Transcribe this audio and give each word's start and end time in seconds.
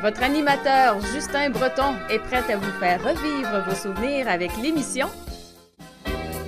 Votre 0.00 0.22
animateur 0.22 1.00
Justin 1.12 1.50
Breton 1.50 1.96
est 2.08 2.20
prêt 2.20 2.52
à 2.52 2.56
vous 2.56 2.70
faire 2.78 3.02
revivre 3.02 3.64
vos 3.66 3.74
souvenirs 3.74 4.28
avec 4.28 4.56
l'émission 4.56 5.08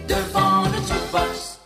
Devant 0.06 0.62
le 0.64 0.76
jukebox. 0.76 1.58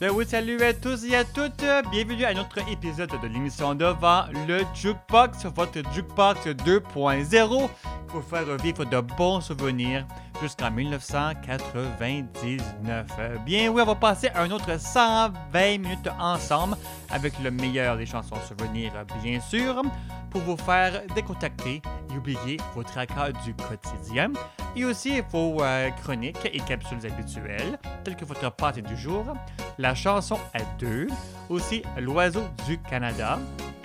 Ben 0.00 0.10
oui, 0.10 0.24
salut 0.26 0.62
à 0.62 0.72
tous 0.72 1.04
et 1.04 1.14
à 1.14 1.24
toutes. 1.24 1.64
Bienvenue 1.90 2.24
à 2.24 2.32
notre 2.32 2.58
épisode 2.70 3.10
de 3.22 3.28
l'émission 3.28 3.74
Devant 3.74 4.24
le 4.46 4.62
Jukebox, 4.74 5.44
votre 5.54 5.82
Jukebox 5.92 6.46
2.0 6.46 7.68
pour 8.08 8.24
faire 8.24 8.46
revivre 8.46 8.86
de 8.86 9.00
bons 9.00 9.42
souvenirs 9.42 10.06
jusqu'en 10.40 10.70
1999. 10.70 13.06
Bien 13.44 13.70
oui, 13.70 13.82
on 13.82 13.86
va 13.86 13.94
passer 13.94 14.30
un 14.34 14.50
autre 14.50 14.78
120 14.78 15.78
minutes 15.78 16.08
ensemble 16.18 16.76
avec 17.10 17.34
le 17.42 17.50
meilleur 17.50 17.96
des 17.96 18.04
chansons 18.06 18.36
souvenirs, 18.46 18.92
bien 19.22 19.40
sûr, 19.40 19.82
pour 20.30 20.42
vous 20.42 20.56
faire 20.56 21.02
décontacter 21.14 21.80
et 22.12 22.16
oublier 22.16 22.58
vos 22.74 22.82
tracas 22.82 23.32
du 23.44 23.54
quotidien. 23.54 24.32
Et 24.74 24.84
aussi 24.84 25.22
vos 25.30 25.62
euh, 25.62 25.90
chroniques 26.02 26.50
et 26.52 26.58
capsules 26.60 27.06
habituelles, 27.06 27.78
telles 28.04 28.16
que 28.16 28.26
votre 28.26 28.50
pâte 28.52 28.80
du 28.80 28.96
jour, 28.96 29.24
la 29.78 29.94
chanson 29.94 30.38
à 30.52 30.58
deux, 30.78 31.06
aussi 31.48 31.82
l'oiseau 31.98 32.42
du 32.66 32.76
Canada, 32.78 33.38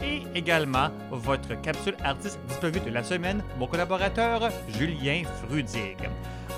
et 0.04 0.24
également 0.36 0.90
votre 1.12 1.60
capsule 1.62 1.96
artiste 2.04 2.40
disponible 2.48 2.86
de 2.86 2.92
la 2.92 3.04
semaine, 3.04 3.44
mon 3.58 3.68
collaborateur 3.68 4.50
Julien 4.78 5.24
Frudig. 5.42 5.98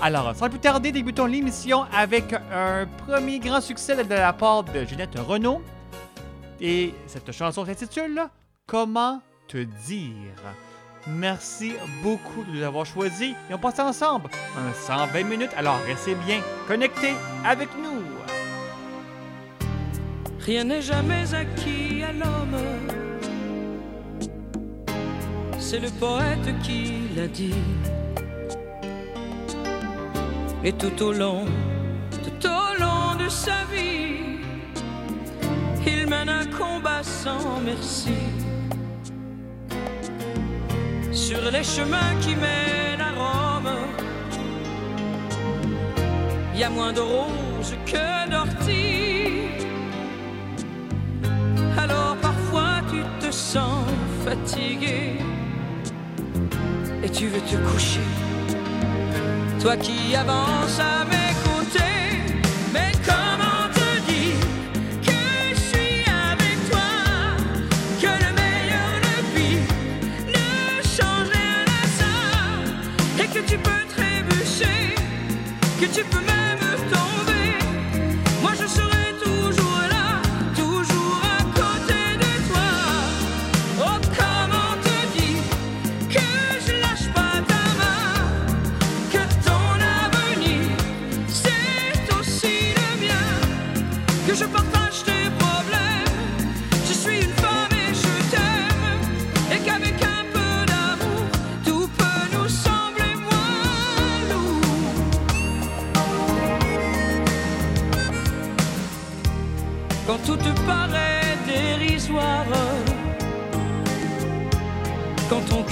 Alors, 0.02 0.34
sans 0.34 0.50
plus 0.50 0.58
tarder, 0.58 0.92
débutons 0.92 1.26
l'émission 1.26 1.84
avec 1.92 2.34
un 2.52 2.86
premier 3.06 3.38
grand 3.38 3.60
succès 3.60 3.96
de 3.96 4.14
la 4.14 4.32
part 4.32 4.64
de 4.64 4.84
Ginette 4.84 5.18
Renault. 5.18 5.62
Et 6.60 6.94
cette 7.06 7.32
chanson 7.32 7.64
s'intitule 7.64 8.22
Comment 8.66 9.20
te 9.48 9.58
dire? 9.58 10.34
Merci 11.06 11.74
beaucoup 12.02 12.44
de 12.44 12.56
nous 12.56 12.62
avoir 12.62 12.86
choisis 12.86 13.34
et 13.50 13.54
on 13.54 13.58
passe 13.58 13.78
ensemble 13.78 14.30
un 14.56 14.72
120 14.72 15.22
minutes. 15.24 15.50
Alors, 15.56 15.78
restez 15.86 16.14
bien 16.14 16.40
connectés 16.66 17.14
avec 17.44 17.68
nous. 17.82 18.02
Rien 20.40 20.64
n'est 20.64 20.82
jamais 20.82 21.34
acquis 21.34 22.02
à 22.02 22.12
l'homme. 22.12 22.58
C'est 25.58 25.78
le 25.78 25.88
poète 25.90 26.60
qui 26.62 27.08
l'a 27.16 27.26
dit. 27.26 27.54
Et 30.66 30.72
tout 30.72 31.02
au 31.02 31.12
long, 31.12 31.44
tout 32.10 32.48
au 32.48 32.80
long 32.80 33.22
de 33.22 33.28
sa 33.28 33.64
vie, 33.70 34.40
il 35.86 36.06
mène 36.06 36.30
un 36.30 36.46
combat 36.46 37.02
sans 37.02 37.60
merci. 37.62 38.14
Sur 41.12 41.50
les 41.52 41.62
chemins 41.62 42.14
qui 42.22 42.34
mènent 42.34 43.02
à 43.02 43.12
Rome, 43.12 43.74
il 46.54 46.60
y 46.60 46.64
a 46.64 46.70
moins 46.70 46.94
de 46.94 47.00
roses 47.00 47.76
que 47.84 48.30
d'orties. 48.30 49.50
Alors 51.76 52.16
parfois 52.22 52.80
tu 52.90 53.02
te 53.20 53.30
sens 53.30 53.84
fatigué 54.24 55.18
et 57.02 57.10
tu 57.10 57.26
veux 57.26 57.40
te 57.40 57.56
coucher. 57.70 58.33
Toi 59.64 59.76
qui 59.78 60.14
avances 60.14 60.78
à 60.78 61.06
mes 61.06 61.32
côtés, 61.42 62.36
mais 62.70 62.92
comment 63.02 63.66
te 63.72 63.88
dire 64.10 64.38
que 65.00 65.54
je 65.54 65.58
suis 65.58 66.04
avec 66.30 66.70
toi, 66.70 66.90
que 67.98 68.12
le 68.24 68.30
meilleur, 68.40 68.92
le 69.06 69.16
pire 69.32 69.66
ne 70.26 70.82
change 70.82 71.30
rien 71.32 71.64
à 71.80 71.84
ça, 71.98 73.24
et 73.24 73.26
que 73.26 73.40
tu 73.50 73.56
peux 73.56 73.84
trébucher, 73.88 74.96
que 75.80 75.86
tu 75.86 76.04
peux 76.10 76.20
même 76.20 76.33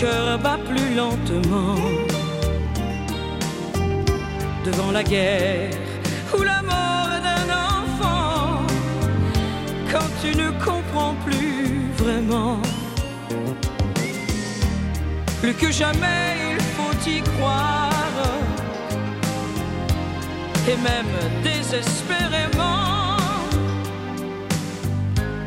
cœur 0.03 0.37
bat 0.39 0.59
plus 0.69 0.95
lentement, 0.97 1.77
devant 4.67 4.91
la 4.91 5.05
guerre 5.05 5.71
ou 6.37 6.43
la 6.43 6.61
mort 6.73 7.13
d'un 7.27 7.49
enfant, 7.71 8.63
quand 9.93 10.11
tu 10.21 10.31
ne 10.43 10.49
comprends 10.67 11.15
plus 11.27 11.87
vraiment, 12.03 12.59
plus 15.41 15.55
que 15.55 15.71
jamais 15.71 16.25
il 16.55 16.61
faut 16.75 16.97
y 17.09 17.21
croire. 17.33 18.01
Et 20.71 20.79
même 20.91 21.15
désespérément 21.45 23.17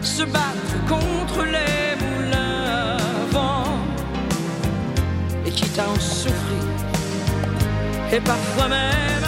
se 0.02 0.24
battre 0.24 0.65
et 8.12 8.20
parfois 8.20 8.68
même 8.68 9.25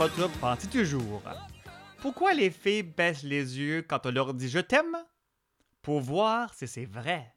votre 0.00 0.30
pensée 0.40 0.66
du 0.68 0.86
jour. 0.86 1.20
Pourquoi 2.00 2.32
les 2.32 2.48
filles 2.48 2.84
baissent 2.84 3.22
les 3.22 3.58
yeux 3.58 3.82
quand 3.86 4.06
on 4.06 4.10
leur 4.10 4.32
dit 4.32 4.48
je 4.48 4.60
t'aime? 4.60 4.96
Pour 5.82 6.00
voir 6.00 6.54
si 6.54 6.66
c'est 6.66 6.86
vrai? 6.86 7.36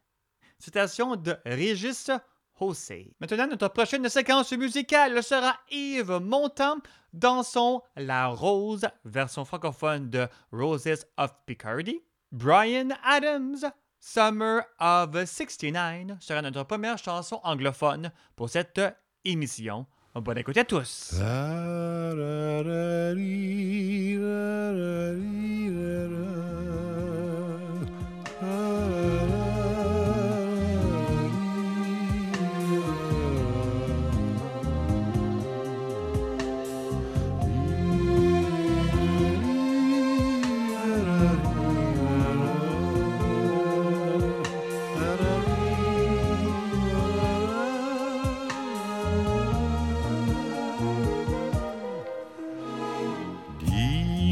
Citation 0.58 1.14
de 1.16 1.36
Régis 1.44 2.10
Hossé. 2.58 3.14
Maintenant, 3.20 3.48
notre 3.48 3.68
prochaine 3.68 4.08
séquence 4.08 4.50
musicale 4.52 5.22
sera 5.22 5.58
Yves 5.70 6.20
Montand 6.22 6.78
dans 7.12 7.42
son 7.42 7.82
La 7.96 8.28
Rose, 8.28 8.86
version 9.04 9.44
francophone 9.44 10.08
de 10.08 10.26
Roses 10.50 11.04
of 11.18 11.34
Picardy. 11.44 12.00
Brian 12.32 12.88
Adams, 13.04 13.70
Summer 14.00 14.62
of 14.80 15.22
69 15.22 16.18
sera 16.18 16.40
notre 16.40 16.62
première 16.62 16.96
chanson 16.96 17.40
anglophone 17.44 18.10
pour 18.36 18.48
cette 18.48 18.80
émission. 19.26 19.86
Bonne 20.20 20.38
écoute 20.38 20.56
à 20.56 20.64
tous. 20.64 21.10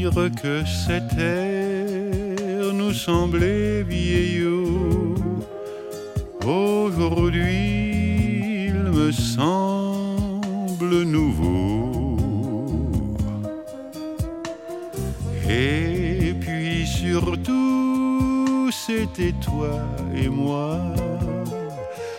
Que 0.03 0.65
cette 0.65 1.15
terre 1.15 2.73
nous 2.73 2.91
semblait 2.91 3.83
vieillot, 3.83 5.15
aujourd'hui 6.45 8.65
il 8.67 8.73
me 8.73 9.13
semble 9.13 11.03
nouveau. 11.03 12.17
Et 15.49 16.35
puis 16.41 16.85
surtout, 16.85 18.69
c'était 18.71 19.33
toi 19.41 19.79
et 20.13 20.27
moi, 20.27 20.81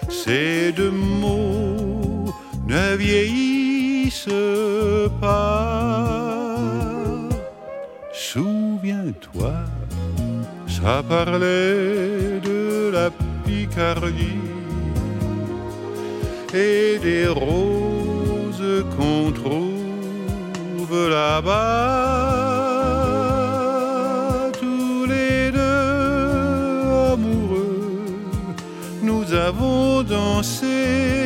ces 0.08 0.72
deux 0.72 0.90
mots 0.90 2.32
ne 2.66 2.96
vieillissent 2.96 4.30
pas. 5.20 6.53
Souviens-toi, 8.34 9.54
ça 10.66 11.04
parlait 11.08 12.40
de 12.42 12.90
la 12.92 13.08
Picardie 13.46 14.42
et 16.52 16.98
des 16.98 17.28
roses 17.28 18.84
qu'on 18.96 19.30
trouve 19.30 21.08
là-bas. 21.10 21.60
Tous 24.60 25.06
les 25.06 25.52
deux 25.52 27.12
amoureux, 27.12 28.16
nous 29.00 29.32
avons 29.32 30.02
dansé 30.02 31.23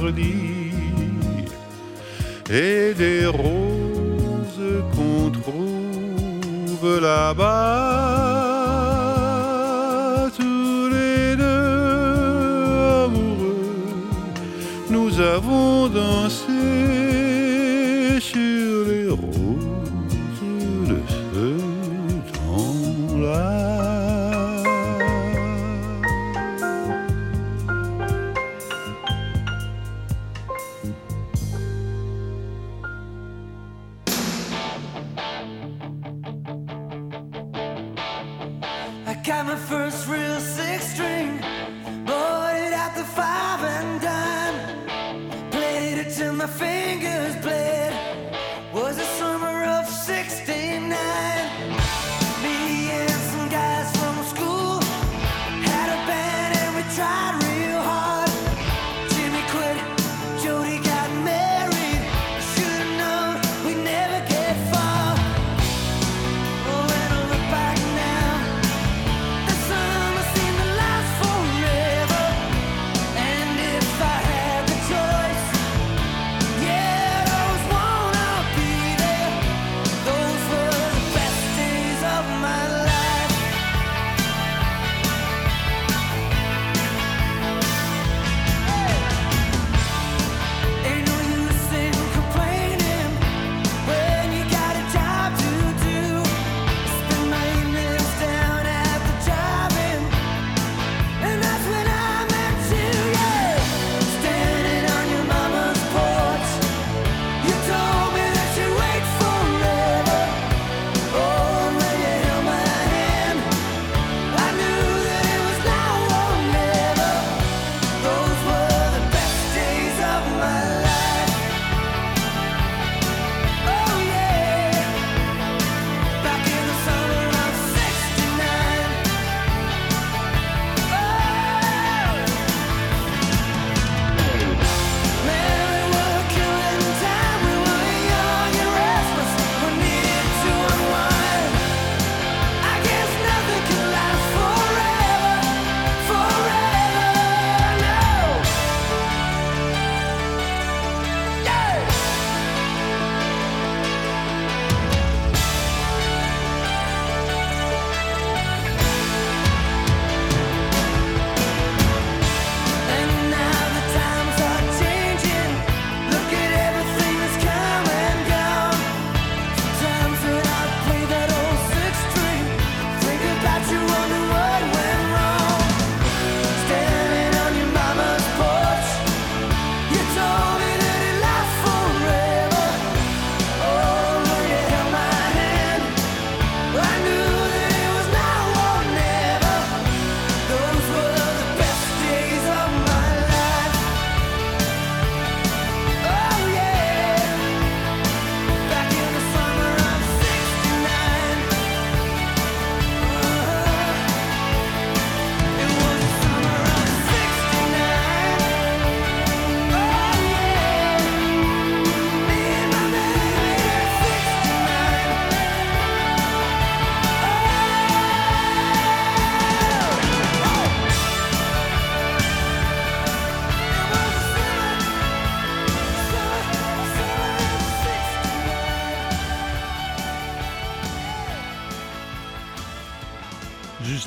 Picardie 0.00 0.39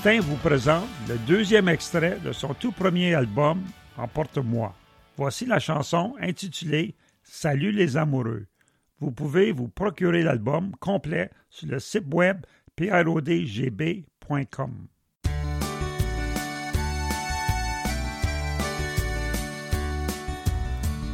Justin 0.04 0.20
vous 0.20 0.36
présente 0.36 0.90
le 1.08 1.18
deuxième 1.20 1.70
extrait 1.70 2.20
de 2.26 2.34
son 2.34 2.54
tout 2.54 2.74
premier 2.74 3.14
album, 3.14 3.64
Emporte-moi. 3.96 4.76
Voici 5.16 5.46
la 5.46 5.60
chanson 5.60 6.16
intitulée 6.20 6.94
Salut 7.24 7.72
les 7.72 7.96
amoureux. 7.96 8.48
Vous 9.00 9.12
pouvez 9.12 9.54
vous 9.54 9.70
procurer 9.70 10.22
l'album 10.22 10.76
complet 10.82 11.30
sur 11.50 11.70
le 11.70 11.80
site 11.80 12.14
web 12.14 12.42
prodgb.com. 12.76 14.08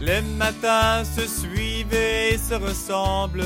Les 0.02 0.22
matins 0.40 1.04
se 1.04 1.28
suivent 1.28 1.94
et 1.94 2.40
se 2.40 2.56
ressemblent. 2.56 3.46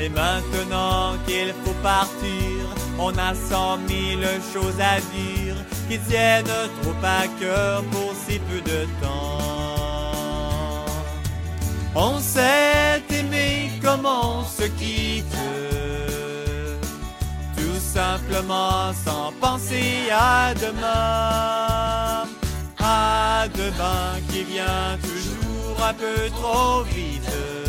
Et 0.00 0.08
maintenant 0.08 1.14
qu'il 1.26 1.52
faut 1.64 1.78
partir, 1.82 2.58
on 2.98 3.12
a 3.18 3.34
cent 3.34 3.78
mille 3.78 4.26
choses 4.52 4.80
à 4.80 5.00
dire 5.14 5.56
qui 5.88 5.98
tiennent 5.98 6.44
trop 6.82 6.94
à 7.02 7.26
cœur 7.40 7.82
pour 7.90 8.12
si 8.26 8.38
peu 8.38 8.60
de 8.60 8.84
temps. 9.02 9.38
On 11.94 12.18
s'est 12.20 13.02
aimé 13.10 13.70
comme 13.82 14.06
on 14.06 14.44
se 14.44 14.64
quitte, 14.78 15.36
tout 17.56 17.80
simplement 17.80 18.92
sans 19.04 19.32
penser 19.40 20.10
à 20.12 20.54
demain 20.54 22.28
à 22.80 23.46
demain 23.54 24.20
qui 24.30 24.44
vient 24.44 24.96
toujours 25.02 25.84
un 25.84 25.94
peu 25.94 26.30
trop 26.40 26.82
vite. 26.84 27.67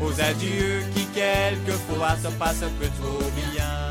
Aux 0.00 0.20
adieux 0.20 0.84
qui 0.94 1.04
quelquefois 1.06 2.16
se 2.22 2.28
passent 2.38 2.62
un 2.62 2.70
peu 2.80 2.88
trop 3.00 3.30
bien. 3.34 3.88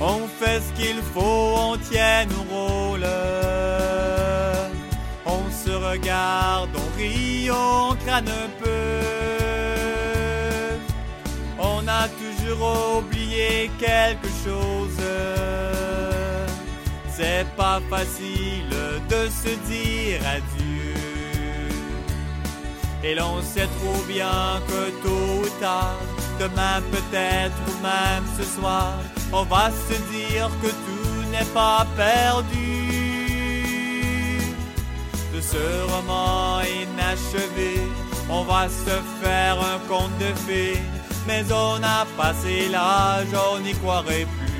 On 0.00 0.28
fait 0.28 0.60
ce 0.60 0.80
qu'il 0.80 1.02
faut, 1.12 1.54
on 1.56 1.76
tient 1.76 2.24
nos 2.26 2.44
rôles. 2.54 3.06
On 5.26 5.50
se 5.50 5.70
regarde, 5.70 6.70
on 6.74 6.96
rit, 6.96 7.50
on 7.50 7.96
crâne 8.04 8.28
un 8.28 8.50
peu. 8.62 9.08
On 11.58 11.86
a 11.86 12.08
toujours 12.08 12.98
oublié 12.98 13.70
quelque 13.78 14.28
chose. 14.44 15.02
C'est 17.20 17.48
pas 17.56 17.80
facile 17.90 18.76
de 19.08 19.28
se 19.28 19.52
dire 19.68 20.20
adieu. 20.24 20.94
Et 23.02 23.16
l'on 23.16 23.42
sait 23.42 23.66
trop 23.80 24.00
bien 24.06 24.60
que 24.68 24.90
tôt 25.02 25.42
ou 25.42 25.48
tard, 25.60 25.98
demain 26.38 26.80
peut-être 26.92 27.56
ou 27.66 27.82
même 27.82 28.24
ce 28.38 28.44
soir, 28.44 28.92
on 29.32 29.42
va 29.42 29.68
se 29.88 29.96
dire 30.12 30.48
que 30.62 30.68
tout 30.68 31.30
n'est 31.32 31.52
pas 31.52 31.84
perdu. 31.96 32.86
De 35.34 35.40
ce 35.40 35.64
roman 35.90 36.60
inachevé, 36.60 37.82
on 38.30 38.44
va 38.44 38.68
se 38.68 38.96
faire 39.20 39.58
un 39.60 39.80
conte 39.88 40.16
de 40.20 40.32
fées, 40.46 40.80
mais 41.26 41.42
on 41.50 41.82
a 41.82 42.06
passé 42.16 42.68
l'âge, 42.68 43.34
on 43.52 43.58
n'y 43.58 43.74
croirait 43.74 44.28
plus. 44.38 44.57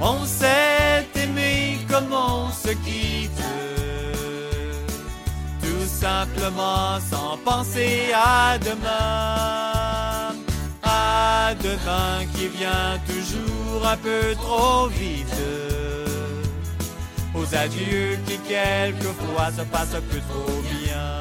On 0.00 0.24
s'est 0.24 1.06
aimé 1.14 1.78
comme 1.90 2.12
on 2.12 2.50
se 2.50 2.72
quitte, 2.84 3.42
tout 5.62 5.86
simplement 5.86 7.00
sans 7.10 7.38
penser 7.44 8.12
à 8.14 8.58
demain 8.58 10.06
à 11.46 11.54
demain 11.54 12.24
qui 12.34 12.48
vient 12.48 12.98
toujours 13.06 13.86
un 13.86 13.96
peu 13.96 14.34
trop 14.34 14.86
vite. 14.88 15.42
Aux 17.34 17.54
adieux 17.54 18.18
qui 18.26 18.38
quelquefois 18.38 19.50
se 19.56 19.62
passent 19.62 19.94
un 19.94 20.06
peu 20.10 20.20
trop 20.28 20.62
bien. 20.72 21.20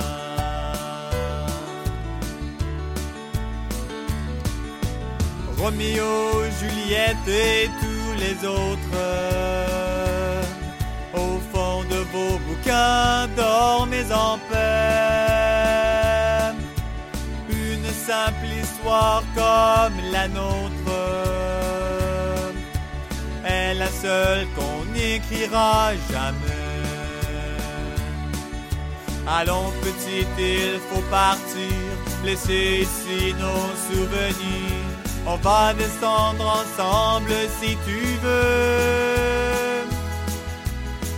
Roméo, 5.57 6.43
Juliette 6.59 7.27
et 7.27 7.69
tous 7.81 7.94
les 8.17 8.45
autres. 8.45 9.01
Au 11.13 11.39
fond 11.51 11.83
de 11.83 11.99
vos 12.13 12.37
bouquins, 12.47 13.27
dormez 13.35 14.05
en 14.11 14.37
paix 14.49 15.35
une 17.49 17.89
simple 17.91 18.47
histoire 18.61 19.23
comme 19.33 19.97
la 20.11 20.27
nôtre 20.27 20.91
est 23.45 23.73
la 23.75 23.87
seule 23.87 24.47
qu'on 24.55 24.85
n'écrira 24.93 25.93
jamais. 26.11 26.65
Allons 29.27 29.71
petite, 29.81 30.37
il 30.37 30.79
faut 30.89 31.05
partir, 31.09 31.73
laisser 32.23 32.85
ici 32.85 33.33
nos 33.33 33.75
souvenirs. 33.87 34.94
On 35.27 35.37
va 35.37 35.73
descendre 35.73 36.45
ensemble 36.61 37.33
si 37.59 37.75
tu 37.85 37.99
veux. 38.23 39.85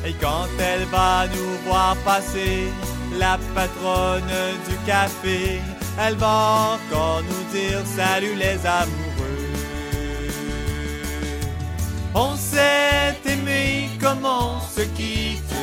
Et 0.05 0.13
quand 0.21 0.47
elle 0.59 0.85
va 0.85 1.27
nous 1.27 1.69
voir 1.69 1.95
passer, 2.05 2.71
la 3.19 3.37
patronne 3.53 4.33
du 4.67 4.75
café, 4.85 5.61
elle 5.99 6.15
va 6.15 6.75
encore 6.75 7.21
nous 7.23 7.43
dire 7.51 7.81
salut 7.85 8.35
les 8.35 8.65
amoureux. 8.65 9.07
On 12.13 12.35
s'est 12.35 13.15
aimé 13.25 13.89
comme 14.01 14.25
on 14.25 14.61
se 14.75 14.81
quitte, 14.97 15.53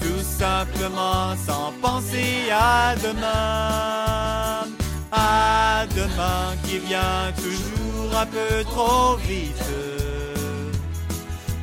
tout 0.00 0.24
simplement 0.38 1.36
sans 1.46 1.72
penser 1.80 2.50
à 2.50 2.94
demain. 2.96 4.13
À 5.16 5.86
demain 5.94 6.56
qui 6.64 6.78
vient 6.78 7.32
toujours 7.36 8.16
un 8.18 8.26
peu 8.26 8.64
trop 8.64 9.14
vite. 9.16 9.62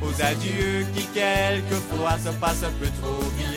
Aux 0.00 0.22
adieux 0.22 0.86
qui 0.94 1.04
quelquefois 1.12 2.16
se 2.18 2.30
passent 2.40 2.64
un 2.64 2.72
peu 2.80 2.88
trop 3.02 3.22
bien. 3.36 3.51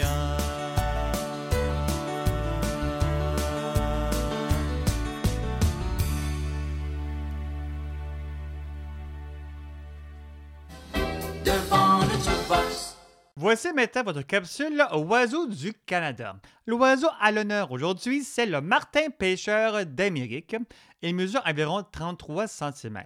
Voici 13.38 13.74
maintenant 13.74 14.04
votre 14.04 14.22
capsule 14.22 14.82
Oiseau 14.94 15.48
du 15.48 15.74
Canada. 15.74 16.39
L'oiseau 16.65 17.10
à 17.20 17.34
l'honneur 17.34 17.70
aujourd'hui, 17.70 18.24
c'est 18.24 18.46
le 18.46 18.62
martin 18.62 19.10
pêcheur 19.10 19.86
d'Amérique. 19.86 20.56
Il 21.01 21.15
mesure 21.15 21.42
environ 21.46 21.84
33 21.84 22.48
cm. 22.48 23.04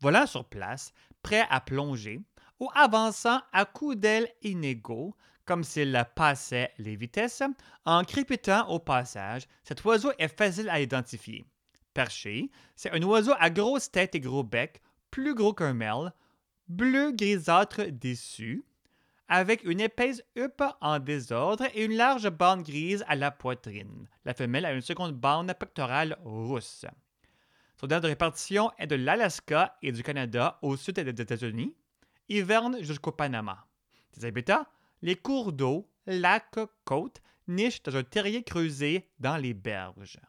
Volant 0.00 0.26
sur 0.26 0.44
place, 0.44 0.92
prêt 1.22 1.46
à 1.50 1.60
plonger, 1.60 2.20
ou 2.58 2.68
avançant 2.74 3.40
à 3.52 3.64
coups 3.64 3.96
d'ailes 3.96 4.28
inégaux, 4.42 5.14
comme 5.44 5.62
s'il 5.62 6.04
passait 6.16 6.72
les 6.78 6.96
vitesses, 6.96 7.44
en 7.84 8.02
crépitant 8.02 8.68
au 8.70 8.80
passage, 8.80 9.46
cet 9.62 9.84
oiseau 9.84 10.10
est 10.18 10.36
facile 10.36 10.68
à 10.68 10.80
identifier. 10.80 11.44
Perché, 11.92 12.50
c'est 12.74 12.90
un 12.90 13.02
oiseau 13.04 13.34
à 13.38 13.50
grosse 13.50 13.88
tête 13.88 14.16
et 14.16 14.20
gros 14.20 14.42
bec, 14.42 14.82
plus 15.12 15.36
gros 15.36 15.54
qu'un 15.54 15.74
merle, 15.74 16.12
bleu 16.66 17.12
grisâtre 17.12 17.82
dessus, 17.92 18.64
avec 19.28 19.64
une 19.64 19.80
épaisse 19.80 20.22
huppe 20.36 20.62
en 20.80 20.98
désordre 20.98 21.64
et 21.74 21.84
une 21.84 21.96
large 21.96 22.28
bande 22.30 22.62
grise 22.62 23.04
à 23.08 23.16
la 23.16 23.30
poitrine. 23.30 24.08
La 24.24 24.34
femelle 24.34 24.64
a 24.64 24.72
une 24.72 24.80
seconde 24.80 25.12
bande 25.12 25.52
pectorale 25.58 26.18
rousse. 26.24 26.84
Son 27.80 27.88
aire 27.88 28.00
de 28.00 28.08
répartition 28.08 28.70
est 28.78 28.86
de 28.86 28.96
l'Alaska 28.96 29.76
et 29.82 29.92
du 29.92 30.02
Canada 30.02 30.58
au 30.62 30.76
sud 30.76 30.94
des 30.94 31.22
États-Unis, 31.22 31.74
hiverne 32.28 32.82
jusqu'au 32.82 33.12
Panama. 33.12 33.66
Ses 34.12 34.26
habitats, 34.26 34.66
les 35.02 35.16
cours 35.16 35.52
d'eau, 35.52 35.90
lac, 36.06 36.54
côte, 36.84 37.20
niche 37.48 37.82
dans 37.82 37.96
un 37.96 38.04
terrier 38.04 38.42
creusé 38.42 39.10
dans 39.18 39.36
les 39.36 39.54
berges. 39.54 40.20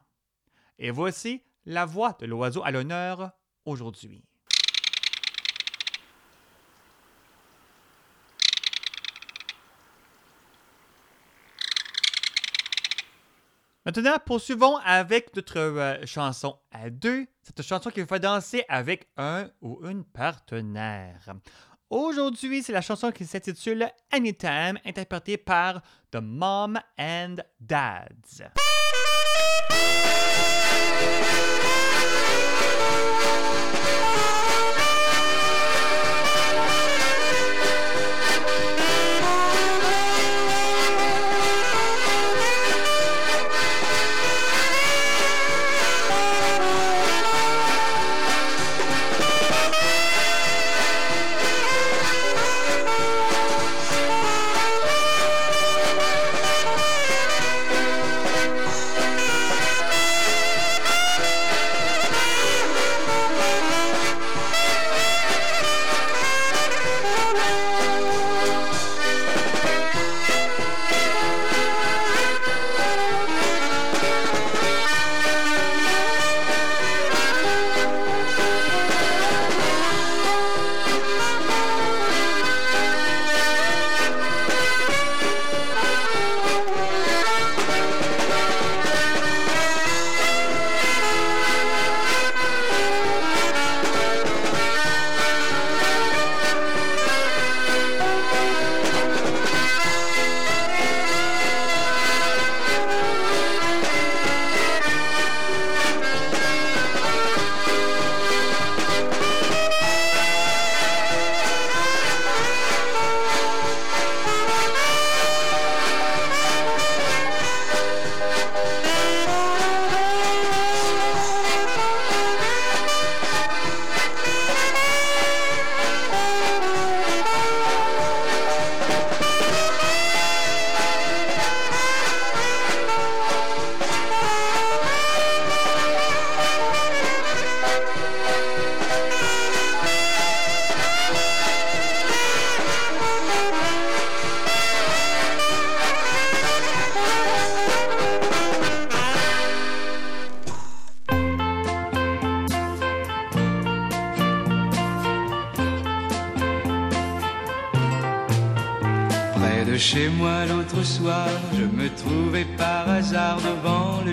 Et 0.78 0.90
voici 0.90 1.42
la 1.64 1.86
voix 1.86 2.16
de 2.20 2.26
l'oiseau 2.26 2.62
à 2.64 2.70
l'honneur 2.70 3.32
aujourd'hui. 3.64 4.24
Maintenant, 13.86 14.16
poursuivons 14.26 14.78
avec 14.78 15.36
notre 15.36 15.60
euh, 15.60 16.04
chanson 16.06 16.58
à 16.72 16.90
deux. 16.90 17.24
Cette 17.40 17.62
chanson 17.62 17.88
qui 17.90 18.00
vous 18.00 18.08
fait 18.08 18.18
danser 18.18 18.64
avec 18.68 19.06
un 19.16 19.48
ou 19.62 19.78
une 19.86 20.02
partenaire. 20.02 21.32
Aujourd'hui, 21.88 22.64
c'est 22.64 22.72
la 22.72 22.80
chanson 22.80 23.12
qui 23.12 23.24
s'intitule 23.24 23.88
Anytime, 24.10 24.76
interprétée 24.84 25.36
par 25.36 25.82
The 26.10 26.16
Mom 26.20 26.80
and 26.98 27.36
Dads. 27.60 28.42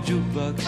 Jukebox. 0.05 0.63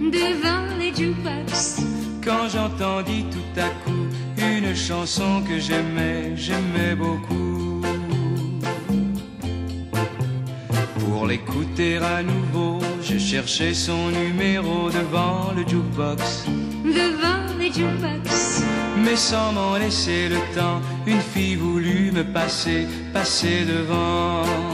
devant 0.00 0.64
les 0.78 0.94
jukebox. 0.94 1.80
Quand 2.24 2.48
j'entendis 2.52 3.24
tout 3.30 3.60
à 3.60 3.68
coup 3.84 4.06
une 4.38 4.74
chanson 4.74 5.42
que 5.46 5.58
j'aimais, 5.58 6.32
j'aimais 6.36 6.94
beaucoup. 6.94 7.82
Pour 10.98 11.26
l'écouter 11.26 11.98
à 11.98 12.22
nouveau, 12.22 12.78
je 13.02 13.18
cherchais 13.18 13.74
son 13.74 14.10
numéro 14.10 14.90
devant 14.90 15.52
le 15.56 15.62
jukebox. 15.66 16.46
Devant 16.84 17.58
les 17.58 17.72
jukebox. 17.72 18.62
Mais 19.04 19.16
sans 19.16 19.52
m'en 19.52 19.76
laisser 19.76 20.28
le 20.28 20.36
temps, 20.54 20.80
une 21.06 21.20
fille 21.20 21.56
voulut 21.56 22.12
me 22.12 22.24
passer, 22.24 22.86
passer 23.12 23.64
devant. 23.64 24.69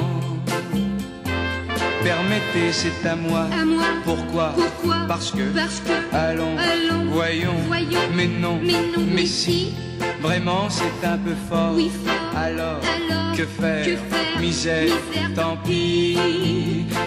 Permettez, 2.06 2.70
c'est 2.70 3.04
à 3.08 3.16
moi. 3.16 3.48
À 3.52 3.64
moi. 3.64 3.82
Pourquoi? 4.04 4.52
Pourquoi? 4.54 4.98
Parce 5.08 5.32
que. 5.32 5.42
Parce 5.52 5.80
que. 5.80 6.14
Allons, 6.16 6.56
Allons. 6.56 7.06
voyons. 7.10 7.56
Voyons. 7.66 7.98
Mais 8.14 8.28
non, 8.28 8.60
Mais 8.62 8.74
non, 8.74 9.04
mais 9.12 9.26
si. 9.26 9.74
Vraiment, 10.22 10.68
c'est 10.70 11.04
un 11.04 11.18
peu 11.18 11.34
fort. 11.50 11.72
Oui, 11.74 11.90
fort. 12.04 12.14
Alors, 12.40 12.80
Alors, 12.96 13.36
que 13.36 13.44
faire? 13.44 13.84
que 13.84 13.96
faire? 13.96 14.40
Misère, 14.40 14.82
Misère, 14.84 15.34
tant 15.34 15.56
pis. 15.64 16.16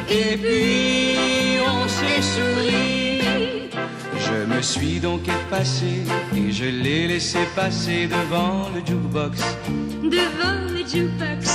Et 0.10 0.36
puis, 0.36 1.60
on 1.66 1.88
s'est 1.88 2.22
souri. 2.22 3.22
Je 4.20 4.54
me 4.54 4.62
suis 4.62 5.00
donc 5.00 5.22
effacé 5.30 6.04
et 6.36 6.52
je 6.52 6.66
l'ai 6.66 7.08
laissé 7.08 7.40
passer 7.56 8.08
devant 8.08 8.68
le 8.76 8.82
jukebox. 8.86 9.40
Devant 10.04 10.74
les 10.76 10.86
jukebox. 10.86 11.49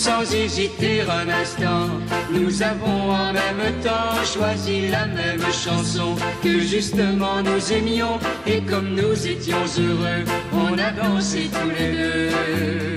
Sans 0.00 0.34
hésiter 0.34 1.02
un 1.02 1.28
instant, 1.28 1.88
nous 2.32 2.62
avons 2.62 3.10
en 3.10 3.34
même 3.34 3.74
temps 3.84 4.24
choisi 4.24 4.88
la 4.88 5.04
même 5.06 5.44
chanson 5.52 6.16
que 6.42 6.58
justement 6.60 7.42
nous 7.42 7.70
aimions. 7.70 8.18
Et 8.46 8.62
comme 8.62 8.94
nous 8.94 9.26
étions 9.26 9.66
heureux, 9.78 10.24
on 10.54 10.72
a 10.78 10.90
dansé 10.92 11.50
tous 11.52 11.68
les 11.78 11.92
deux. 11.92 12.89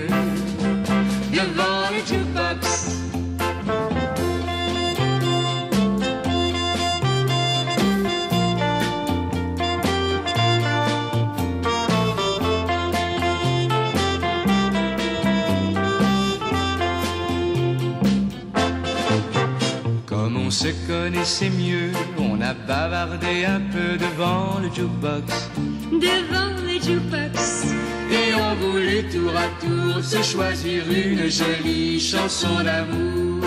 Connaissait 21.24 21.50
mieux, 21.52 21.92
on 22.20 22.42
a 22.42 22.54
bavardé 22.54 23.46
un 23.46 23.62
peu 23.72 23.98
devant 23.98 24.60
le 24.62 24.68
jukebox. 24.68 25.50
Devant 25.90 26.54
les 26.68 26.82
jukebox. 26.82 27.74
Et 28.12 28.34
on 28.36 28.56
voulait 28.56 29.04
tour 29.04 29.32
à 29.34 29.48
tour 29.66 30.04
se 30.04 30.22
choisir 30.22 30.84
une 30.92 31.30
jolie 31.32 31.98
chanson 32.02 32.62
d'amour. 32.62 33.42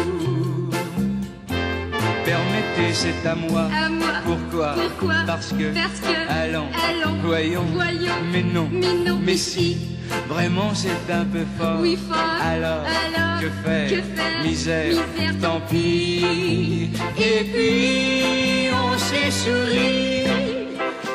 Permettez, 2.24 2.94
c'est 2.94 3.28
à 3.28 3.34
moi. 3.34 3.68
À 3.70 3.90
moi. 3.90 4.08
Pourquoi? 4.24 4.74
Pourquoi? 4.74 5.16
Parce 5.26 5.52
que. 5.52 5.74
Parce 5.74 6.00
que. 6.00 6.32
Allons, 6.32 6.68
Allons. 6.88 7.16
voyons. 7.22 7.64
Voyons. 7.74 8.14
Mais 8.32 8.42
non, 8.42 8.70
Mais 8.72 8.94
non, 9.04 9.18
mais 9.22 9.36
si. 9.36 9.95
Vraiment, 10.28 10.74
c'est 10.74 11.12
un 11.12 11.24
peu 11.24 11.44
fort. 11.58 11.78
Oui, 11.80 11.96
fort. 12.08 12.16
Alors, 12.42 12.82
Alors, 12.84 13.40
que 13.40 13.48
faire? 13.68 13.88
que 13.90 13.96
faire? 13.96 14.42
Misère, 14.44 14.86
Misère, 14.88 15.34
tant 15.40 15.60
pis. 15.68 16.90
Et 17.18 17.44
puis, 17.44 18.68
on 18.72 18.98
s'est 18.98 19.30
souri. 19.30 20.24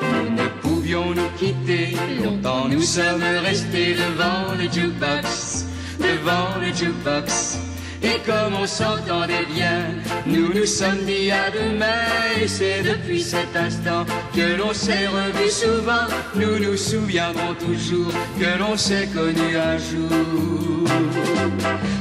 Nous 0.01 0.29
ne 0.43 0.47
pouvions 0.61 1.13
nous 1.13 1.29
quitter. 1.37 1.95
Longtemps, 2.23 2.67
nous 2.69 2.81
sommes 2.81 3.23
restés 3.43 3.95
devant 3.95 4.53
le 4.57 4.63
jukebox. 4.71 5.65
Devant 5.99 6.59
le 6.61 6.67
jukebox. 6.73 7.59
Et 8.03 8.17
comme 8.25 8.55
on 8.59 8.65
s'entendait 8.65 9.45
bien, 9.53 9.83
nous 10.25 10.53
nous 10.53 10.65
sommes 10.65 11.03
dit 11.05 11.31
à 11.31 11.49
demain. 11.51 12.45
C'est 12.47 12.83
depuis 12.83 13.21
cet 13.21 13.55
instant 13.55 14.05
que 14.35 14.57
l'on 14.57 14.73
s'est 14.73 15.07
revu 15.07 15.49
souvent. 15.49 16.05
Nous 16.35 16.59
nous 16.59 16.77
souviendrons 16.77 17.53
toujours 17.55 18.13
que 18.39 18.59
l'on 18.59 18.77
s'est 18.77 19.07
connu 19.07 19.57
un 19.57 19.77
jour 19.77 20.09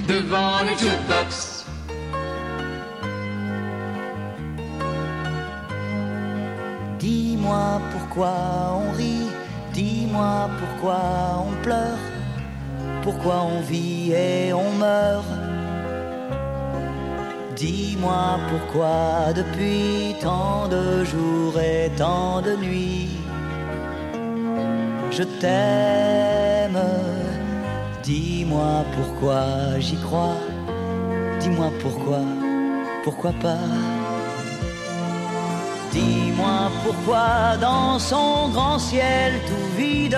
devant 0.09 0.63
le 0.63 0.77
jukebox. 0.79 1.65
Dis-moi 6.99 7.81
pourquoi 7.93 8.35
on 8.75 8.97
rit, 8.97 9.31
dis-moi 9.73 10.51
pourquoi 10.59 11.47
on 11.47 11.63
pleure, 11.63 11.99
pourquoi 13.03 13.43
on 13.43 13.63
vit 13.63 14.13
et 14.13 14.53
on 14.53 14.73
meurt. 14.73 15.40
Dis-moi 17.61 18.41
pourquoi 18.49 19.35
depuis 19.37 20.15
tant 20.19 20.67
de 20.67 21.05
jours 21.05 21.61
et 21.61 21.91
tant 21.95 22.41
de 22.41 22.57
nuits, 22.57 23.11
je 25.11 25.25
t'aime. 25.25 26.81
Dis-moi 28.03 28.87
pourquoi 28.97 29.79
j'y 29.79 29.97
crois, 29.97 30.41
dis-moi 31.39 31.71
pourquoi, 31.83 32.23
pourquoi 33.05 33.33
pas. 33.43 33.69
Dis-moi 35.93 36.71
pourquoi 36.83 37.59
dans 37.61 37.99
son 37.99 38.49
grand 38.49 38.79
ciel 38.79 39.35
tout 39.47 39.77
vide, 39.77 40.17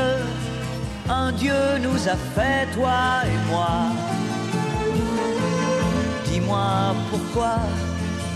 un 1.08 1.32
Dieu 1.32 1.60
nous 1.80 2.08
a 2.08 2.16
fait, 2.36 2.68
toi 2.72 3.24
et 3.26 3.50
moi. 3.50 4.01
Dis-moi 6.52 6.94
pourquoi 7.10 7.56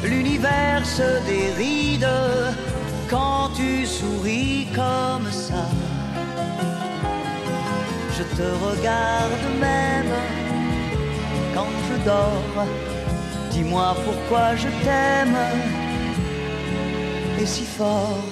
l'univers 0.02 0.86
se 0.86 1.20
déride 1.26 2.08
quand 3.10 3.50
tu 3.54 3.84
souris 3.84 4.68
comme 4.74 5.30
ça. 5.30 5.66
Je 8.16 8.22
te 8.22 8.48
regarde 8.64 9.46
même 9.60 10.14
quand 11.54 11.66
je 11.88 12.04
dors. 12.06 12.66
Dis-moi 13.50 13.94
pourquoi 14.06 14.56
je 14.56 14.68
t'aime 14.82 15.36
et 17.38 17.44
si 17.44 17.66
fort. 17.66 18.30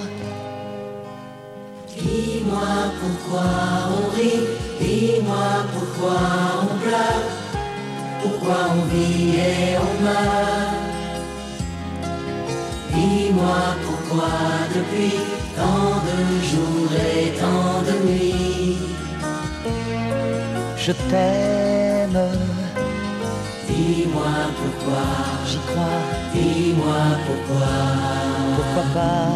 Dis-moi 1.89 2.73
pourquoi 3.01 3.51
on 3.99 4.17
rit, 4.17 4.47
dis-moi 4.81 5.47
pourquoi 5.75 6.21
on 6.63 6.79
pleure, 6.79 7.44
pourquoi 8.25 8.61
on 8.77 8.83
vit 8.93 9.37
et 9.37 9.77
on 9.87 9.95
meurt. 10.05 10.75
Dis-moi 12.95 13.61
pourquoi 13.85 14.33
depuis 14.75 15.17
tant 15.59 15.93
de 16.09 16.19
jours 16.51 16.93
et 17.13 17.27
tant 17.43 17.77
de 17.89 17.95
nuits, 18.07 18.79
Je 20.85 20.93
t'aime, 21.11 22.21
dis-moi 23.69 24.35
pourquoi, 24.59 25.07
j'y 25.49 25.61
crois, 25.69 26.01
dis-moi 26.35 27.03
pourquoi. 27.27 27.73
pourquoi 28.57 28.87
pas? 28.97 29.29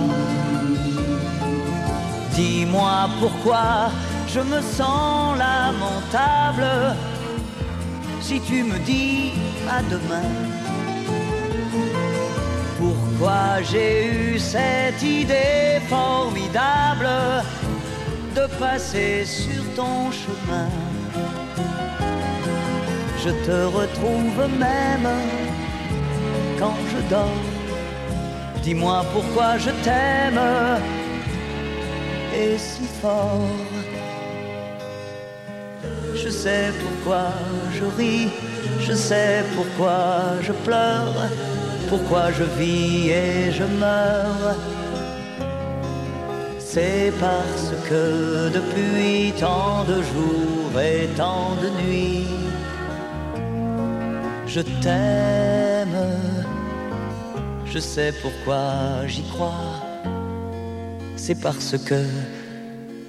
Dis-moi 2.35 2.97
pourquoi 3.21 3.67
je 4.33 4.41
me 4.41 4.61
sens 4.77 5.39
lamentable 5.47 6.69
si 8.29 8.41
tu 8.41 8.63
me 8.63 8.79
dis 8.81 9.33
à 9.77 9.81
demain. 9.95 10.31
Pourquoi 12.79 13.63
j'ai 13.71 13.93
eu 14.17 14.39
cette 14.39 15.03
idée 15.03 15.81
formidable 15.89 17.09
de 18.37 18.45
passer 18.59 19.25
sur 19.25 19.63
ton 19.75 20.11
chemin? 20.21 20.71
Je 23.25 23.31
te 23.47 23.59
retrouve 23.79 24.41
même 24.59 25.11
quand 26.59 26.81
je 26.93 27.01
dors. 27.09 27.47
Dis-moi 28.63 29.07
pourquoi 29.15 29.57
je 29.57 29.71
t'aime 29.85 30.43
et 32.41 32.59
si 32.59 32.85
fort. 33.01 33.68
Je 36.23 36.29
sais 36.29 36.73
pourquoi 36.83 37.29
je 37.73 37.85
ris, 37.97 38.29
je 38.81 38.93
sais 38.93 39.45
pourquoi 39.55 40.41
je 40.43 40.53
pleure, 40.53 41.15
pourquoi 41.89 42.33
je 42.33 42.45
vis 42.59 43.11
et 43.11 43.53
je 43.53 43.65
meurs. 43.65 44.57
C'est 46.59 47.13
parce 47.21 47.73
que 47.89 48.51
depuis 48.51 49.33
tant 49.39 49.85
de 49.85 50.03
jours 50.03 50.81
et 50.81 51.09
tant 51.17 51.57
de 51.63 51.69
nuits, 51.83 52.27
je 54.47 54.61
t'aime. 54.83 55.99
Je 57.65 57.79
sais 57.79 58.13
pourquoi 58.23 59.07
j'y 59.07 59.23
crois. 59.33 59.83
C'est 61.17 61.41
parce 61.41 61.77
que 61.79 62.03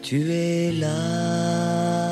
tu 0.02 0.32
es 0.32 0.72
là. 0.74 2.09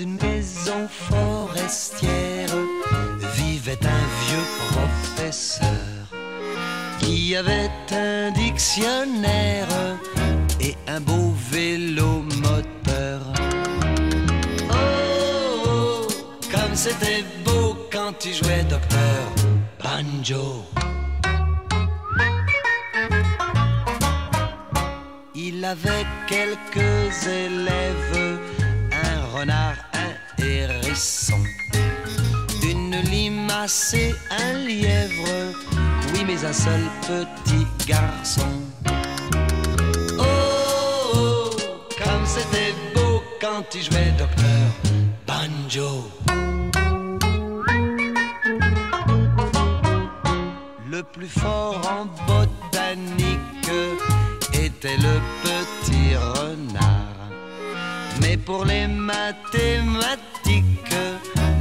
Une 0.00 0.16
maison 0.22 0.88
forestière 0.88 2.48
vivait 3.34 3.78
un 3.84 4.04
vieux 4.24 4.46
professeur 4.70 5.68
qui 7.00 7.36
avait 7.36 7.70
un 7.90 8.30
dictionnaire 8.30 9.68
et 10.60 10.76
un 10.88 11.00
beau 11.00 11.34
vélo 11.50 12.24
moteur. 12.40 13.20
Oh, 14.70 15.66
oh, 15.66 16.06
comme 16.50 16.74
c'était 16.74 17.24
beau 17.44 17.76
quand 17.90 18.14
tu 18.18 18.32
jouais 18.32 18.64
docteur 18.64 19.22
Banjo. 19.82 20.64
Il 25.34 25.64
avait 25.64 26.06
quelques 26.28 27.26
élèves, 27.26 28.38
renard, 29.42 29.74
un 29.94 30.44
hérisson, 30.44 31.42
une 32.62 32.96
limace 33.10 33.94
et 33.94 34.14
un 34.30 34.52
lièvre, 34.52 35.52
oui 36.12 36.24
mais 36.24 36.44
un 36.44 36.52
seul 36.52 36.82
petit 37.08 37.66
garçon. 37.88 38.52
Oh, 40.18 40.24
oh, 41.14 41.50
comme 41.98 42.24
c'était 42.24 42.72
beau 42.94 43.20
quand 43.40 43.64
il 43.74 43.82
jouait 43.82 44.12
docteur 44.16 44.64
Banjo. 45.26 46.08
Le 50.88 51.02
plus 51.02 51.32
fort 51.40 51.80
en 51.96 52.04
botanique 52.28 53.70
était 54.52 54.98
le 54.98 55.41
pour 58.44 58.64
les 58.64 58.86
mathématiques, 58.86 60.94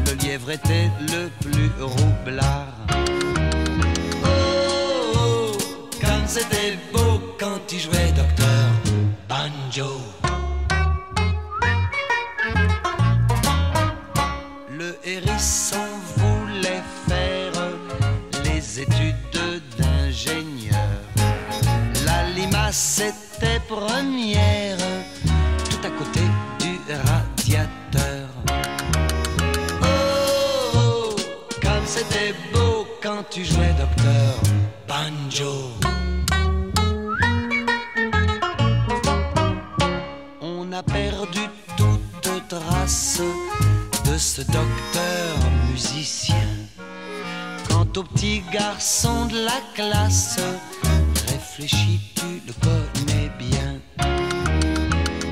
le 0.05 0.13
lièvre 0.23 0.51
était 0.51 0.91
le 0.99 1.31
plus 1.41 1.71
roublard. 1.79 2.67
Oh, 4.23 4.27
oh, 5.15 5.57
comme 5.99 6.27
c'était 6.27 6.77
beau 6.93 7.19
quand 7.39 7.59
il 7.71 7.79
jouait 7.79 8.11
docteur 8.15 8.69
Banjo. 9.27 10.20
Petit 48.03 48.41
garçon 48.51 49.25
de 49.25 49.45
la 49.45 49.61
classe, 49.75 50.37
réfléchis, 51.29 51.99
tu 52.15 52.41
le 52.47 52.53
connais 52.53 53.29
bien. 53.37 53.79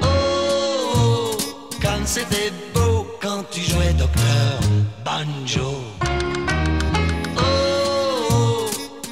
Oh, 0.02 0.96
oh, 0.96 1.38
quand 1.82 2.06
c'était 2.06 2.52
beau, 2.74 3.08
quand 3.22 3.44
tu 3.50 3.62
jouais 3.62 3.94
docteur 3.94 4.60
banjo. 5.04 5.76
Oh, 7.38 7.42
oh, 8.32 8.66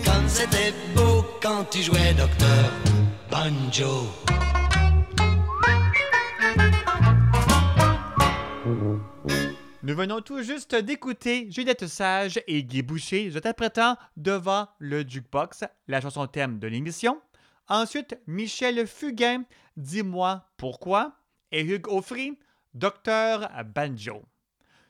quand 0.06 0.28
c'était 0.28 0.74
beau, 0.96 1.26
quand 1.42 1.66
tu 1.70 1.84
jouais 1.84 2.14
docteur 2.14 2.72
banjo. 3.32 4.27
Venons 9.98 10.22
tout 10.22 10.44
juste 10.44 10.76
d'écouter 10.76 11.48
Juliette 11.50 11.88
Sage 11.88 12.40
et 12.46 12.64
Guy 12.64 12.84
Boucher 12.84 13.32
interprétant 13.36 13.98
devant 14.16 14.68
le 14.78 15.02
jukebox 15.02 15.64
la 15.88 16.02
chanson 16.02 16.28
thème 16.28 16.60
de 16.60 16.68
l'émission. 16.68 17.20
Ensuite, 17.68 18.16
Michel 18.28 18.86
Fugain, 18.86 19.44
Dis-moi 19.76 20.46
pourquoi, 20.56 21.14
et 21.52 21.64
Hugues 21.64 21.88
Offry, 21.88 22.38
Docteur 22.76 23.50
Banjo. 23.74 24.22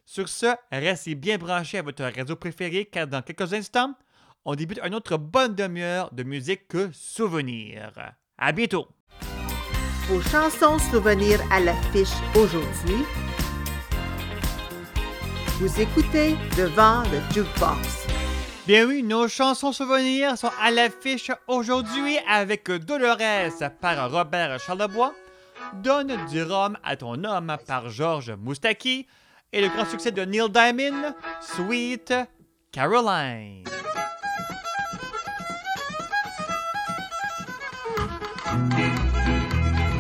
Sur 0.04 0.28
ce, 0.28 0.54
restez 0.74 1.16
bien 1.16 1.38
branchés 1.38 1.78
à 1.78 1.84
votre 1.84 2.04
réseau 2.04 2.36
préféré 2.36 2.84
car 2.84 3.08
dans 3.08 3.22
quelques 3.22 3.54
instants, 3.54 3.96
on 4.44 4.56
débute 4.56 4.82
une 4.84 4.94
autre 4.94 5.16
bonne 5.16 5.56
demi-heure 5.56 6.14
de 6.14 6.24
musique 6.24 6.68
que 6.68 6.90
souvenirs. 6.92 7.94
À 8.38 8.52
bientôt! 8.52 8.90
Vos 10.10 10.22
chansons 10.22 10.80
souvenirs 10.80 11.40
à 11.50 11.62
l'affiche 11.62 12.14
aujourd'hui. 12.36 13.06
Vous 15.60 15.82
écoutez 15.82 16.36
Devant 16.56 17.02
le 17.12 17.20
Jukebox. 17.34 18.06
Bien 18.68 18.86
oui, 18.86 19.02
nos 19.02 19.28
chansons 19.28 19.72
souvenirs 19.72 20.38
sont 20.38 20.52
à 20.62 20.70
l'affiche 20.70 21.32
aujourd'hui 21.48 22.20
avec 22.30 22.70
Dolores 22.70 23.50
par 23.82 24.12
Robert 24.12 24.60
Charlebois, 24.60 25.16
Donne 25.82 26.16
du 26.30 26.44
rhum 26.44 26.78
à 26.84 26.96
ton 26.96 27.24
homme 27.24 27.58
par 27.66 27.90
Georges 27.90 28.34
Moustaki 28.40 29.08
et 29.52 29.62
le 29.62 29.70
grand 29.70 29.86
succès 29.90 30.12
de 30.12 30.22
Neil 30.26 30.48
Diamond, 30.48 31.16
Sweet 31.42 32.14
Caroline. 32.72 33.64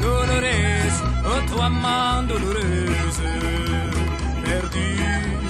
Dolores, 0.03 1.03
oh 1.25 1.51
toi 1.51 1.69
main 1.69 2.21
douloureuse, 2.23 3.21
perdue 4.45 5.46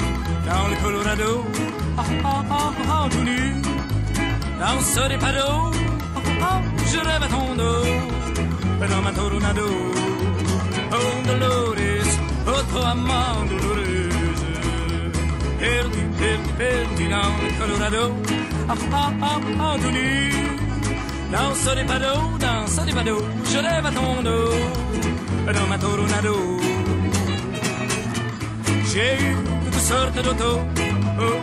dans 0.49 0.67
le 0.71 0.75
Colorado, 0.83 1.31
ah 1.97 2.03
ah 2.23 2.43
ah 2.49 2.71
ah 2.89 3.05
tout 3.11 3.23
nu, 3.29 3.41
dans 4.61 4.79
ce 4.93 5.03
dépado, 5.11 5.49
ah 6.15 6.21
ah 6.49 6.61
je 6.91 6.99
rêve 7.07 7.23
à 7.27 7.29
ton 7.35 7.47
dos, 7.61 7.85
dans 8.91 9.01
ma 9.05 9.11
tornado, 9.11 9.69
oh 10.97 11.13
Dolores, 11.27 12.13
oh 12.47 12.61
toi 12.71 12.95
main 13.09 13.33
douloureuse, 13.49 14.43
perdue, 15.59 16.07
perdue, 16.19 16.53
perdue 16.61 17.09
dans 17.15 17.33
le 17.43 17.49
Colorado, 17.59 18.03
ah 18.69 18.75
ah 18.93 19.11
ah 19.21 19.39
ah 19.59 19.75
tout 19.81 19.91
nu. 19.91 20.33
Dans 21.29 21.53
ce 21.63 21.71
dépado, 21.75 22.13
dans 22.39 22.65
ce 22.67 22.81
dépado, 22.85 23.17
je 23.51 23.57
rêve 23.57 23.85
à 23.85 23.91
ton 23.91 24.21
dos, 24.27 24.53
dans 25.57 25.67
ma 25.67 25.77
toronado. 25.77 26.35
J'ai 28.89 29.13
eu 29.25 29.35
toutes 29.77 29.85
sortes 29.85 30.21
d'autos, 30.23 30.59
oh. 31.19 31.39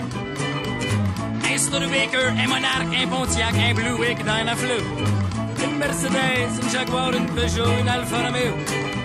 Un 1.49 1.59
Studebaker, 1.59 2.33
un 2.37 2.49
Monarch, 2.49 2.91
un 2.93 3.07
Pontiac, 3.07 3.55
un 3.55 3.75
Buick 3.75 4.25
dans 4.25 4.45
la 4.45 4.57
fleur. 4.57 4.81
Une 5.65 5.79
Mercedes, 5.79 6.51
une 6.61 6.71
Jaguar, 6.71 7.13
une 7.15 7.27
Peugeot, 7.27 7.71
une 7.81 7.89
Alfa 7.89 8.17
Romeo. 8.27 8.55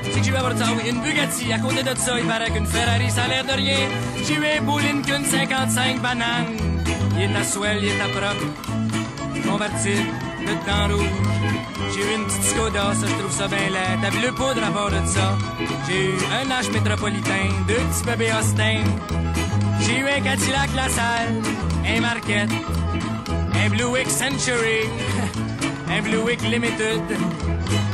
C'est 0.04 0.20
que 0.20 0.26
j'ai 0.26 0.36
avoir 0.36 0.58
ça, 0.58 0.66
oui, 0.76 0.90
une 0.90 1.02
Bugatti. 1.02 1.54
À 1.54 1.60
côté 1.60 1.84
de 1.84 1.96
ça, 1.96 2.20
il 2.20 2.26
paraît 2.26 2.50
qu'une 2.50 2.66
Ferrari, 2.66 3.10
ça 3.12 3.24
a 3.26 3.28
l'air 3.28 3.46
de 3.46 3.52
rien. 3.52 3.88
J'ai 4.26 4.34
eu 4.34 4.46
un 4.58 4.62
beau 4.64 4.80
Lincoln 4.80 5.24
55 5.24 6.02
bananes. 6.02 6.58
Il 7.16 7.32
est 7.32 7.36
à 7.36 7.44
swell, 7.44 7.80
il 7.84 7.90
est 7.90 8.02
à 8.02 8.08
propre. 8.08 8.48
Convertible 9.48 10.10
le 10.42 10.54
temps 10.66 10.88
rouge. 10.96 11.59
J'ai 11.92 12.02
eu 12.02 12.16
une 12.16 12.26
petite 12.26 12.44
Skoda, 12.44 12.94
ça 12.94 13.08
je 13.08 13.14
trouve 13.14 13.32
ça 13.32 13.48
bien 13.48 13.70
laid. 13.70 14.00
T'as 14.02 14.10
vu 14.10 14.22
le 14.22 14.32
poudre 14.32 14.64
à 14.64 14.70
bord 14.70 14.90
de 14.92 15.06
ça? 15.08 15.38
J'ai 15.88 16.12
eu 16.12 16.18
un 16.32 16.46
H 16.50 16.72
métropolitain, 16.72 17.50
deux 17.68 17.76
petits 17.76 18.04
bébés 18.06 18.32
Austin. 18.40 18.84
J'ai 19.82 20.00
eu 20.00 20.08
un 20.08 20.22
Cadillac 20.22 20.70
La 20.76 20.90
Salle, 20.90 21.42
un 21.86 22.02
Marquette, 22.02 22.52
un 23.56 23.70
Buick 23.70 24.10
Century, 24.10 24.88
un 25.90 26.02
Buick 26.02 26.42
Limited. 26.44 27.02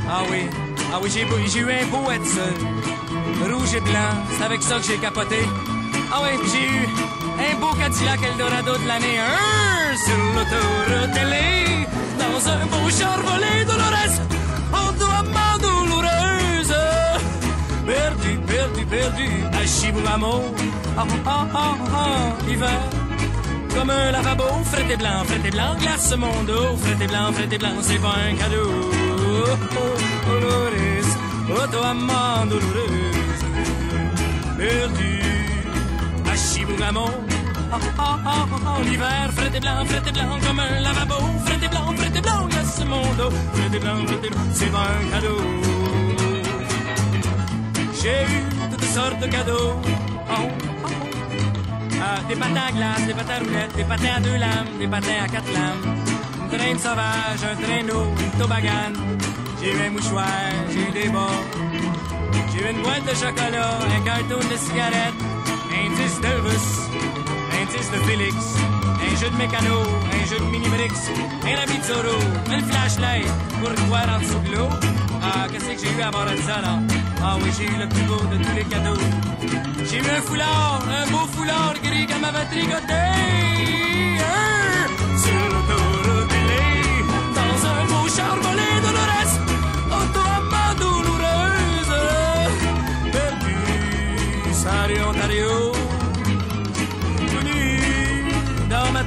Ah 0.10 0.24
oui, 0.30 0.50
ah 0.94 1.00
oui, 1.02 1.10
j'ai, 1.10 1.60
eu 1.60 1.72
un 1.72 1.86
beau 1.88 2.12
Edson, 2.12 2.56
rouge 3.50 3.76
et 3.76 3.82
blanc, 3.82 4.14
c'est 4.38 4.44
avec 4.44 4.62
ça 4.62 4.76
que 4.78 4.84
j'ai 4.84 4.98
capoté. 4.98 5.40
Ah 6.12 6.22
oui, 6.24 6.38
j'ai 6.52 6.66
eu 6.66 6.88
un 7.50 7.60
beau 7.60 7.74
Cadillac 7.76 8.20
Eldorado 8.24 8.78
de 8.78 8.88
l'année 8.88 9.20
1 9.20 9.98
sur 9.98 10.18
l'autoroute 10.36 11.16
dans 12.24 12.50
un 12.50 12.66
beau 12.72 12.90
char 12.90 13.20
volé 13.28 13.66
Dolores, 13.66 14.18
en 14.74 15.24
main 15.36 15.58
douloureuse. 15.62 16.76
Perdu, 17.86 18.40
perdu, 18.48 18.86
perdu, 18.86 19.30
à 19.54 19.66
Chibouamo, 19.66 20.36
ah 20.98 21.06
ah 21.26 21.48
ah 21.54 21.76
ah, 21.94 22.50
hiver. 22.50 22.82
Comme 23.76 23.90
un 23.90 24.12
lavabo, 24.12 24.48
frais 24.72 24.88
et 24.90 24.98
blanc, 24.98 25.24
frais 25.26 25.42
et 25.46 25.52
blanc, 25.52 25.76
glace 25.80 26.16
mon 26.18 26.44
dos, 26.44 26.78
frais 26.78 26.98
et 27.04 27.08
blanc, 27.08 27.32
frais 27.34 27.50
et 27.52 27.58
blanc, 27.58 27.76
c'est 27.82 28.02
pas 28.02 28.16
un 28.30 28.36
cadeau. 28.36 28.72
Oh, 29.38 29.58
oh, 29.82 29.96
Dolores, 30.28 31.12
oh 31.50 31.94
main 31.94 32.46
douloureuse. 32.46 33.44
Perdu, 34.58 35.22
à 36.32 36.36
Chibouamo, 36.36 37.08
ah 37.72 37.80
ah 37.98 38.20
ah 38.26 38.46
ah, 38.66 38.82
l'hiver, 38.84 39.30
frais 39.36 39.52
et 39.54 39.60
blanc, 39.60 39.86
frais 39.86 40.02
et 40.08 40.12
blanc, 40.12 40.40
comme 40.46 40.60
un 40.60 40.80
lavabo, 40.82 41.20
frais 41.46 41.55
et 42.16 42.22
blanc, 42.22 42.48
frais 42.50 42.62
et 42.82 42.86
blanc, 42.86 42.86
glace 42.86 42.86
mon 42.88 43.02
dos, 43.16 43.32
frais 43.54 43.76
et 43.76 43.80
blanc, 43.80 44.06
frais 44.06 44.20
et 44.24 44.30
blanc, 44.30 44.42
c'est 44.54 44.68
un 44.68 45.12
cadeau. 45.12 45.42
J'ai 48.02 48.24
eu 48.24 48.70
toutes 48.72 48.84
sortes 48.84 49.20
de 49.20 49.28
cadeaux. 49.28 49.74
Oh, 50.30 50.34
oh. 50.34 50.50
Ah, 52.02 52.20
des 52.28 52.36
patins 52.36 52.68
à 52.68 52.72
glace, 52.72 53.08
des 53.08 53.14
patins 53.14 53.34
à 53.34 53.40
roulettes, 53.40 53.76
des 53.76 53.84
patins 53.84 54.16
à 54.18 54.20
deux 54.20 54.38
lames, 54.38 54.68
des 54.80 54.88
patins 54.88 55.24
à 55.24 55.28
quatre 55.28 55.52
lames. 55.54 55.96
Une 56.42 56.58
traîne 56.58 56.80
sauvage, 56.80 57.44
un 57.52 57.56
traîneau, 57.62 58.06
une 58.20 58.40
toboggan. 58.40 58.94
J'ai 59.62 59.72
eu 59.72 59.88
un 59.88 59.90
mouchoir, 59.92 60.26
j'ai 60.72 60.82
eu 60.82 61.04
des 61.04 61.10
bas. 61.10 61.40
J'ai 62.52 62.64
eu 62.64 62.72
une 62.72 62.82
boîte 62.84 63.04
de 63.04 63.16
chocolat, 63.16 63.80
un 63.96 64.02
carton 64.02 64.38
de 64.38 64.58
cigarettes, 64.58 65.22
un 65.72 65.90
disque 65.96 66.22
d'Elvis, 66.22 66.68
un 67.58 67.66
disque 67.66 67.92
de 67.92 68.00
Félix, 68.08 68.36
un 69.16 69.18
jeu 69.18 69.30
de 69.30 69.38
mécano, 69.38 69.82
un 70.12 70.26
jeu 70.28 70.38
de 70.38 70.44
mini-brix, 70.52 71.10
un 71.44 71.58
habit 71.62 71.78
de 71.78 71.84
Zorro, 71.84 72.20
une 72.52 72.66
flashlight 72.66 73.26
pour 73.62 73.72
voir 73.88 74.10
en 74.14 74.20
dessous 74.20 74.40
de 74.40 74.56
l'eau. 74.56 74.70
Ah, 75.24 75.48
qu'est-ce 75.50 75.66
que 75.66 75.88
j'ai 75.88 75.98
eu 75.98 76.02
à 76.02 76.12
bord 76.12 76.26
de 76.26 76.36
ça, 76.42 76.60
là? 76.62 76.80
Ah 77.24 77.38
oui, 77.42 77.50
j'ai 77.58 77.66
eu 77.66 77.78
le 77.80 77.88
plus 77.88 78.04
beau 78.04 78.18
de 78.18 78.44
tous 78.44 78.56
les 78.56 78.66
cadeaux. 78.66 79.00
J'ai 79.90 79.98
eu 80.00 80.10
un 80.18 80.22
foulard, 80.22 80.84
un 80.90 81.10
beau 81.12 81.26
foulard 81.34 81.76
gris 81.82 82.06
qu'elle 82.06 82.20
m'avait 82.20 82.46
tricoté. 82.46 83.95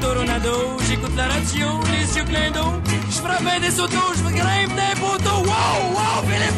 Toronado, 0.01 0.77
j'écoute 0.89 1.17
la 1.17 1.29
radio, 1.29 1.81
les 1.93 2.17
yeux 2.17 2.25
pleins 2.25 2.51
d'eau. 2.51 2.73
Je 3.11 3.17
frappe 3.17 3.47
un 3.47 3.61
des 3.61 3.81
autos, 3.81 4.13
je 4.17 4.23
grimpe 4.23 4.75
des 4.75 5.01
poteaux. 5.01 5.43
Wow, 5.45 5.95
wow, 5.95 6.23
fais 6.27 6.39
les 6.39 6.53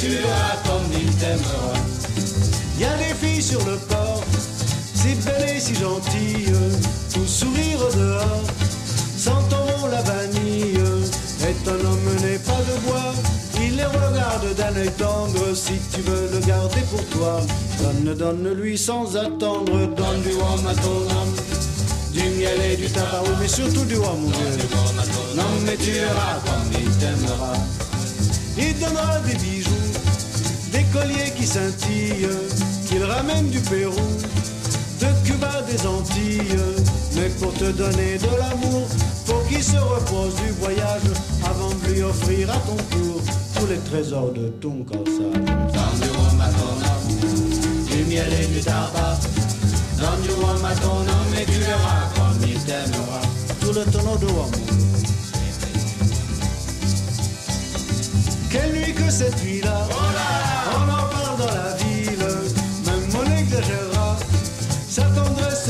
tu 0.00 0.08
verras 0.08 0.56
comme 0.64 0.90
il 0.92 1.14
t'aimera. 1.16 1.74
Y 2.78 2.84
a 2.84 2.96
des 2.96 3.14
filles 3.20 3.42
sur 3.42 3.60
le 3.66 3.76
port, 3.76 4.24
si 4.94 5.14
belles 5.26 5.56
et 5.56 5.60
si 5.60 5.74
gentilles, 5.74 6.54
tout 7.12 7.26
sourire 7.26 7.80
dehors, 7.94 8.44
sentant 9.16 9.66
la 9.90 10.02
vanille. 10.02 10.80
Et 11.42 11.54
ton 11.64 11.72
homme 11.72 12.16
n'est 12.22 12.38
pas 12.38 12.60
de 12.70 12.80
bois, 12.86 13.12
il 13.60 13.76
les 13.76 13.84
regarde 13.84 14.54
d'un 14.56 14.76
œil 14.80 14.90
tendre. 14.98 15.54
Si 15.54 15.74
tu 15.92 16.00
veux 16.02 16.30
le 16.32 16.40
garder 16.46 16.82
pour 16.90 17.04
toi, 17.06 17.40
donne, 17.80 18.14
donne-lui 18.14 18.78
sans 18.78 19.16
attendre. 19.16 19.72
Donne 19.72 20.22
du 20.22 20.34
rhum 20.36 20.66
à 20.66 20.74
ton 20.74 21.00
homme, 21.16 21.34
du 22.12 22.22
miel 22.38 22.60
et 22.72 22.76
du 22.76 22.88
tabac, 22.88 23.24
mais 23.40 23.48
surtout 23.48 23.84
du 23.84 23.96
rhum, 23.98 24.20
mon 24.22 24.30
Dieu. 24.30 24.68
Non, 25.36 25.44
mais 25.66 25.76
tu 25.76 25.90
verras 25.90 26.40
comme 26.46 26.72
il 26.72 26.90
t'aimera. 26.98 27.52
Il 28.58 28.78
donnera 28.78 29.18
des 29.20 29.36
bijoux, 29.36 29.59
des 30.72 30.84
colliers 30.92 31.32
qui 31.36 31.46
scintillent, 31.46 32.28
qu'il 32.86 33.02
ramène 33.02 33.48
du 33.50 33.60
Pérou, 33.60 33.94
de 35.00 35.26
Cuba, 35.26 35.62
des 35.70 35.86
Antilles. 35.86 36.58
Mais 37.14 37.28
pour 37.40 37.52
te 37.54 37.70
donner 37.72 38.18
de 38.18 38.36
l'amour, 38.38 38.86
faut 39.26 39.42
qu'il 39.48 39.62
se 39.62 39.76
repose 39.76 40.34
du 40.36 40.50
voyage 40.60 41.02
avant 41.44 41.70
de 41.70 41.92
lui 41.92 42.02
offrir 42.02 42.50
à 42.50 42.58
ton 42.58 42.76
tour 42.76 43.20
tous 43.56 43.66
les 43.66 43.78
trésors 43.78 44.32
de 44.32 44.48
ton 44.60 44.84
corsage. 44.84 45.44
Donne 45.74 46.00
du 46.00 46.08
rhum 46.08 46.40
à 46.40 46.48
ton 46.48 46.74
homme, 46.86 47.86
du 47.86 48.04
miel 48.04 48.32
et 48.42 48.46
du 48.46 48.60
tabac. 48.60 49.18
Donne 49.98 50.22
du 50.22 50.30
rhum 50.30 50.64
à 50.64 50.74
ton 50.76 51.00
homme 51.00 51.34
et 51.40 51.44
tu 51.44 51.60
verras 51.60 52.08
comme 52.14 52.48
il 52.48 52.58
t'aimera. 52.60 53.20
Tout 53.60 53.72
le 53.72 53.84
tonneau 53.90 54.16
de 54.16 54.26
rhum. 54.26 54.50
Quelle 58.50 58.72
nuit 58.72 58.94
que 58.94 59.10
cette 59.10 59.42
nuit-là 59.44 59.86
On 59.90 59.94
en 59.94 60.49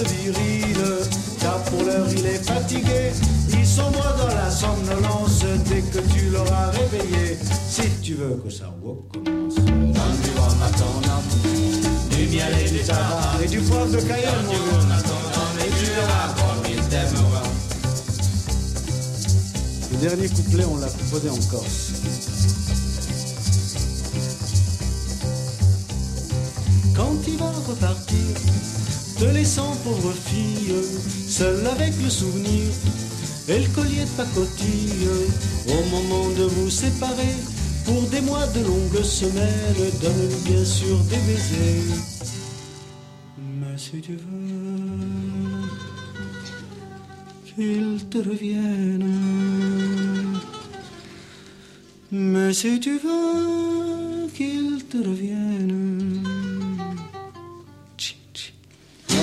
tendresse 0.00 0.12
virile 0.12 0.98
Car 1.40 1.62
pour 1.64 1.82
l'heure 1.84 2.06
il 2.10 2.26
est 2.26 2.44
fatigué. 2.44 3.12
Il 3.52 3.66
sombre 3.66 4.02
dans 4.18 4.34
la 4.34 4.50
somnolence 4.50 5.44
Dès 5.68 5.82
que 5.82 5.98
tu 6.12 6.30
l'auras 6.30 6.70
réveillé. 6.70 7.38
Si 7.68 7.82
tu 8.02 8.14
veux 8.14 8.40
que 8.44 8.50
ça 8.50 8.66
recommence. 8.82 9.54
Donne 9.54 10.20
du 10.22 10.30
rhum 10.38 10.62
à 10.62 10.70
ton 10.78 10.96
homme 11.10 12.10
Du 12.10 12.26
miel 12.26 12.54
et 12.64 12.70
du 12.70 12.78
tabac. 12.80 13.42
Et 13.42 13.48
du 13.48 13.60
poivre 13.60 13.90
de 13.90 14.00
Cayenne 14.00 14.44
mon 14.46 15.64
Et 15.64 15.70
tu 15.78 15.90
verras 15.90 16.28
comme 16.36 16.70
il 16.70 16.82
t'aimera 16.88 17.42
Le 19.92 19.96
dernier 19.98 20.28
couplet 20.28 20.64
on 20.64 20.76
l'a 20.76 20.88
composé 20.88 21.30
en 21.30 21.50
Corse. 21.50 21.92
Quand 26.94 27.16
il 27.26 27.38
va 27.38 27.50
repartir, 27.66 28.16
te 29.20 29.26
laissant 29.26 29.76
pauvre 29.84 30.14
fille, 30.14 30.72
seule 31.28 31.66
avec 31.66 31.92
le 32.02 32.08
souvenir 32.08 32.64
et 33.48 33.58
le 33.58 33.68
collier 33.74 34.04
de 34.04 34.16
pacotille, 34.16 35.08
au 35.68 35.82
moment 35.94 36.30
de 36.38 36.44
vous 36.44 36.70
séparer, 36.70 37.36
pour 37.84 38.00
des 38.08 38.22
mois 38.22 38.46
de 38.46 38.60
longues 38.60 39.02
semaines, 39.02 39.90
donne 40.00 40.28
bien 40.46 40.64
sûr 40.64 40.96
des 41.10 41.18
baisers. 41.26 41.98
Mais 43.36 43.76
si 43.76 44.00
tu 44.00 44.12
veux 44.12 44.88
qu'il 47.44 47.98
te 48.08 48.18
revienne, 48.18 49.04
mais 52.10 52.54
si 52.54 52.80
tu 52.80 52.98
veux 52.98 54.28
qu'il 54.34 54.82
te 54.86 54.96
revienne. 54.96 56.29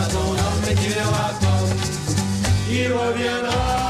Donne 0.00 0.08
du 0.08 0.08
rhum 0.08 0.08
à 0.08 0.08
ton 0.08 0.30
homme 0.30 0.70
et 0.70 0.74
tu 0.74 0.90
verras 0.90 1.32
comme 1.40 1.78
il 2.70 2.92
reviendra. 2.92 3.89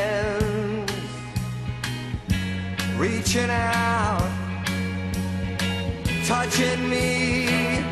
reaching 3.01 3.49
out, 3.49 4.21
touching 6.27 6.87
me, 6.87 7.83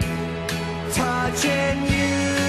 touching 0.93 1.83
you. 1.91 2.48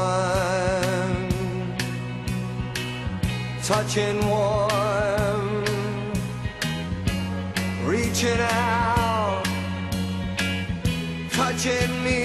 touching 3.63 4.27
warm, 4.27 5.63
reaching 7.85 8.39
out, 8.39 9.43
touching 11.31 12.03
me, 12.03 12.20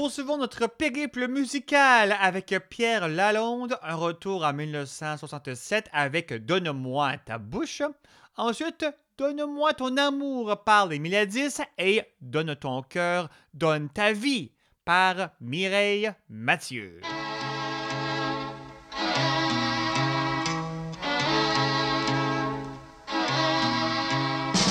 poursuivons 0.00 0.38
notre 0.38 0.66
périple 0.66 1.28
musical 1.28 2.16
avec 2.22 2.54
Pierre 2.70 3.06
Lalonde, 3.06 3.76
un 3.82 3.96
retour 3.96 4.46
en 4.46 4.54
1967 4.54 5.90
avec 5.92 6.32
Donne-moi 6.46 7.18
ta 7.26 7.36
bouche. 7.36 7.82
Ensuite, 8.38 8.86
Donne-moi 9.18 9.74
ton 9.74 9.98
amour 9.98 10.64
par 10.64 10.86
les 10.86 10.98
Miladies 10.98 11.58
et 11.76 12.00
Donne 12.22 12.56
ton 12.56 12.80
cœur, 12.80 13.28
donne 13.52 13.90
ta 13.90 14.14
vie 14.14 14.52
par 14.86 15.32
Mireille 15.38 16.10
Mathieu. 16.30 17.02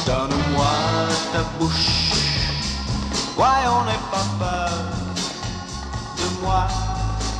Donne-moi 0.08 0.72
ta 1.32 1.44
bouche, 1.60 2.14
voyons 3.36 3.86
n'aie 3.86 4.10
pas 4.10 4.26
peur 4.40 4.79
de 6.40 6.46
moi, 6.46 6.68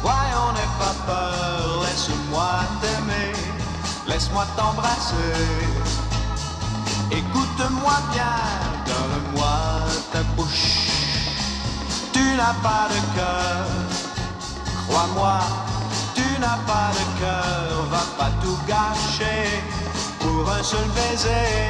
voyons 0.02 0.54
n'aie 0.54 0.74
pas 0.80 0.96
peur, 1.06 1.84
laisse-moi 1.84 2.50
t'aimer, 2.82 3.34
laisse-moi 4.08 4.46
t'embrasser, 4.56 5.36
écoute-moi 7.12 7.94
bien, 8.12 8.40
donne-moi 8.86 9.58
ta 10.12 10.22
bouche, 10.36 10.90
tu 12.14 12.24
n'as 12.36 12.56
pas 12.64 12.88
de 12.90 13.00
cœur, 13.18 13.66
crois-moi, 14.88 15.40
tu 16.16 16.40
n'as 16.40 16.60
pas 16.66 16.92
de 16.94 17.20
cœur, 17.20 17.86
va 17.92 18.04
pas 18.18 18.32
tout 18.42 18.58
gâcher 18.68 19.62
pour 20.20 20.52
un 20.52 20.64
seul 20.64 20.88
baiser. 20.96 21.70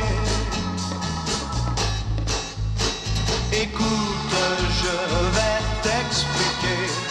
Écoute, 3.51 4.35
je 4.81 4.95
vais 5.35 5.59
t'expliquer, 5.81 7.08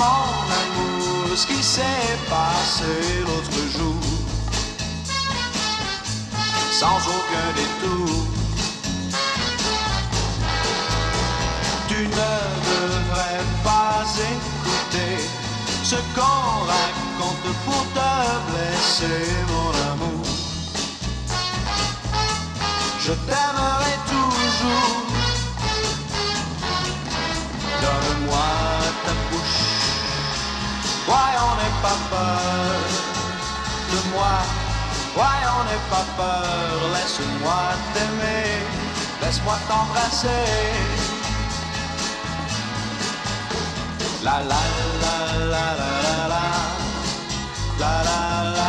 mon 0.00 0.48
amour, 0.62 1.36
ce 1.36 1.46
qui 1.46 1.62
s'est 1.62 2.16
passé 2.28 2.92
l'autre 3.26 3.60
jour, 3.76 4.02
sans 6.80 7.00
aucun 7.16 7.48
détour. 7.60 8.26
Tu 11.88 12.00
ne 12.18 12.32
devrais 12.70 13.44
pas 13.68 14.04
écouter 14.34 15.14
ce 15.82 15.96
qu'on 16.14 16.50
raconte 16.74 17.50
pour 17.64 17.82
te 17.96 18.12
blesser, 18.48 19.26
mon 19.52 19.70
amour. 19.92 20.26
Je 23.04 23.12
t'aimerai 23.26 23.94
toujours. 24.14 25.00
Donne-moi 27.82 28.59
voyons 31.10 31.52
n'aie 31.58 31.78
pas 31.86 31.98
peur 32.12 32.80
de 33.92 34.00
moi, 34.14 34.36
voyons 35.18 35.60
n'aie 35.66 35.84
pas 35.94 36.06
peur, 36.20 36.76
laisse-moi 36.94 37.62
t'aimer, 37.92 38.50
laisse-moi 39.22 39.56
t'embrasser. 39.68 40.46
La 44.22 44.36
la 44.50 44.62
la 45.02 45.16
la, 45.52 45.66
la 45.78 45.88
la 46.32 46.44
la 47.80 47.92
la 48.04 48.24
la 48.56 48.59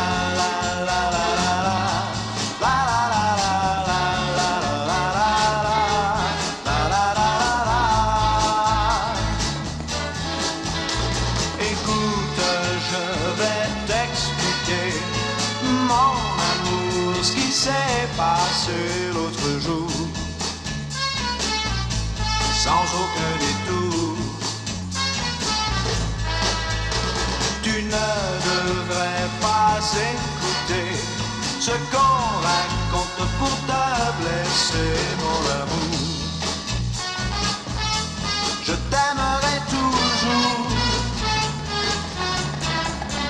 mon 35.23 35.41
amour. 35.61 35.99
Je 38.65 38.73
t'aimerai 38.91 39.55
toujours. 39.69 40.67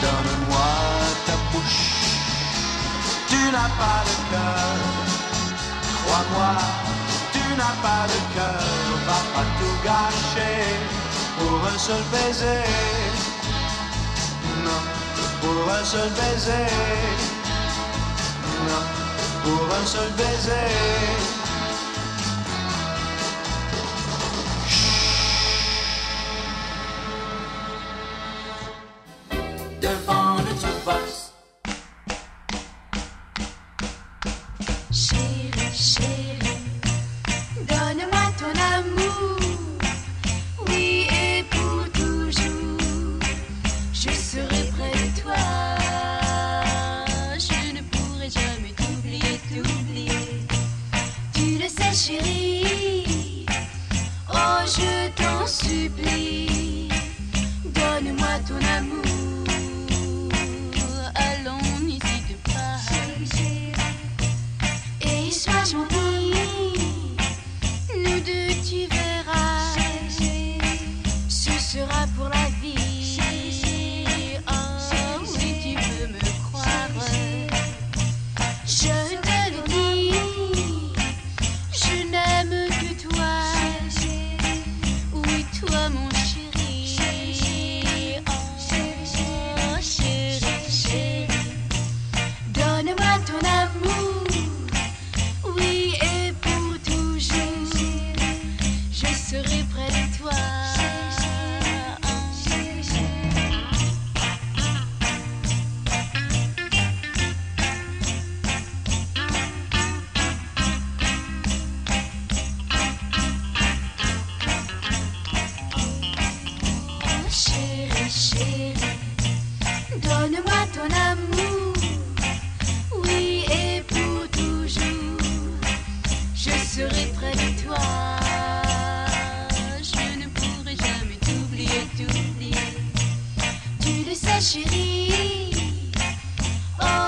Donne-moi 0.01 0.71
ta 1.25 1.35
bouche, 1.51 1.83
tu 3.27 3.41
n'as 3.53 3.71
pas 3.81 4.01
de 4.09 4.15
cœur. 4.31 4.77
Crois-moi, 6.05 6.53
tu 7.33 7.43
n'as 7.57 7.77
pas 7.85 8.03
de 8.13 8.19
cœur. 8.35 8.63
Va 9.07 9.21
pas 9.33 9.47
tout 9.57 9.77
gâcher 9.83 10.65
pour 11.37 11.59
un 11.73 11.77
seul 11.77 12.03
baiser. 12.11 12.63
Non, 14.65 14.81
pour 15.41 15.73
un 15.73 15.85
seul 15.85 16.09
baiser. 16.09 16.67
Non 18.67 19.01
pour 19.43 19.75
un 19.75 19.85
seul 19.85 20.11
baiser. 20.17 21.30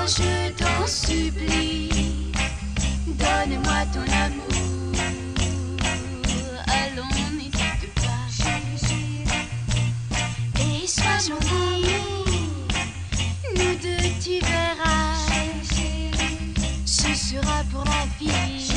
Je 0.06 0.52
t'en 0.52 0.86
supplie, 0.86 1.90
donne-moi 3.08 3.86
ton 3.94 4.02
amour. 4.02 4.92
Allons, 6.68 7.08
n'hésite 7.38 7.88
pas. 7.96 8.28
Et 10.60 10.86
sois 10.88 11.20
gentil, 11.26 11.88
nous 13.56 13.76
deux 13.82 14.10
tu 14.22 14.40
verras. 14.46 15.16
Ce 16.86 17.14
sera 17.16 17.64
pour 17.72 17.86
la 17.86 18.06
vie. 18.20 18.73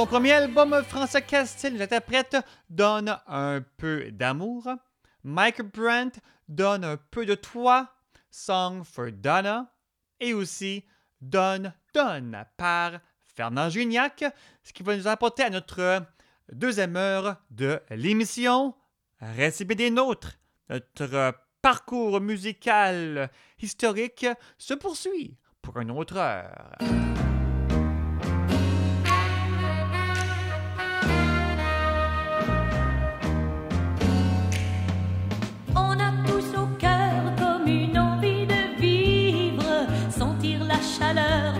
Son 0.00 0.06
premier 0.06 0.32
album, 0.32 0.82
François 0.84 1.20
Castel, 1.20 1.76
l'interprète, 1.76 2.34
donne 2.70 3.14
un 3.26 3.62
peu 3.76 4.10
d'amour. 4.10 4.66
Mike 5.24 5.60
Brandt 5.60 6.18
donne 6.48 6.84
un 6.84 6.96
peu 6.96 7.26
de 7.26 7.34
toi, 7.34 7.86
Song 8.30 8.82
for 8.82 9.12
Donna, 9.12 9.70
et 10.18 10.32
aussi 10.32 10.86
Donne, 11.20 11.74
Donne 11.92 12.46
par 12.56 12.92
Fernand 13.36 13.68
Gignac, 13.68 14.24
ce 14.62 14.72
qui 14.72 14.82
va 14.82 14.96
nous 14.96 15.06
apporter 15.06 15.42
à 15.42 15.50
notre 15.50 16.02
deuxième 16.50 16.96
heure 16.96 17.36
de 17.50 17.78
l'émission. 17.90 18.74
Restez 19.20 19.66
des 19.66 19.90
nôtres. 19.90 20.38
Notre 20.70 21.34
parcours 21.60 22.22
musical 22.22 23.30
historique 23.60 24.26
se 24.56 24.72
poursuit 24.72 25.36
pour 25.60 25.78
une 25.78 25.90
autre 25.90 26.16
heure. 26.16 27.09
Chaleur, 41.10 41.59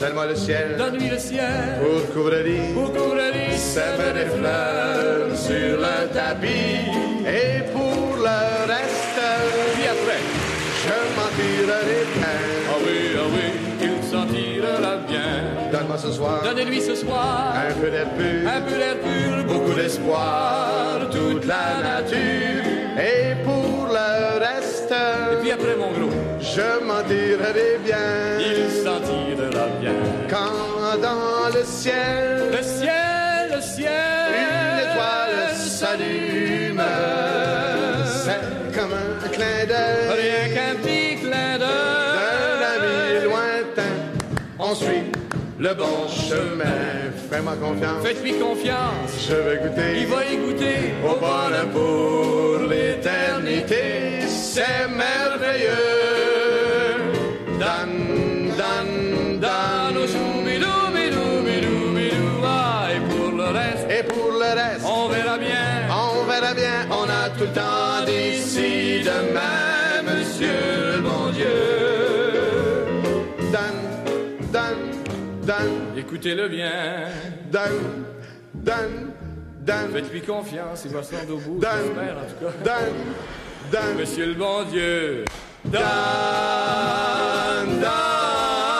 Donne-moi 0.00 0.26
le 0.28 0.34
ciel, 0.34 0.76
donne-lui 0.78 1.10
le 1.10 1.18
ciel 1.18 1.78
pour 1.78 2.14
couvrir, 2.14 2.72
pour 2.72 2.90
couvrir, 2.90 3.52
sème 3.54 4.14
des 4.14 4.30
fleurs 4.34 5.36
sur 5.36 5.76
le 5.76 6.08
tapis 6.14 6.88
et 7.26 7.62
pour 7.70 8.16
le 8.16 8.66
reste. 8.66 9.20
Puis 9.74 9.86
après. 9.86 10.20
Je 10.82 10.96
m'en 11.14 11.28
tirerai 11.36 12.06
bien. 12.14 12.38
Ah 12.70 12.76
oui, 12.82 12.98
ah 13.14 13.26
oui, 13.30 13.46
il 13.82 14.02
s'en 14.02 14.24
tirera 14.26 14.96
bien. 15.06 15.70
Donne-moi 15.70 15.98
ce 15.98 16.12
soir. 16.12 16.42
Donnez-lui 16.42 16.80
ce 16.80 16.94
soir. 16.94 17.54
Un 17.54 17.74
peu 17.78 17.90
d'air 17.90 18.08
pur. 18.16 18.48
Un 18.48 18.60
peu 18.62 18.76
d'air 18.78 18.96
pur. 18.96 19.44
Beaucoup 19.44 19.74
d'espoir. 19.74 21.10
Toute 21.10 21.44
la 21.44 21.82
nature. 21.82 22.64
Et 22.98 23.34
pour 23.44 23.88
le 23.88 24.38
reste. 24.38 24.90
Et 24.90 25.36
puis 25.42 25.52
après, 25.52 25.76
mon 25.76 25.92
gros. 25.92 26.19
Je 26.60 26.84
m'en 26.84 27.02
tirerai 27.02 27.78
bien. 27.84 28.08
Il 28.38 28.70
s'en 28.82 29.00
tirera 29.08 29.66
bien. 29.80 29.94
Quand 30.28 30.98
dans 31.00 31.48
le 31.56 31.64
ciel. 31.64 32.50
Le 32.56 32.62
ciel, 32.62 33.42
le 33.54 33.60
ciel. 33.62 34.28
Une 34.42 34.80
étoile 34.86 35.40
s'allume. 35.56 36.82
C'est 38.24 38.44
comme 38.76 38.92
un 38.92 39.28
clin 39.28 39.60
d'œil. 39.70 40.08
Rien 40.22 40.44
qu'un 40.54 40.74
petit 40.82 41.16
clin 41.22 41.52
d'œil. 41.62 42.18
D'un 42.60 42.72
ami 42.74 43.24
lointain. 43.24 43.96
On 44.58 44.74
suit 44.74 45.06
le 45.58 45.72
bon 45.74 46.08
chemin. 46.08 46.90
Fais-moi 47.30 47.54
confiance. 47.56 48.02
Faites-lui 48.04 48.34
confiance. 48.34 49.12
Je 49.28 49.34
vais 49.34 49.58
goûter. 49.62 50.00
Il 50.00 50.06
va 50.08 50.24
y 50.26 50.36
goûter. 50.36 50.80
Au 51.08 51.14
bonheur 51.24 51.68
pour 51.72 52.68
l'éternité. 52.68 54.26
C'est 54.28 54.88
merveilleux. 54.88 56.09
Écoutez-le 76.20 76.48
bien. 76.48 77.08
Dan, 77.50 78.04
dan, 78.52 78.90
dan. 79.60 79.88
Faites-lui 79.90 80.20
confiance, 80.20 80.84
il 80.84 80.90
va 80.90 81.02
se 81.02 81.14
rendre 81.14 81.32
au 81.32 81.38
bout. 81.38 81.58
Dan, 81.58 81.70
en 81.70 82.26
tout 82.28 82.44
cas. 82.44 82.52
Dan, 82.62 82.92
dan. 83.72 83.96
Monsieur 83.98 84.26
le 84.26 84.34
bon 84.34 84.64
Dieu. 84.64 85.24
Dan, 85.64 85.80
dan, 85.80 87.80
dan. 87.80 88.79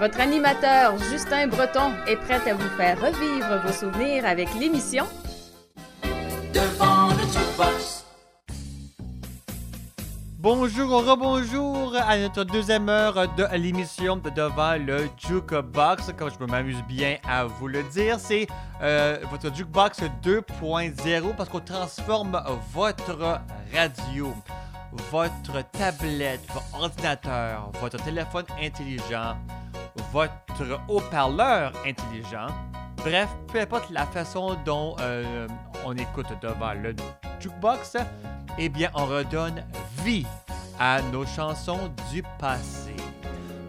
Votre 0.00 0.18
animateur 0.18 0.96
Justin 1.10 1.48
Breton 1.48 1.92
est 2.06 2.16
prêt 2.16 2.40
à 2.50 2.54
vous 2.54 2.70
faire 2.78 2.98
revivre 2.98 3.60
vos 3.62 3.70
souvenirs 3.70 4.24
avec 4.24 4.48
l'émission 4.58 5.04
Devant 6.54 7.08
le 7.08 7.20
jukebox. 7.30 8.06
Bonjour, 10.38 11.04
rebonjour 11.04 11.94
à 11.96 12.16
notre 12.16 12.44
deuxième 12.44 12.88
heure 12.88 13.28
de 13.36 13.44
l'émission 13.58 14.16
de 14.16 14.30
Devant 14.30 14.82
le 14.82 15.06
Jukebox. 15.18 16.14
Comme 16.16 16.30
je 16.30 16.46
m'amuse 16.46 16.82
bien 16.88 17.18
à 17.28 17.44
vous 17.44 17.68
le 17.68 17.82
dire, 17.92 18.18
c'est 18.18 18.46
euh, 18.80 19.18
votre 19.30 19.54
Jukebox 19.54 20.00
2.0 20.22 21.36
parce 21.36 21.50
qu'on 21.50 21.60
transforme 21.60 22.42
votre 22.72 23.42
radio, 23.74 24.32
votre 25.10 25.62
tablette, 25.72 26.40
votre 26.54 26.82
ordinateur, 26.82 27.70
votre 27.82 28.02
téléphone 28.02 28.46
intelligent, 28.62 29.36
votre 30.12 30.32
haut-parleur 30.88 31.72
intelligent. 31.86 32.46
Bref, 32.98 33.28
peu 33.52 33.60
importe 33.60 33.90
la 33.90 34.06
façon 34.06 34.56
dont 34.64 34.96
euh, 35.00 35.46
on 35.84 35.96
écoute 35.96 36.26
devant 36.42 36.74
le 36.74 36.94
jukebox, 37.40 37.96
eh 38.58 38.68
bien, 38.68 38.90
on 38.94 39.06
redonne 39.06 39.64
vie 40.04 40.26
à 40.78 41.00
nos 41.02 41.24
chansons 41.24 41.90
du 42.12 42.22
passé. 42.38 42.94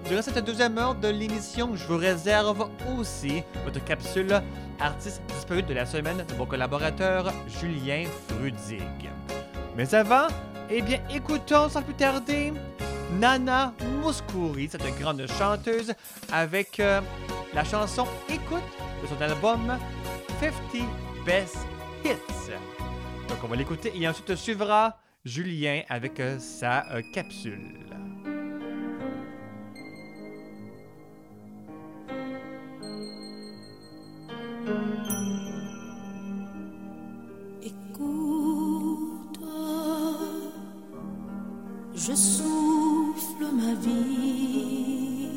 Durant 0.08 0.22
cette 0.22 0.44
deuxième 0.44 0.78
heure 0.78 0.96
de 0.96 1.08
l'émission, 1.08 1.76
je 1.76 1.86
vous 1.88 1.98
réserve 1.98 2.68
aussi 3.00 3.44
votre 3.64 3.84
capsule 3.86 4.42
artiste 4.80 5.22
disparu 5.28 5.64
de 5.64 5.74
la 5.74 5.86
semaine 5.86 6.26
de 6.28 6.36
mon 6.36 6.46
collaborateur 6.46 7.32
Julien 7.48 8.04
Frudig. 8.28 9.10
Mais 9.78 9.96
avant, 9.96 10.28
eh 10.74 10.82
bien, 10.82 11.00
écoutons 11.14 11.70
sans 11.70 11.82
plus 11.82 11.94
tarder 11.94 12.54
Nana 13.20 13.74
Mouskouri, 14.02 14.70
cette 14.70 14.98
grande 14.98 15.26
chanteuse, 15.28 15.94
avec 16.32 16.80
euh, 16.80 17.02
la 17.54 17.64
chanson 17.64 18.08
Écoute 18.30 18.64
de 19.02 19.08
son 19.08 19.22
album 19.22 19.78
50 20.40 20.54
Best 21.26 21.58
Hits. 22.06 22.54
Donc 23.28 23.38
on 23.44 23.48
va 23.48 23.56
l'écouter 23.58 23.92
et 23.96 24.08
ensuite 24.08 24.36
suivra 24.36 24.98
Julien 25.26 25.82
avec 25.90 26.20
euh, 26.20 26.40
sa 26.40 26.90
euh, 26.92 27.02
capsule. 27.14 27.82
Je 42.04 42.16
souffle 42.16 43.46
ma 43.54 43.74
vie 43.76 45.28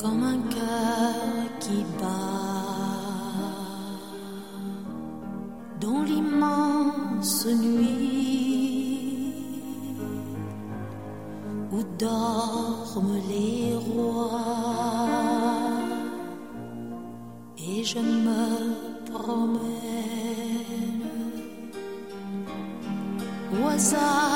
comme 0.00 0.22
un 0.24 0.40
cœur 0.54 1.58
qui 1.60 1.84
bat 2.00 2.74
dans 5.80 6.02
l'immense 6.02 7.46
nuit 7.46 8.14
où 11.72 11.80
dorment 11.96 13.20
les 13.28 13.76
rois. 13.86 14.40
Et 17.56 17.84
je 17.84 18.00
me 18.00 18.44
promène 19.10 19.83
au 23.74 23.76
hasard 23.76 24.33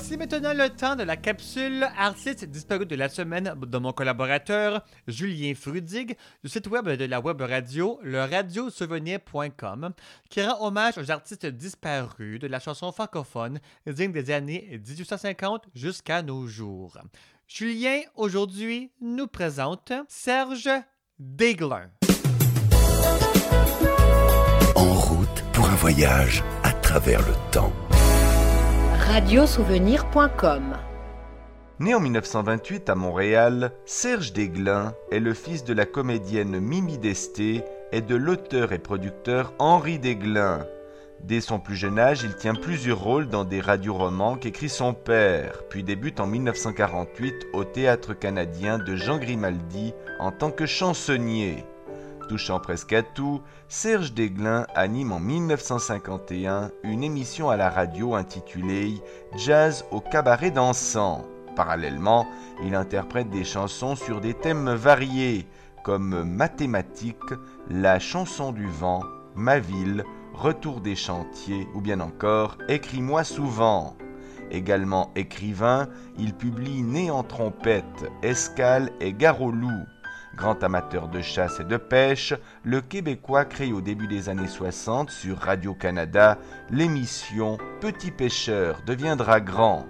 Voici 0.00 0.16
maintenant 0.16 0.54
le 0.54 0.70
temps 0.70 0.94
de 0.94 1.02
la 1.02 1.16
capsule 1.16 1.84
artiste 1.98 2.44
disparu 2.44 2.86
de 2.86 2.94
la 2.94 3.08
semaine 3.08 3.52
de 3.60 3.78
mon 3.78 3.92
collaborateur 3.92 4.84
Julien 5.08 5.54
Frudig 5.56 6.16
du 6.44 6.48
site 6.48 6.68
web 6.68 6.88
de 6.88 7.04
la 7.04 7.18
web 7.18 7.40
radio, 7.40 7.98
le 8.04 8.20
radiosouvenir.com, 8.20 9.90
qui 10.30 10.40
rend 10.40 10.64
hommage 10.64 10.98
aux 10.98 11.10
artistes 11.10 11.46
disparus 11.46 12.38
de 12.38 12.46
la 12.46 12.60
chanson 12.60 12.92
francophone 12.92 13.58
digne 13.88 14.12
des 14.12 14.30
années 14.30 14.80
1850 14.86 15.64
jusqu'à 15.74 16.22
nos 16.22 16.46
jours. 16.46 16.96
Julien, 17.48 18.02
aujourd'hui, 18.14 18.92
nous 19.00 19.26
présente 19.26 19.92
Serge 20.06 20.70
Déglin. 21.18 21.90
En 24.76 24.94
route 24.94 25.44
pour 25.52 25.68
un 25.68 25.74
voyage 25.74 26.44
à 26.62 26.70
travers 26.70 27.18
le 27.26 27.34
temps. 27.50 27.72
Radiosouvenir.com 29.10 30.76
Né 31.80 31.94
en 31.94 32.00
1928 32.00 32.90
à 32.90 32.94
Montréal, 32.94 33.72
Serge 33.86 34.34
Desglin 34.34 34.92
est 35.10 35.18
le 35.18 35.32
fils 35.32 35.64
de 35.64 35.72
la 35.72 35.86
comédienne 35.86 36.60
Mimi 36.60 36.98
Desté 36.98 37.64
et 37.90 38.02
de 38.02 38.14
l'auteur 38.14 38.74
et 38.74 38.78
producteur 38.78 39.54
Henri 39.58 39.98
Desglin. 39.98 40.66
Dès 41.22 41.40
son 41.40 41.58
plus 41.58 41.74
jeune 41.74 41.98
âge, 41.98 42.22
il 42.22 42.36
tient 42.36 42.54
plusieurs 42.54 43.00
rôles 43.00 43.28
dans 43.28 43.46
des 43.46 43.62
radioromans 43.62 44.36
qu'écrit 44.36 44.68
son 44.68 44.92
père, 44.92 45.62
puis 45.70 45.82
débute 45.82 46.20
en 46.20 46.26
1948 46.26 47.34
au 47.54 47.64
Théâtre 47.64 48.12
canadien 48.12 48.76
de 48.76 48.94
Jean 48.94 49.16
Grimaldi 49.16 49.94
en 50.20 50.32
tant 50.32 50.50
que 50.50 50.66
chansonnier. 50.66 51.64
Touchant 52.28 52.60
presque 52.60 52.92
à 52.92 53.02
tout, 53.02 53.40
Serge 53.68 54.12
Desglin 54.12 54.66
anime 54.74 55.12
en 55.12 55.18
1951 55.18 56.70
une 56.82 57.02
émission 57.02 57.48
à 57.48 57.56
la 57.56 57.70
radio 57.70 58.14
intitulée 58.14 59.00
Jazz 59.34 59.86
au 59.90 60.00
cabaret 60.00 60.50
dansant. 60.50 61.24
Parallèlement, 61.56 62.26
il 62.62 62.74
interprète 62.74 63.30
des 63.30 63.44
chansons 63.44 63.96
sur 63.96 64.20
des 64.20 64.34
thèmes 64.34 64.68
variés 64.68 65.46
comme 65.84 66.22
mathématiques, 66.22 67.16
la 67.70 67.98
chanson 67.98 68.52
du 68.52 68.66
vent, 68.66 69.00
ma 69.34 69.58
ville, 69.58 70.04
retour 70.34 70.82
des 70.82 70.96
chantiers 70.96 71.66
ou 71.74 71.80
bien 71.80 72.00
encore 72.00 72.58
écris-moi 72.68 73.24
souvent. 73.24 73.96
Également 74.50 75.12
écrivain, 75.16 75.88
il 76.18 76.34
publie 76.34 76.82
Né 76.82 77.10
en 77.10 77.22
trompette, 77.22 78.10
Escale 78.22 78.90
et 79.00 79.14
Gare 79.14 79.40
au 79.40 79.50
loup. 79.50 79.86
Grand 80.38 80.62
amateur 80.62 81.08
de 81.08 81.20
chasse 81.20 81.58
et 81.58 81.64
de 81.64 81.76
pêche, 81.76 82.32
le 82.62 82.80
Québécois 82.80 83.44
crée 83.44 83.72
au 83.72 83.80
début 83.80 84.06
des 84.06 84.28
années 84.28 84.46
60 84.46 85.10
sur 85.10 85.36
Radio-Canada 85.36 86.38
l'émission 86.70 87.58
Petit 87.80 88.12
pêcheur 88.12 88.80
deviendra 88.86 89.40
grand. 89.40 89.84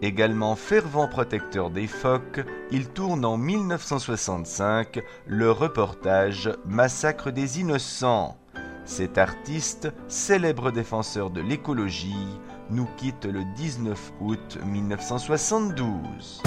Également 0.00 0.54
fervent 0.54 1.08
protecteur 1.08 1.70
des 1.70 1.88
phoques, 1.88 2.40
il 2.70 2.88
tourne 2.90 3.24
en 3.24 3.36
1965 3.36 5.02
le 5.26 5.50
reportage 5.50 6.52
Massacre 6.64 7.32
des 7.32 7.58
innocents. 7.58 8.38
Cet 8.84 9.18
artiste, 9.18 9.92
célèbre 10.06 10.70
défenseur 10.70 11.30
de 11.30 11.40
l'écologie, 11.40 12.38
nous 12.70 12.86
quitte 12.96 13.24
le 13.24 13.42
19 13.56 14.12
août 14.20 14.58
1972. 14.64 16.42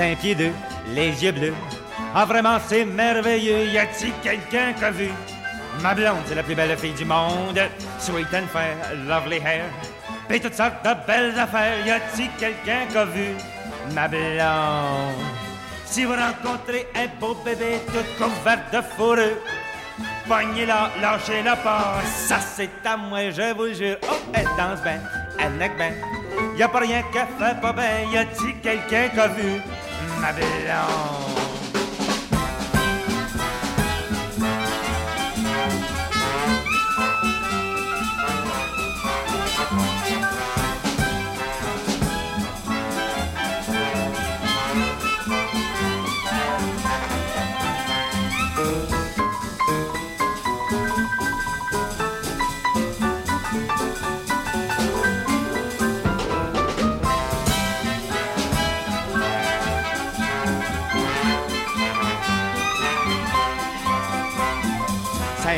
Cinq 0.00 0.16
pieds 0.20 0.34
deux, 0.34 0.52
les 0.94 1.22
yeux 1.22 1.32
bleus. 1.32 1.52
Ah, 2.14 2.24
vraiment, 2.24 2.56
c'est 2.66 2.86
merveilleux. 2.86 3.66
Y 3.66 3.76
a-t-il 3.76 4.14
quelqu'un 4.22 4.72
qui 4.72 4.82
a 4.82 4.90
vu? 4.90 5.10
Ma 5.82 5.92
blonde, 5.92 6.22
c'est 6.24 6.34
la 6.34 6.42
plus 6.42 6.54
belle 6.54 6.74
fille 6.78 6.94
du 6.94 7.04
monde. 7.04 7.60
Sweet 7.98 8.32
and 8.32 8.46
fair, 8.50 8.76
lovely 9.06 9.36
hair. 9.36 9.64
Pis 10.26 10.40
toutes 10.40 10.54
sortes 10.54 10.82
de 10.82 10.94
belles 11.06 11.38
affaires. 11.38 11.84
Y 11.84 11.90
a-t-il 11.90 12.30
quelqu'un 12.38 12.86
qui 12.90 12.96
a 12.96 13.04
vu? 13.04 13.34
Ma 13.94 14.08
blonde. 14.08 15.20
Si 15.84 16.04
vous 16.06 16.14
rencontrez 16.14 16.86
un 16.96 17.08
beau 17.20 17.34
bébé 17.44 17.82
tout 17.88 18.24
couvert 18.24 18.60
de 18.72 18.80
fourrure, 18.96 19.36
poignez-la, 20.26 20.92
lâchez-la 21.02 21.56
pas. 21.56 22.00
Ça, 22.06 22.38
c'est 22.40 22.70
à 22.86 22.96
moi, 22.96 23.30
je 23.30 23.52
vous 23.52 23.74
jure. 23.74 23.98
Oh, 24.10 24.16
elle 24.32 24.48
danse 24.56 24.82
bien, 24.82 25.00
elle 25.38 25.58
neck 25.58 25.76
bien. 25.76 25.92
Y 26.56 26.62
a 26.62 26.68
pas 26.68 26.78
rien 26.78 27.02
qu'elle 27.12 27.26
fait 27.38 27.60
pas 27.60 27.74
bien. 27.74 28.10
Y 28.10 28.16
a-t-il 28.16 28.60
quelqu'un 28.60 29.08
qui 29.10 29.20
a 29.20 29.28
vu? 29.28 29.60
Ma 30.20 30.32
blonde. 30.34 31.49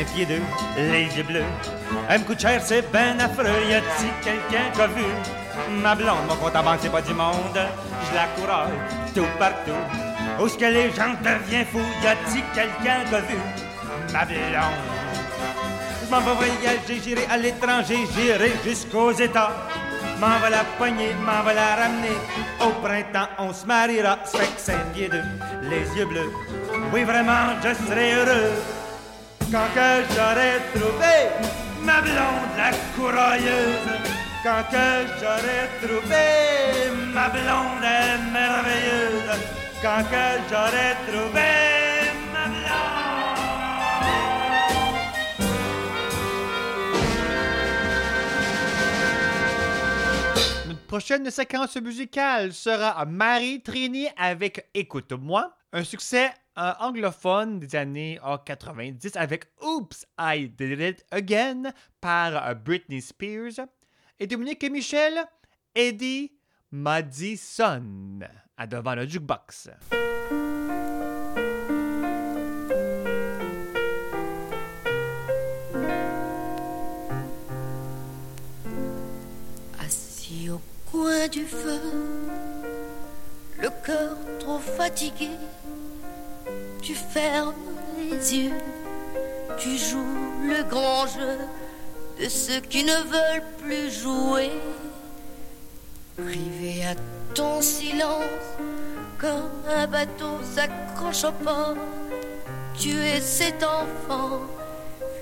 Cinq 0.03 0.15
pieds 0.15 0.25
deux, 0.25 0.41
les 0.75 1.05
yeux 1.15 1.23
bleus. 1.23 1.45
Elle 2.09 2.19
me 2.19 2.25
coûte 2.25 2.41
cher, 2.41 2.61
c'est 2.61 2.91
ben 2.91 3.17
affreux. 3.21 3.45
Y 3.69 3.75
a-t-il 3.75 4.09
quelqu'un 4.21 4.69
qui 4.73 4.81
a 4.81 4.87
vu? 4.87 5.05
Ma 5.81 5.95
blonde, 5.95 6.27
mon 6.27 6.35
compte 6.35 6.55
en 6.55 6.63
banque, 6.63 6.79
c'est 6.81 6.91
pas 6.91 7.01
du 7.01 7.13
monde. 7.13 7.35
Je 7.55 8.15
la 8.15 8.25
couraille 8.35 8.73
tout 9.15 9.25
partout. 9.39 9.71
Où 10.41 10.45
est-ce 10.45 10.57
que 10.57 10.65
les 10.65 10.91
gens 10.91 11.13
deviennent 11.23 11.65
fous? 11.67 11.79
Y 12.03 12.07
a-t-il 12.07 12.43
quelqu'un 12.53 13.05
qui 13.07 13.15
a 13.15 13.19
vu? 13.21 13.37
Ma 14.11 14.25
blonde. 14.25 14.39
Je 16.05 16.11
m'en 16.11 16.19
vais 16.19 16.33
voyager, 16.33 17.01
j'irai 17.01 17.25
à 17.31 17.37
l'étranger, 17.37 17.99
j'irai 18.13 18.51
jusqu'aux 18.65 19.11
États. 19.13 19.51
M'en 20.19 20.37
va 20.39 20.49
la 20.49 20.65
poignée, 20.77 21.13
m'en 21.25 21.43
va 21.43 21.53
la 21.53 21.75
ramener. 21.75 22.17
Au 22.59 22.71
printemps, 22.85 23.29
on 23.39 23.53
se 23.53 23.65
mariera. 23.65 24.17
Fait 24.25 24.53
que 24.53 24.59
cinq 24.59 24.83
pieds 24.93 25.07
deux, 25.07 25.23
les 25.69 25.97
yeux 25.97 26.05
bleus. 26.05 26.31
Oui, 26.91 27.03
vraiment, 27.03 27.55
je 27.63 27.73
serai 27.87 28.15
heureux. 28.15 28.51
Quand 29.53 29.69
que 29.75 30.03
j'aurai 30.15 30.53
trouvé 30.73 31.29
ma 31.83 32.01
blonde, 32.01 32.57
la 32.57 32.71
courailleuse. 32.95 33.87
Quand 34.41 34.63
que 34.71 35.05
j'aurai 35.19 35.69
trouvé 35.79 36.89
ma 37.13 37.29
blonde, 37.29 37.85
merveilleuse. 38.33 39.29
Quand 39.79 40.03
que 40.09 40.25
j'aurai 40.49 40.95
trouvé 41.05 41.51
ma 42.33 42.45
Notre 50.67 50.85
prochaine 50.87 51.29
séquence 51.29 51.75
musicale 51.75 52.53
sera 52.53 53.05
Marie 53.05 53.61
Trini 53.61 54.07
avec 54.17 54.67
Écoute-moi, 54.73 55.55
un 55.73 55.83
succès 55.83 56.31
anglophone 56.55 57.59
des 57.59 57.75
années 57.75 58.19
euh, 58.25 58.37
90 58.37 59.15
avec 59.15 59.45
Oops, 59.61 60.05
I 60.19 60.49
Did 60.49 60.79
It 60.79 61.05
Again 61.11 61.73
par 61.99 62.47
euh, 62.47 62.53
Britney 62.53 63.01
Spears 63.01 63.67
et 64.19 64.27
Dominique 64.27 64.63
et 64.63 64.69
Michel, 64.69 65.13
Eddie 65.75 66.31
Madison 66.71 68.19
à 68.57 68.67
devant 68.67 68.95
le 68.95 69.07
jukebox. 69.07 69.69
Assis 79.79 80.49
au 80.49 80.61
coin 80.91 81.27
du 81.27 81.45
feu, 81.45 81.79
le 83.61 83.69
cœur 83.85 84.15
trop 84.39 84.59
fatigué, 84.59 85.29
tu 86.83 86.95
fermes 86.95 87.53
les 87.97 88.35
yeux, 88.35 88.51
tu 89.57 89.77
joues 89.77 90.43
le 90.43 90.63
grand 90.63 91.07
jeu 91.07 91.37
de 92.19 92.27
ceux 92.27 92.59
qui 92.59 92.83
ne 92.83 92.95
veulent 93.13 93.47
plus 93.59 93.89
jouer. 93.89 94.51
Privé 96.17 96.83
à 96.85 96.95
ton 97.33 97.61
silence, 97.61 98.45
comme 99.17 99.49
un 99.69 99.87
bateau 99.87 100.37
s'accroche 100.43 101.23
au 101.23 101.31
port, 101.31 101.75
tu 102.77 102.99
es 102.99 103.21
cet 103.21 103.63
enfant, 103.63 104.41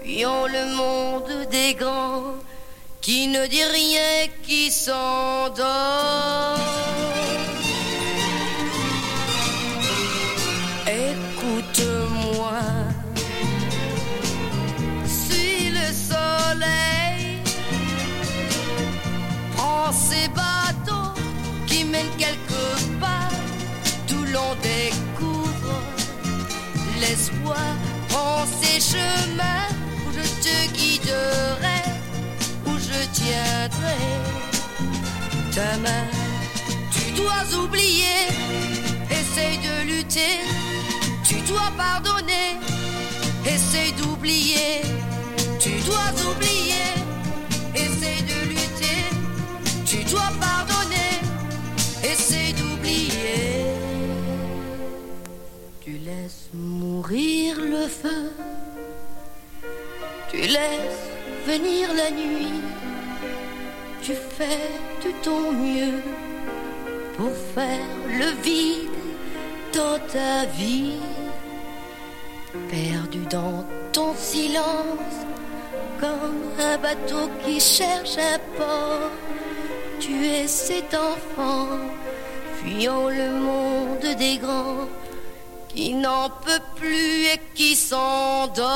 fuyant 0.01 0.47
le 0.47 0.75
monde 0.75 1.47
des 1.51 1.75
grands, 1.75 2.33
qui 3.01 3.27
ne 3.27 3.45
dit 3.45 3.63
rien, 3.63 4.27
qui 4.43 4.71
s'endort. 4.71 5.61
Prends 28.41 28.59
ces 28.63 28.79
chemins 28.79 29.69
où 30.03 30.11
je 30.11 30.25
te 30.41 30.73
guiderai, 30.73 31.83
où 32.65 32.71
je 32.71 32.99
tiendrai 33.13 34.01
ta 35.53 35.77
main. 35.77 36.07
Tu 36.91 37.11
dois 37.11 37.63
oublier, 37.63 38.25
essaye 39.11 39.59
de 39.59 39.91
lutter, 39.91 40.39
tu 41.23 41.35
dois 41.41 41.71
pardonner, 41.77 42.57
essaye 43.45 43.91
d'oublier, 43.91 44.81
tu 45.59 45.73
dois 45.85 46.11
oublier, 46.31 46.89
essaye 47.75 48.23
de 48.23 48.49
lutter, 48.49 49.03
tu 49.85 50.03
dois 50.05 50.31
pardonner, 50.39 50.60
mourir 57.01 57.55
le 57.59 57.87
feu, 57.87 58.31
tu 60.29 60.37
laisses 60.37 61.07
venir 61.47 61.89
la 61.95 62.11
nuit, 62.11 62.61
tu 64.03 64.13
fais 64.13 64.69
de 65.03 65.11
ton 65.23 65.51
mieux 65.51 65.99
pour 67.17 67.31
faire 67.55 67.91
le 68.07 68.29
vide 68.43 68.89
dans 69.73 69.97
ta 70.13 70.45
vie, 70.57 70.99
perdu 72.69 73.25
dans 73.31 73.65
ton 73.91 74.13
silence, 74.15 75.17
comme 75.99 76.43
un 76.59 76.77
bateau 76.77 77.29
qui 77.43 77.59
cherche 77.59 78.17
un 78.17 78.39
port. 78.57 79.11
Tu 79.99 80.25
es 80.25 80.47
cet 80.47 80.93
enfant, 80.93 81.67
fuyant 82.57 83.07
le 83.09 83.29
monde 83.31 84.17
des 84.17 84.37
grands, 84.37 84.87
qui 85.73 85.93
n'en 85.93 86.29
peut 86.29 86.61
plus 86.75 87.25
et 87.33 87.39
qui 87.55 87.75
s'endort. 87.75 88.67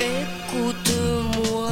Écoute-moi, 0.00 1.70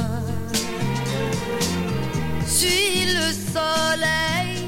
suis 2.47 3.05
le 3.07 3.33
soleil, 3.55 4.59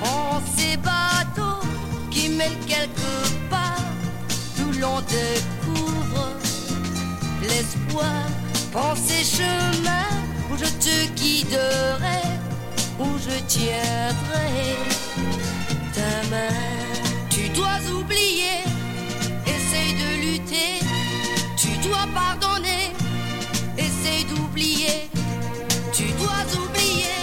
prends 0.00 0.40
ces 0.56 0.76
bateaux 0.76 1.66
qui 2.10 2.28
mènent 2.28 2.64
quelque 2.66 3.12
part, 3.50 3.82
d'où 4.56 4.72
l'on 4.80 5.00
découvre 5.00 6.32
l'espoir. 7.42 8.22
Prends 8.70 8.94
ces 8.94 9.24
chemins 9.24 10.27
où 10.50 10.56
je 10.56 10.64
te 10.64 11.06
guiderai, 11.14 12.22
où 12.98 13.06
je 13.18 13.36
tiendrai 13.46 14.76
ta 15.94 16.28
main. 16.30 16.48
Tu 17.30 17.48
dois 17.50 17.80
oublier, 17.92 18.64
essaye 19.46 19.94
de 19.94 20.10
lutter, 20.24 20.80
tu 21.56 21.68
dois 21.86 22.06
pardonner, 22.14 22.92
essaye 23.76 24.24
d'oublier, 24.24 25.10
tu 25.92 26.04
dois 26.20 26.46
oublier, 26.62 27.20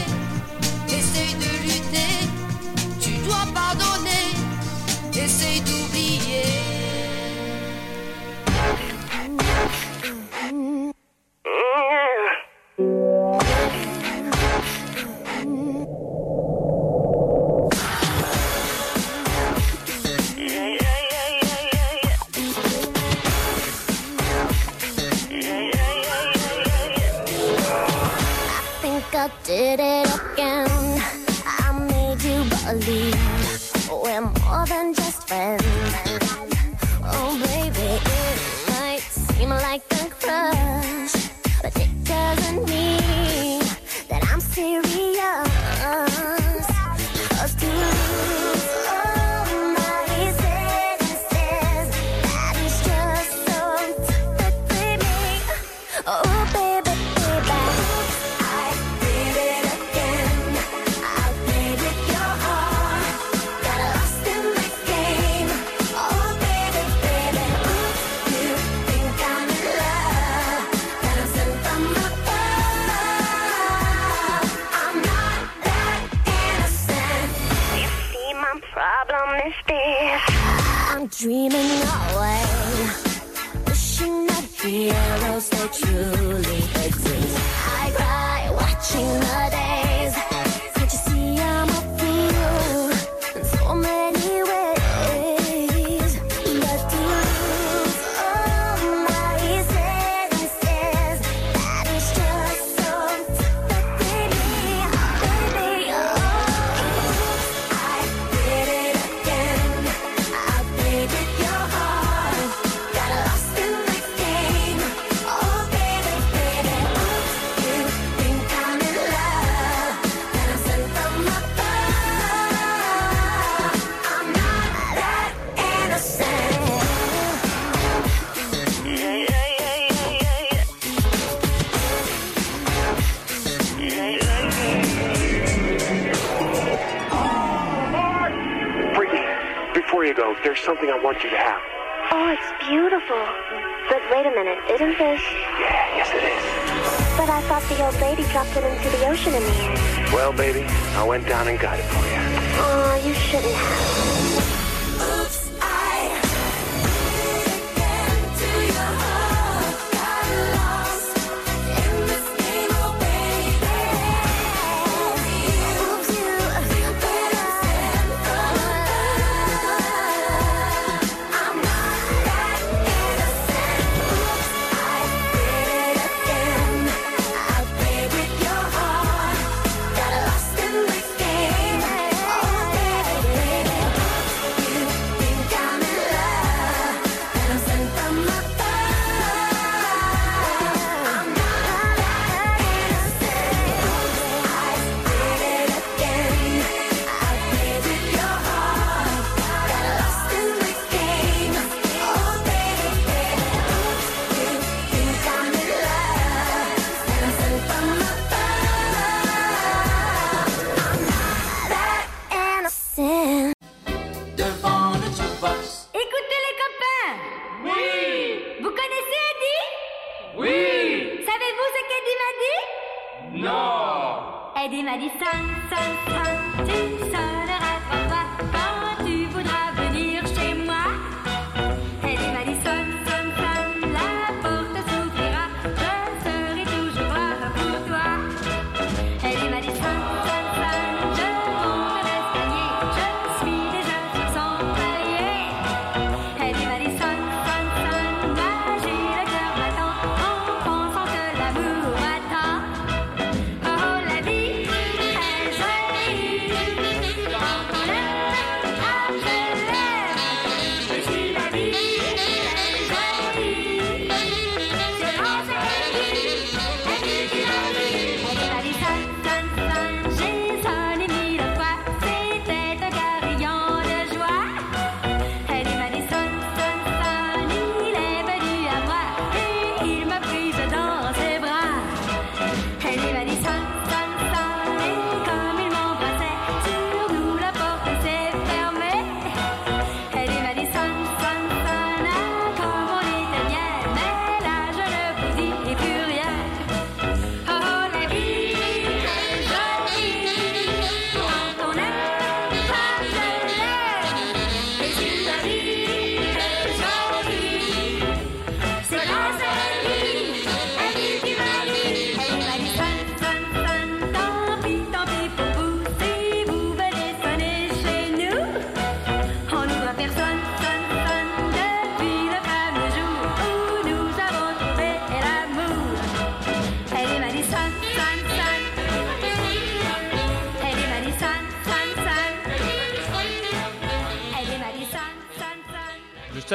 essaye 0.88 1.34
de 1.36 1.52
lutter, 1.66 2.16
tu 3.00 3.12
dois 3.26 3.46
pardonner, 3.54 4.28
essaye 5.14 5.62
d'oublier. 5.62 6.66
It 29.80 30.05
dream 81.26 81.55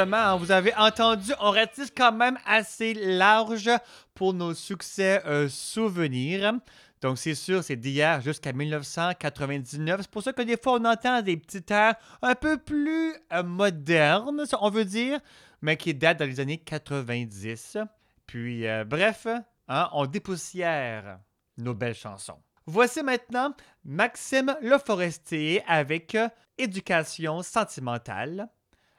Hein, 0.01 0.37
vous 0.37 0.51
avez 0.51 0.75
entendu, 0.77 1.33
on 1.41 1.51
ratisse 1.51 1.93
quand 1.95 2.13
même 2.13 2.39
assez 2.47 2.95
large 2.95 3.71
pour 4.15 4.33
nos 4.33 4.55
succès 4.55 5.23
euh, 5.27 5.47
souvenirs. 5.49 6.55
Donc, 7.03 7.19
c'est 7.19 7.35
sûr, 7.35 7.63
c'est 7.63 7.77
d'hier 7.77 8.23
jusqu'à 8.23 8.53
1999. 8.53 10.01
C'est 10.01 10.11
pour 10.11 10.23
ça 10.23 10.33
que 10.33 10.41
des 10.43 10.57
fois, 10.57 10.79
on 10.81 10.85
entend 10.87 11.21
des 11.21 11.37
petits 11.37 11.65
airs 11.71 11.97
un 12.23 12.35
peu 12.35 12.57
plus 12.57 13.15
euh, 13.33 13.43
modernes, 13.43 14.45
on 14.61 14.71
veut 14.71 14.87
dire, 14.87 15.21
mais 15.61 15.77
qui 15.77 15.93
datent 15.93 16.19
dans 16.19 16.27
les 16.27 16.41
années 16.41 16.59
90. 16.59 17.77
Puis, 18.27 18.67
euh, 18.67 18.85
bref, 18.85 19.27
hein, 19.69 19.89
on 19.93 20.07
dépoussière 20.07 21.19
nos 21.59 21.75
belles 21.75 21.95
chansons. 21.95 22.39
Voici 22.65 23.03
maintenant 23.03 23.55
Maxime 23.85 24.57
Le 24.63 24.79
Forestier 24.79 25.63
avec 25.67 26.17
Éducation 26.57 27.43
sentimentale. 27.43 28.49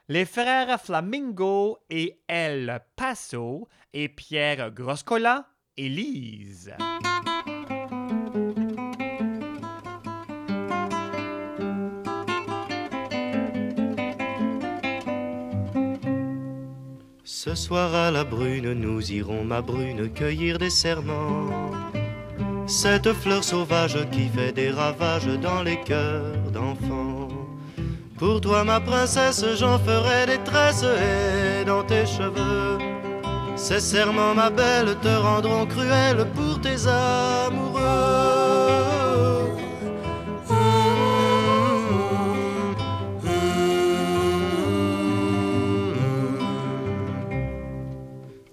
Les 0.08 0.24
frères 0.24 0.80
Flamingo 0.80 1.78
et 1.88 2.20
El 2.28 2.80
Paso 2.96 3.68
et 3.92 4.08
Pierre 4.08 4.72
Groscola 4.72 5.46
et. 5.76 6.70
Ce 17.24 17.54
soir 17.54 17.94
à 17.94 18.10
la 18.10 18.24
brune, 18.24 18.72
nous 18.72 19.12
irons, 19.12 19.44
ma 19.44 19.62
brune, 19.62 20.12
cueillir 20.12 20.58
des 20.58 20.70
serments. 20.70 21.70
Cette 22.66 23.12
fleur 23.12 23.44
sauvage 23.44 23.98
qui 24.10 24.28
fait 24.28 24.52
des 24.52 24.70
ravages 24.70 25.26
dans 25.40 25.62
les 25.62 25.80
cœurs 25.80 26.50
d'enfants. 26.50 27.41
Pour 28.22 28.40
toi, 28.40 28.62
ma 28.62 28.78
princesse, 28.78 29.44
j'en 29.56 29.80
ferai 29.80 30.26
des 30.26 30.38
tresses 30.44 30.84
et 30.84 31.64
dans 31.64 31.82
tes 31.82 32.06
cheveux. 32.06 32.78
Ces 33.56 33.80
serments, 33.80 34.32
ma 34.32 34.48
belle, 34.48 34.96
te 35.02 35.08
rendront 35.08 35.66
cruelle 35.66 36.24
pour 36.32 36.60
tes 36.60 36.86
amoureux. 36.86 37.80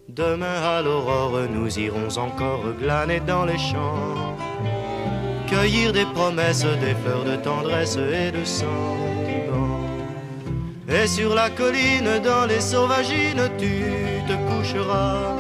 Demain 0.07 0.61
à 0.77 0.81
l'aurore, 0.81 1.41
nous 1.47 1.77
irons 1.77 2.17
encore 2.17 2.73
glaner 2.81 3.19
dans 3.19 3.45
les 3.45 3.59
champs, 3.59 4.35
cueillir 5.45 5.93
des 5.93 6.05
promesses, 6.15 6.65
des 6.65 6.95
fleurs 7.03 7.23
de 7.23 7.35
tendresse 7.35 7.97
et 7.97 8.31
de 8.31 8.43
sentiments. 8.43 9.18
Et 10.91 11.07
sur 11.07 11.35
la 11.35 11.51
colline, 11.51 12.19
dans 12.23 12.45
les 12.47 12.61
sauvagines, 12.61 13.49
tu 13.59 13.83
te 14.27 14.33
coucheras. 14.49 15.37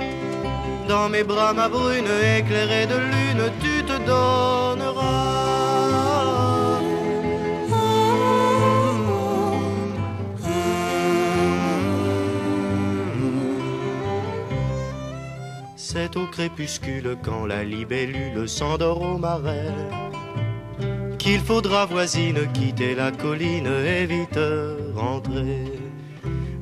Dans 0.87 1.09
mes 1.09 1.23
bras, 1.23 1.53
ma 1.53 1.67
brune, 1.67 2.07
éclairée 2.37 2.85
de 2.85 2.97
lune, 2.97 3.51
tu 3.59 3.83
te 3.83 3.97
donneras. 4.05 5.39
C'est 15.75 16.15
au 16.15 16.27
crépuscule 16.27 17.17
quand 17.23 17.47
la 17.47 17.63
libellule 17.63 18.47
s'endort 18.47 19.01
au 19.01 19.17
marais 19.17 19.73
qu'il 21.19 21.41
faudra 21.41 21.85
voisine 21.85 22.51
quitter 22.53 22.95
la 22.95 23.11
colline 23.11 23.69
et 23.85 24.05
vite 24.05 24.39
rentrer. 24.95 25.65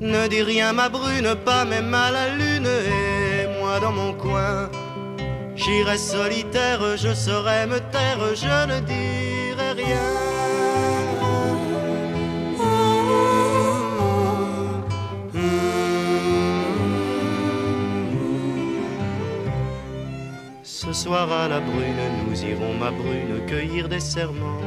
Ne 0.01 0.27
dis 0.27 0.41
rien 0.41 0.73
ma 0.73 0.89
brune, 0.89 1.35
pas 1.45 1.63
même 1.63 1.93
à 1.93 2.11
la 2.11 2.35
lune 2.35 2.67
et 2.67 3.59
moi 3.59 3.79
dans 3.79 3.93
mon 3.93 4.13
coin. 4.13 4.69
J'irai 5.55 5.97
solitaire, 5.97 6.81
je 6.97 7.13
saurai 7.13 7.65
me 7.65 7.79
taire, 7.93 8.19
je 8.35 8.55
ne 8.71 8.79
dirai 8.81 9.71
rien. 9.83 10.26
Soir 20.97 21.31
à 21.31 21.47
la 21.47 21.59
brune, 21.59 22.05
nous 22.25 22.43
irons, 22.43 22.73
ma 22.73 22.89
brune, 22.89 23.45
cueillir 23.45 23.87
des 23.87 23.99
serments. 23.99 24.61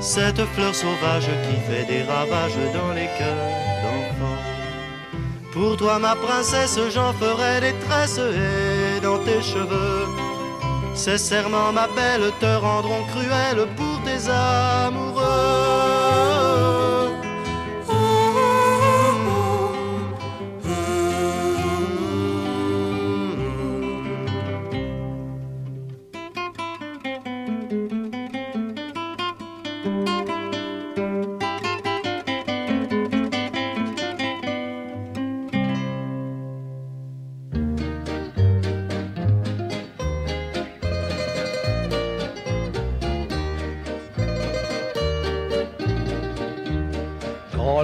Cette 0.00 0.42
fleur 0.54 0.74
sauvage 0.74 1.30
qui 1.44 1.56
fait 1.66 1.86
des 1.92 2.02
ravages 2.02 2.60
dans 2.78 2.92
les 2.98 3.08
cœurs 3.18 3.46
d'enfants. 3.82 4.40
Pour 5.54 5.78
toi, 5.78 5.98
ma 5.98 6.14
princesse, 6.14 6.78
j'en 6.94 7.12
ferai 7.14 7.60
des 7.66 7.76
tresses 7.86 8.18
et 8.18 9.00
dans 9.00 9.18
tes 9.26 9.42
cheveux. 9.52 10.04
Ces 10.94 11.16
serments, 11.16 11.72
ma 11.72 11.88
belle, 11.98 12.30
te 12.38 12.52
rendront 12.66 13.04
cruelle 13.12 13.66
pour 13.78 13.96
tes 14.04 14.22
amoureux. 14.30 16.09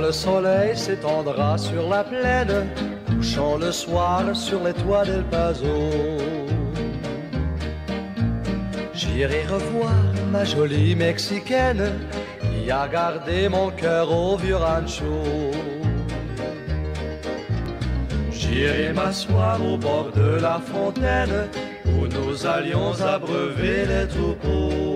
Le 0.07 0.13
soleil 0.13 0.77
s'étendra 0.77 1.59
sur 1.59 1.89
la 1.89 2.05
plaine, 2.05 2.69
couchant 3.09 3.57
le 3.57 3.73
soir 3.73 4.23
sur 4.35 4.63
les 4.63 4.73
toits 4.73 5.05
d'El 5.05 5.25
Paso. 5.25 5.79
J'irai 8.95 9.43
revoir 9.55 10.05
ma 10.31 10.45
jolie 10.45 10.95
Mexicaine 10.95 11.87
qui 12.41 12.71
a 12.71 12.87
gardé 12.87 13.49
mon 13.49 13.71
cœur 13.71 14.07
au 14.13 14.37
vieux 14.37 14.61
rancho. 14.69 15.23
J'irai 18.31 18.93
m'asseoir 18.93 19.59
au 19.71 19.77
bord 19.77 20.11
de 20.15 20.41
la 20.41 20.61
fontaine 20.73 21.49
où 21.85 22.07
nous 22.07 22.47
allions 22.47 22.93
abreuver 23.01 23.79
les 23.93 24.07
troupeaux. 24.07 24.96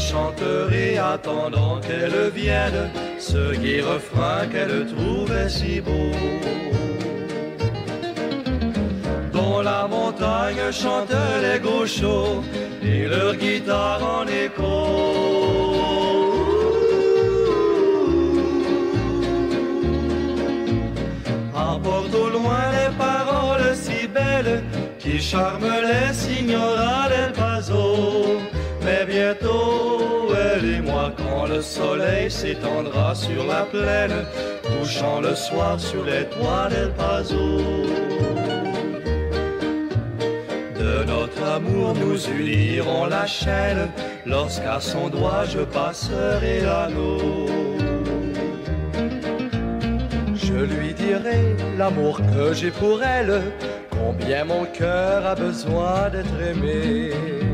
Chanterai 0.00 0.98
attendant 0.98 1.78
qu'elle 1.80 2.30
vienne 2.34 2.90
ce 3.18 3.54
gai 3.62 3.82
refrain 3.82 4.46
qu'elle 4.50 4.86
trouvait 4.86 5.48
si 5.48 5.80
beau. 5.80 6.10
Dans 9.32 9.60
la 9.62 9.86
montagne 9.86 10.64
chantent 10.72 11.24
les 11.44 11.58
gauchos 11.60 12.42
et 12.82 13.06
leur 13.06 13.34
guitare 13.36 14.02
en 14.18 14.26
écho. 14.26 14.76
Apporte 21.54 22.14
au 22.14 22.28
loin 22.30 22.64
les 22.78 22.92
paroles 22.96 23.74
si 23.74 24.08
belles 24.08 24.62
qui 24.98 25.20
charment 25.20 25.78
les 25.88 26.12
signoras 26.14 27.08
del 27.10 27.32
Paso. 27.32 28.39
Bientôt, 29.22 30.32
elle 30.34 30.64
et 30.76 30.80
moi, 30.80 31.12
quand 31.18 31.44
le 31.44 31.60
soleil 31.60 32.30
s'étendra 32.30 33.14
sur 33.14 33.44
la 33.44 33.64
plaine, 33.64 34.24
couchant 34.64 35.20
le 35.20 35.34
soir 35.34 35.78
sur 35.78 36.02
les 36.04 36.24
toits 36.24 36.68
del 36.70 36.90
Paso. 36.92 37.58
De 40.82 41.04
notre 41.04 41.42
amour 41.56 41.94
nous 42.02 42.18
unirons 42.28 43.04
la 43.16 43.26
chaîne, 43.26 43.90
lorsqu'à 44.24 44.80
son 44.80 45.10
doigt 45.10 45.44
je 45.44 45.60
passerai 45.78 46.62
l'anneau. 46.62 47.46
Je 50.34 50.60
lui 50.72 50.94
dirai 50.94 51.56
l'amour 51.76 52.22
que 52.32 52.54
j'ai 52.54 52.70
pour 52.70 53.02
elle, 53.02 53.42
combien 53.90 54.46
mon 54.46 54.64
cœur 54.64 55.26
a 55.26 55.34
besoin 55.34 56.08
d'être 56.08 56.40
aimé. 56.52 57.49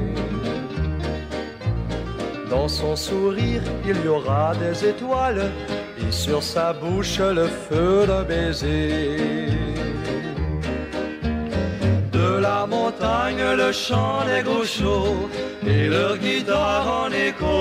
Dans 2.49 2.69
son 2.69 2.95
sourire, 2.95 3.63
il 3.85 4.05
y 4.05 4.09
aura 4.09 4.53
des 4.55 4.89
étoiles, 4.89 5.51
et 5.99 6.13
sur 6.13 6.43
sa 6.43 6.73
bouche 6.73 7.19
le 7.19 7.47
feu 7.47 8.07
d'un 8.07 8.23
baiser. 8.23 9.49
De 12.13 12.39
la 12.41 12.67
montagne, 12.67 13.43
le 13.57 13.73
chant 13.73 14.25
des 14.27 14.43
gauchos, 14.45 15.29
et 15.67 15.89
leur 15.89 16.17
guitare 16.19 17.07
en 17.07 17.11
écho. 17.11 17.57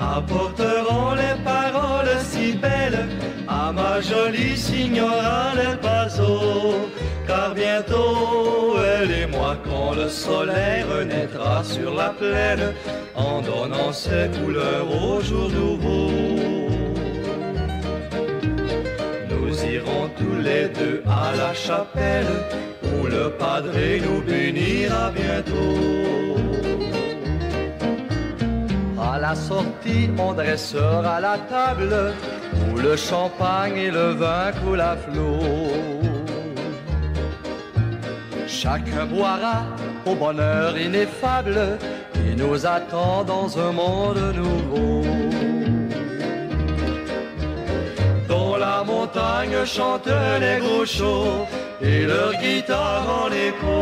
Apporteront 0.00 1.14
les 1.14 1.36
paroles 1.44 2.16
si 2.30 2.52
belles 2.52 3.06
à 3.46 3.70
ma 3.70 4.00
jolie 4.00 4.56
signora 4.56 5.54
del 5.54 5.78
Paso. 5.78 6.88
Car 7.28 7.54
bientôt, 7.54 8.78
elle 8.96 9.10
et 9.10 9.26
moi, 9.26 9.54
quand 9.62 9.92
le 9.94 10.08
soleil 10.08 10.82
renaîtra 10.82 11.62
sur 11.62 11.94
la 11.94 12.08
plaine, 12.08 12.72
en 13.14 13.42
donnant 13.42 13.92
ses 13.92 14.30
couleurs 14.36 14.88
au 14.90 15.20
jour 15.20 15.50
nouveau. 15.50 16.10
Nous 19.30 19.64
irons 19.76 20.08
tous 20.16 20.38
les 20.42 20.68
deux 20.68 21.02
à 21.06 21.36
la 21.36 21.52
chapelle, 21.52 22.32
où 22.94 23.06
le 23.06 23.28
padré 23.32 24.00
nous 24.00 24.22
bénira 24.22 25.10
bientôt. 25.10 26.38
À 28.98 29.18
la 29.18 29.34
sortie, 29.34 30.08
on 30.18 30.32
dressera 30.32 31.20
la 31.20 31.36
table, 31.54 31.94
où 32.72 32.78
le 32.78 32.96
champagne 32.96 33.76
et 33.76 33.90
le 33.90 34.12
vin 34.12 34.50
coulent 34.62 34.80
à 34.80 34.96
flot. 34.96 36.07
Chacun 38.60 39.06
boira 39.06 39.62
au 40.04 40.16
bonheur 40.16 40.76
ineffable 40.76 41.78
qui 42.12 42.34
nous 42.34 42.66
attend 42.66 43.22
dans 43.22 43.56
un 43.56 43.70
monde 43.70 44.34
nouveau. 44.34 45.04
Dans 48.28 48.56
la 48.56 48.82
montagne 48.82 49.64
chantent 49.64 50.10
les 50.40 50.58
gauchos 50.58 51.46
et 51.80 52.02
leur 52.02 52.34
guitare 52.42 53.06
en 53.22 53.28
écho. 53.30 53.78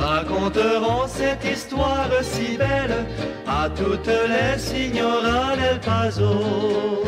Raconteront 0.00 1.08
cette 1.08 1.44
histoire 1.52 2.10
si 2.22 2.56
belle 2.56 3.06
à 3.48 3.68
toutes 3.70 4.06
les 4.06 4.56
signoras 4.56 5.56
del 5.56 5.80
Paso 5.80 7.02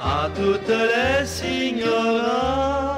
à 0.00 0.30
toutes 0.34 0.68
les 0.68 1.26
signoras 1.26 2.90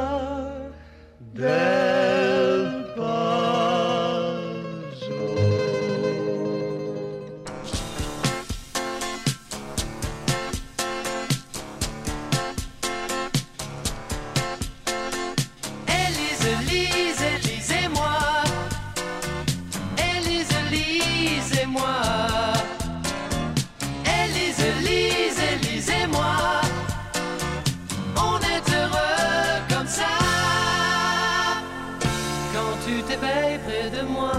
tu 32.85 33.03
t'éveilles 33.03 33.59
près 33.67 33.91
de 33.91 34.03
moi. 34.07 34.33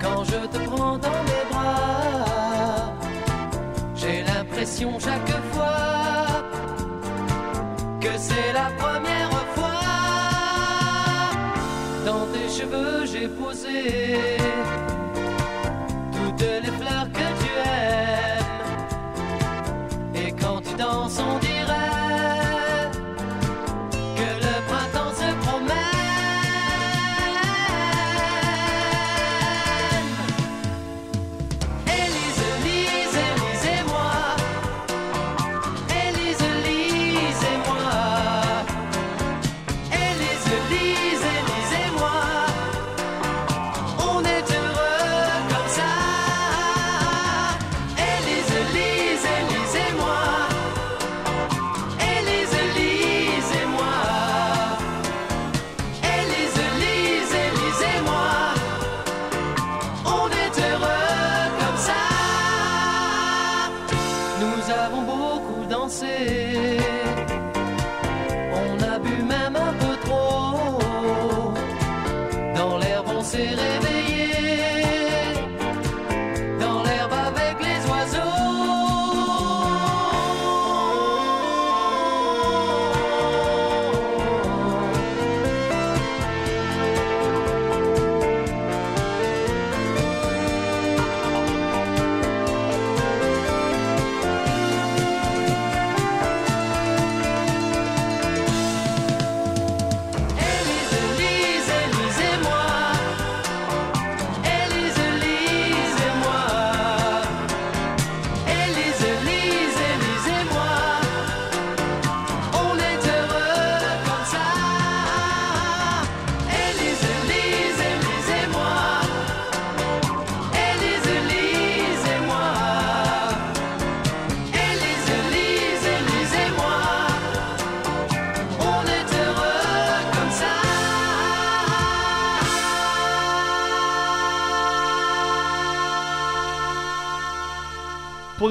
Quand 0.00 0.24
je 0.24 0.40
te 0.46 0.58
prends 0.70 0.98
dans 0.98 1.22
mes 1.30 1.44
bras. 1.50 2.92
J'ai 3.94 4.22
l'impression 4.22 4.98
chaque 4.98 5.36
fois 5.52 6.42
que 8.00 8.12
c'est 8.16 8.52
la 8.52 8.68
première 8.82 9.46
fois. 9.54 9.80
Dans 12.04 12.24
tes 12.32 12.48
cheveux, 12.56 13.06
j'ai 13.06 13.28
posé 13.28 14.36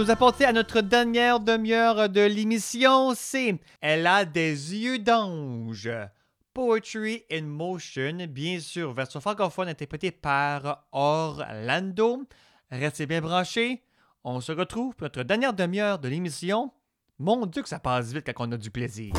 nous 0.05 0.11
apporter 0.11 0.45
à 0.45 0.53
notre 0.53 0.81
dernière 0.81 1.39
demi-heure 1.39 2.09
de 2.09 2.21
l'émission, 2.21 3.13
c'est 3.15 3.57
Elle 3.81 4.05
a 4.05 4.23
des 4.23 4.75
yeux 4.75 4.99
d'ange. 4.99 5.89
Poetry 6.53 7.23
in 7.31 7.43
Motion, 7.43 8.27
bien 8.29 8.59
sûr, 8.59 8.93
version 8.93 9.19
francophone 9.19 9.67
interprétée 9.67 10.11
par 10.11 10.85
Orlando. 10.91 12.21
Restez 12.69 13.07
bien 13.07 13.21
branchés. 13.21 13.83
On 14.23 14.41
se 14.41 14.51
retrouve 14.51 14.93
pour 14.95 15.05
notre 15.05 15.23
dernière 15.23 15.53
demi-heure 15.53 15.97
de 15.97 16.07
l'émission. 16.07 16.71
Mon 17.17 17.47
Dieu 17.47 17.63
que 17.63 17.69
ça 17.69 17.79
passe 17.79 18.13
vite 18.13 18.31
quand 18.31 18.47
on 18.47 18.51
a 18.51 18.57
du 18.57 18.69
plaisir. 18.69 19.11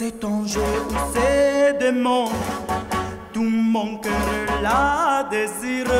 Cet 0.00 0.24
ange 0.24 0.56
ou 0.56 0.94
ces 1.12 1.74
démons 1.78 2.30
Tout 3.34 3.50
mon 3.74 3.98
cœur 3.98 4.46
la 4.62 5.28
désire 5.30 5.92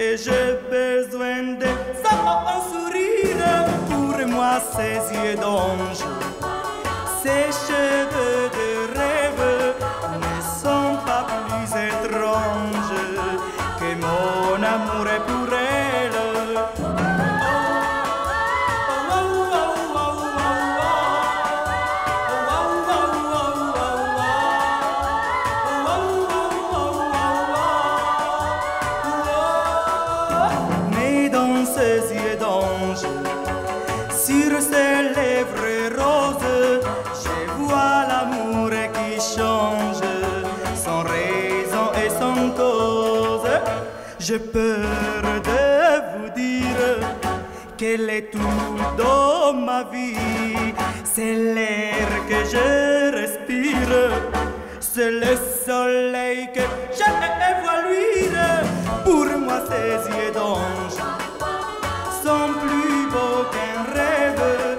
et 0.00 0.16
j'ai 0.16 0.48
besoin 0.68 1.40
de 1.62 1.70
son 2.02 2.24
sourire. 2.70 3.46
Pour 3.88 4.16
moi, 4.26 4.54
ses 4.74 4.98
yeux 5.14 5.36
d'ange, 5.36 6.02
ses 7.22 7.46
cheveux 7.66 8.44
de 8.58 8.68
rêve 8.98 9.44
ne 10.24 10.36
sont 10.62 10.92
pas 11.06 11.26
plus 11.30 11.70
étranges 11.90 13.04
que 13.78 13.90
mon 14.04 14.60
amour 14.74 15.06
est 15.16 15.24
qu'elle 47.90 48.10
est 48.10 48.30
tout 48.30 48.38
dans 48.96 49.52
ma 49.52 49.82
vie. 49.84 50.74
C'est 51.04 51.34
l'air 51.34 52.08
que 52.28 52.38
je 52.52 53.10
respire, 53.20 54.12
c'est 54.80 55.10
le 55.10 55.34
soleil 55.66 56.48
que 56.54 56.64
je 56.98 57.08
vois. 57.62 57.80
Pour 59.04 59.26
moi, 59.38 59.60
ces 59.68 60.08
yeux 60.16 60.32
d'ange 60.32 60.98
sont 62.22 62.52
plus 62.62 63.06
beaux 63.12 63.44
qu'un 63.52 63.82
rêve, 63.98 64.78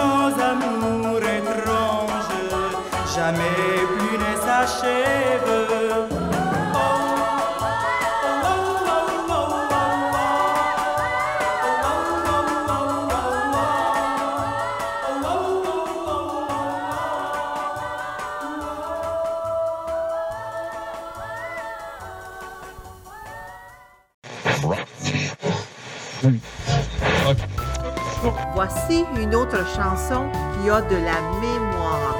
nos 0.00 0.28
amours 0.50 1.26
étranges 1.38 2.36
jamais 3.14 3.74
plus 3.92 4.18
ne 4.24 4.32
s'achèvent. 4.44 5.71
Voici 28.64 29.04
une 29.20 29.34
autre 29.34 29.58
chanson 29.74 30.30
qui 30.30 30.70
a 30.70 30.80
de 30.82 30.94
la 30.94 31.20
mémoire. 31.40 32.16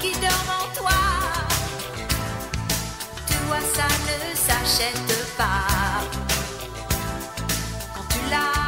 Qui 0.00 0.12
dorment 0.12 0.60
en 0.62 0.74
toi. 0.74 0.90
Tu 3.26 3.34
vois, 3.46 3.60
ça 3.74 3.86
ne 4.08 4.34
s'achète 4.34 5.36
pas. 5.36 5.66
Quand 7.94 8.06
tu 8.08 8.18
l'as, 8.30 8.61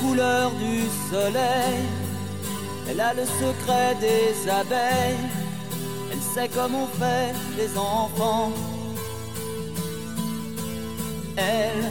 couleur 0.00 0.50
du 0.52 0.82
soleil. 1.10 1.80
Elle 2.88 3.00
a 3.00 3.14
le 3.14 3.24
secret 3.24 3.96
des 4.00 4.50
abeilles. 4.50 5.26
Elle 6.12 6.20
sait 6.34 6.50
comment 6.54 6.84
on 6.84 6.98
fait 6.98 7.34
les 7.56 7.76
enfants. 7.76 8.52
Elle, 11.36 11.90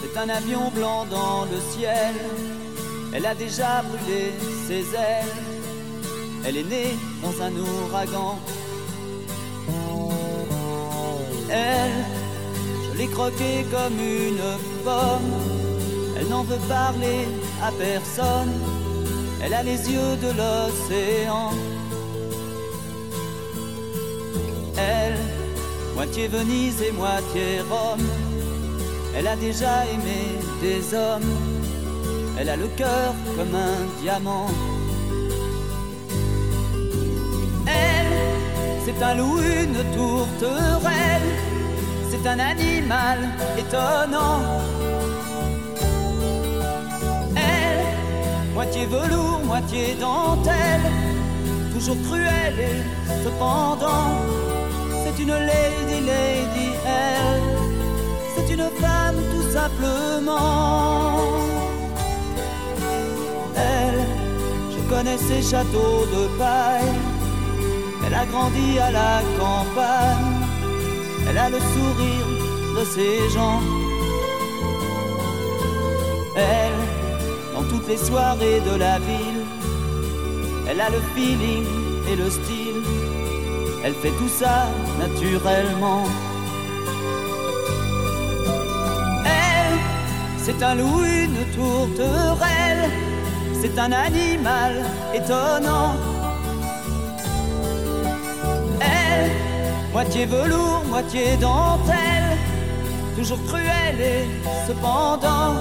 c'est 0.00 0.18
un 0.18 0.28
avion 0.28 0.70
blanc 0.74 1.06
dans 1.06 1.44
le 1.44 1.58
ciel. 1.72 2.14
Elle 3.14 3.26
a 3.26 3.34
déjà 3.34 3.82
brûlé 3.82 4.32
ses 4.66 4.80
ailes. 4.94 5.34
Elle 6.44 6.56
est 6.58 6.64
née 6.64 6.96
dans 7.22 7.42
un 7.42 7.52
ouragan. 7.52 8.38
Elle, 11.50 12.04
je 12.92 12.98
l'ai 12.98 13.06
croquée 13.06 13.64
comme 13.70 13.98
une 13.98 14.42
pomme. 14.84 15.47
Elle 16.28 16.34
n'en 16.34 16.42
veut 16.42 16.68
parler 16.68 17.26
à 17.62 17.72
personne. 17.72 18.52
Elle 19.42 19.54
a 19.54 19.62
les 19.62 19.90
yeux 19.90 20.14
de 20.20 20.28
l'océan. 20.36 21.52
Elle, 24.76 25.16
moitié 25.94 26.28
Venise 26.28 26.82
et 26.82 26.92
moitié 26.92 27.62
Rome. 27.70 28.06
Elle 29.16 29.26
a 29.26 29.36
déjà 29.36 29.86
aimé 29.86 30.38
des 30.60 30.94
hommes. 30.94 31.32
Elle 32.38 32.50
a 32.50 32.56
le 32.56 32.68
cœur 32.76 33.14
comme 33.34 33.54
un 33.54 34.02
diamant. 34.02 34.50
Elle, 37.66 38.12
c'est 38.84 39.02
un 39.02 39.14
loup, 39.14 39.40
une 39.40 39.82
tourterelle. 39.96 41.32
C'est 42.10 42.28
un 42.28 42.38
animal 42.38 43.18
étonnant. 43.56 44.77
Moitié 48.58 48.86
velours, 48.86 49.40
moitié 49.44 49.94
dentelle, 50.00 50.90
toujours 51.72 51.96
cruelle 52.08 52.58
et 52.58 52.78
cependant, 53.22 54.10
c'est 55.02 55.16
une 55.22 55.36
lady, 55.50 55.98
lady, 56.12 56.70
elle, 56.84 57.50
c'est 58.34 58.52
une 58.52 58.68
femme 58.82 59.18
tout 59.32 59.48
simplement. 59.58 61.20
Elle, 63.54 64.02
je 64.72 64.80
connais 64.92 65.18
ses 65.28 65.42
châteaux 65.50 66.00
de 66.16 66.22
paille, 66.36 66.98
elle 68.04 68.14
a 68.22 68.26
grandi 68.26 68.68
à 68.80 68.90
la 68.90 69.14
campagne, 69.38 70.34
elle 71.28 71.38
a 71.38 71.48
le 71.48 71.60
sourire 71.72 72.30
de 72.76 72.84
ses 72.94 73.30
gens. 73.34 73.62
Elle, 76.34 76.77
les 77.88 77.96
soirées 77.96 78.60
de 78.60 78.76
la 78.76 78.98
ville, 78.98 79.44
elle 80.68 80.80
a 80.80 80.90
le 80.90 81.00
feeling 81.14 81.64
et 82.10 82.16
le 82.16 82.28
style, 82.28 82.82
elle 83.82 83.94
fait 83.94 84.10
tout 84.10 84.28
ça 84.28 84.66
naturellement. 85.00 86.04
Elle, 89.24 89.78
c'est 90.36 90.62
un 90.62 90.74
loup, 90.74 91.02
une 91.02 91.40
tourterelle, 91.56 92.90
c'est 93.60 93.78
un 93.78 93.92
animal 93.92 94.84
étonnant. 95.14 95.94
Elle, 98.80 99.30
moitié 99.92 100.26
velours, 100.26 100.84
moitié 100.90 101.36
dentelle, 101.40 102.36
toujours 103.16 103.42
cruelle 103.46 104.00
et 104.00 104.24
cependant, 104.66 105.54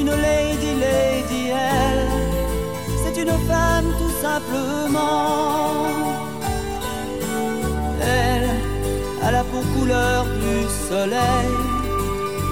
une 0.00 0.10
lady, 0.10 0.72
lady, 0.86 1.42
elle, 1.50 2.08
c'est 3.02 3.16
une 3.22 3.36
femme 3.50 3.88
tout 4.00 4.14
simplement. 4.22 5.86
Elle 8.02 8.48
a 9.26 9.30
la 9.30 9.44
peau 9.44 9.62
couleur 9.74 10.24
du 10.24 10.56
soleil, 10.88 11.52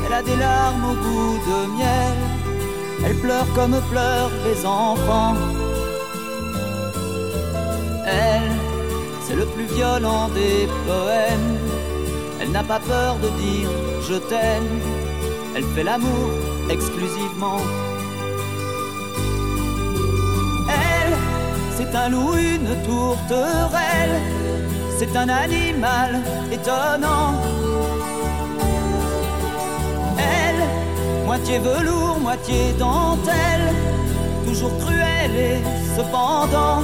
elle 0.04 0.14
a 0.20 0.22
des 0.22 0.36
larmes 0.36 0.84
au 0.92 0.96
goût 1.04 1.38
de 1.50 1.58
miel, 1.76 2.16
elle 3.04 3.16
pleure 3.16 3.46
comme 3.54 3.76
pleurent 3.90 4.38
les 4.46 4.66
enfants. 4.66 5.36
Elle, 8.06 8.52
c'est 9.24 9.36
le 9.36 9.46
plus 9.46 9.66
violent 9.76 10.28
des 10.28 10.68
poèmes. 10.86 11.58
Elle 12.40 12.46
Elle 12.46 12.52
n'a 12.52 12.62
pas 12.62 12.78
peur 12.78 13.16
de 13.16 13.28
dire 13.40 13.68
je 14.08 14.14
t'aime. 14.14 14.80
Elle 15.56 15.64
fait 15.74 15.82
l'amour 15.82 16.30
exclusivement. 16.70 17.60
Elle, 20.68 21.14
c'est 21.76 21.94
un 21.94 22.08
loup, 22.08 22.34
une 22.36 22.82
tourterelle. 22.84 24.20
C'est 24.98 25.14
un 25.16 25.28
animal 25.28 26.20
étonnant. 26.50 27.34
Elle, 30.18 30.62
moitié 31.26 31.58
velours, 31.58 32.18
moitié 32.20 32.72
dentelle. 32.78 33.74
Toujours 34.46 34.76
cruelle 34.78 35.36
et 35.36 35.58
cependant, 35.96 36.82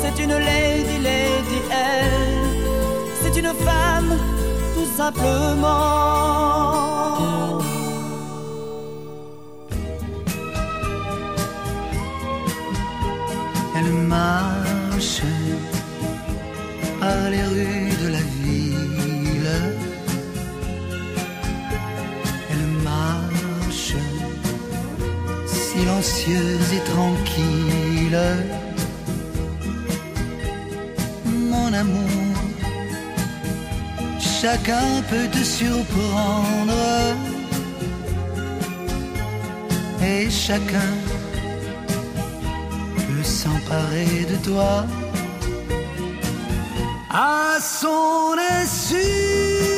c'est 0.00 0.22
une 0.22 0.36
lady, 0.36 0.98
lady, 1.02 1.60
elle. 1.70 2.44
C'est 3.22 3.36
une 3.38 3.52
femme, 3.66 4.16
tout 4.74 4.88
simplement. 4.96 6.54
Marche 14.14 15.22
par 17.00 17.20
les 17.32 17.44
rues 17.52 17.94
de 18.02 18.08
la 18.16 18.24
ville. 18.42 19.54
Elle 22.50 22.66
marche 22.92 23.96
silencieuse 25.46 26.70
et 26.78 26.84
tranquille. 26.92 28.22
Mon 31.52 31.70
amour, 31.82 32.36
chacun 34.40 34.88
peut 35.10 35.28
te 35.36 35.42
surprendre. 35.58 36.80
Et 40.06 40.30
chacun 40.30 40.92
s'emparer 43.64 44.26
de 44.30 44.36
toi 44.44 44.84
à 47.10 47.58
son 47.60 48.36
insu. 48.60 49.73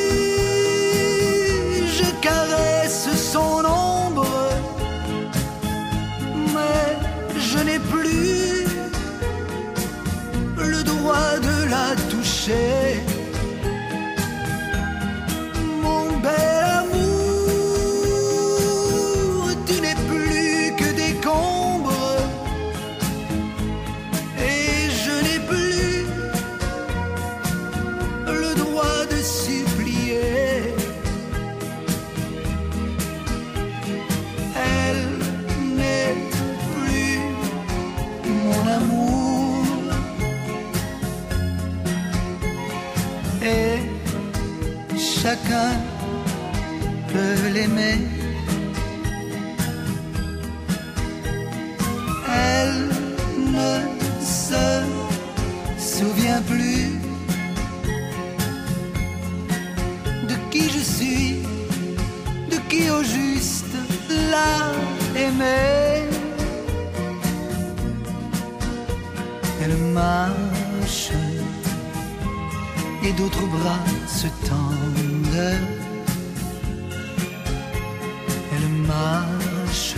Elle 78.52 78.68
marche, 78.86 79.94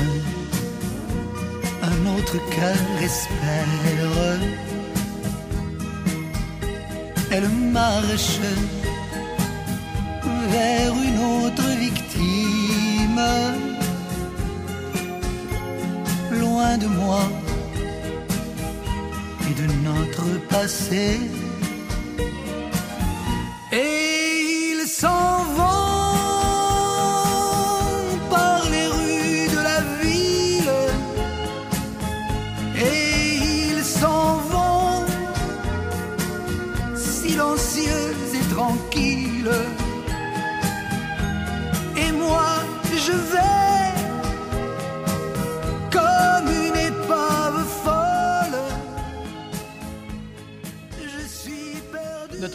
un 1.83 2.07
autre 2.17 2.37
cœur 2.51 3.03
espère. 3.03 3.69
Elle 7.31 7.49
marche 7.49 8.41
vers 10.51 10.93
une 10.93 11.19
autre 11.45 11.69
victime. 11.79 13.21
Loin 16.33 16.79
de 16.79 16.87
moi 16.87 17.23
et 19.49 19.55
de 19.61 19.67
notre 19.85 20.27
passé. 20.49 21.21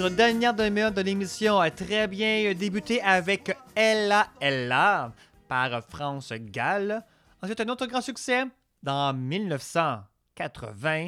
Notre 0.03 0.17
dernière 0.17 0.53
demi-heure 0.53 0.91
de 0.91 0.99
l'émission 0.99 1.59
a 1.61 1.71
très 1.71 2.09
bien 2.09 2.53
débuté 2.53 3.01
avec 3.01 3.55
Ella 3.73 4.27
Ella 4.41 5.13
par 5.47 5.81
France 5.81 6.33
Gall. 6.33 7.05
Ensuite, 7.41 7.61
un 7.61 7.69
autre 7.69 7.85
grand 7.85 8.01
succès 8.01 8.43
dans 8.81 9.13
1980, 9.13 11.07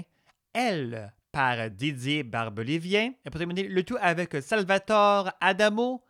Elle 0.53 1.13
par 1.34 1.69
Didier 1.72 2.23
Barbelivien. 2.23 3.11
Et 3.26 3.30
pour 3.30 3.38
terminer 3.38 3.63
le 3.63 3.84
tout 3.84 3.97
avec 3.99 4.41
Salvatore 4.41 5.30
Adamo 5.41 6.01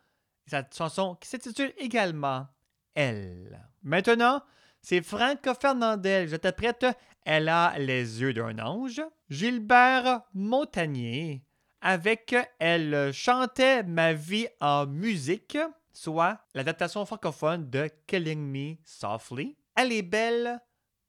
et 0.46 0.50
sa 0.50 0.62
chanson 0.72 1.16
qui 1.16 1.28
s'intitule 1.28 1.72
également 1.78 2.46
Elle. 2.94 3.68
Maintenant, 3.82 4.42
c'est 4.80 5.02
Franck 5.02 5.40
Fernandel. 5.60 6.28
Je 6.28 6.36
t'apprête 6.36 6.86
Elle 7.24 7.48
a 7.48 7.76
les 7.78 8.20
yeux 8.20 8.32
d'un 8.32 8.60
ange. 8.60 9.02
Gilbert 9.28 10.20
Montagnier 10.34 11.45
avec 11.80 12.34
Elle 12.58 13.12
chantait 13.12 13.82
ma 13.82 14.12
vie 14.12 14.48
en 14.60 14.86
musique, 14.86 15.58
soit 15.92 16.38
l'adaptation 16.54 17.04
francophone 17.04 17.68
de 17.70 17.90
Killing 18.06 18.40
Me 18.40 18.76
Softly. 18.84 19.56
Elle 19.74 19.92
est 19.92 20.02
belle 20.02 20.60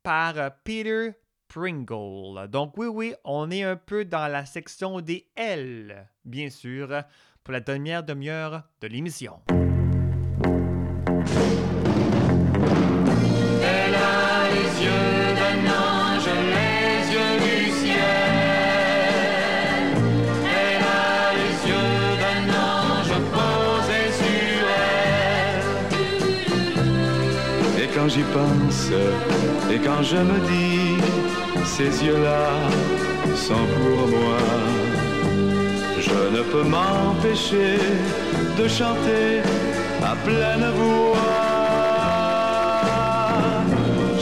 par 0.04 0.36
Peter 0.64 1.12
Pringle. 1.48 2.48
Donc 2.50 2.78
oui, 2.78 2.88
oui, 2.88 3.14
on 3.24 3.50
est 3.52 3.64
un 3.64 3.76
peu 3.76 4.06
dans 4.06 4.28
la 4.28 4.46
section 4.46 5.02
des 5.02 5.30
L, 5.36 6.10
bien 6.26 6.50
sûr, 6.50 7.04
pour 7.44 7.54
la 7.54 7.60
dernière 7.60 8.04
demi-heure 8.04 8.64
de 8.82 8.88
l'émission. 8.88 9.42
Et 28.20 29.80
quand 29.80 30.02
je 30.02 30.18
me 30.18 30.40
dis, 30.48 30.98
ces 31.66 32.04
yeux-là 32.06 32.50
sont 33.36 33.66
pour 33.76 34.08
moi, 34.08 34.38
je 36.00 36.36
ne 36.36 36.42
peux 36.42 36.64
m'empêcher 36.64 37.78
de 38.58 38.68
chanter 38.68 39.42
à 40.04 40.16
pleine 40.26 40.68
voix. 40.80 41.18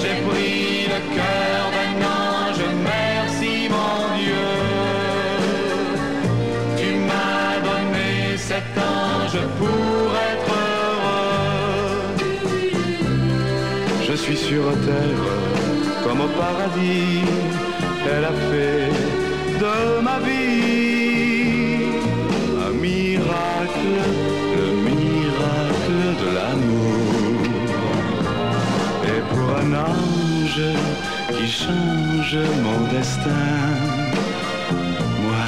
J'ai 0.02 0.18
pris 0.28 0.88
le 0.94 1.00
cœur 1.16 1.62
d'un 1.76 1.96
ange, 2.20 2.64
merci 2.84 3.70
mon 3.76 3.98
Dieu. 4.18 4.52
Tu 6.78 6.90
m'as 7.08 7.54
donné 7.68 8.36
17 8.36 8.58
ans, 8.78 9.28
je 9.34 9.40
pourrais 9.58 10.35
suis 14.26 14.38
sur 14.38 14.64
terre 14.88 15.24
comme 16.04 16.22
au 16.22 16.28
paradis, 16.30 17.22
elle 18.12 18.26
a 18.26 18.36
fait 18.50 18.90
de 19.64 20.02
ma 20.02 20.18
vie 20.28 21.86
un 22.68 22.74
miracle, 22.88 23.96
le 24.58 24.68
miracle 24.90 26.02
de 26.22 26.28
l'amour. 26.38 27.44
Et 29.12 29.22
pour 29.30 29.48
un 29.64 29.72
ange 29.92 30.70
qui 31.36 31.48
change 31.48 32.40
mon 32.66 32.80
destin, 32.96 33.54
moi 35.24 35.46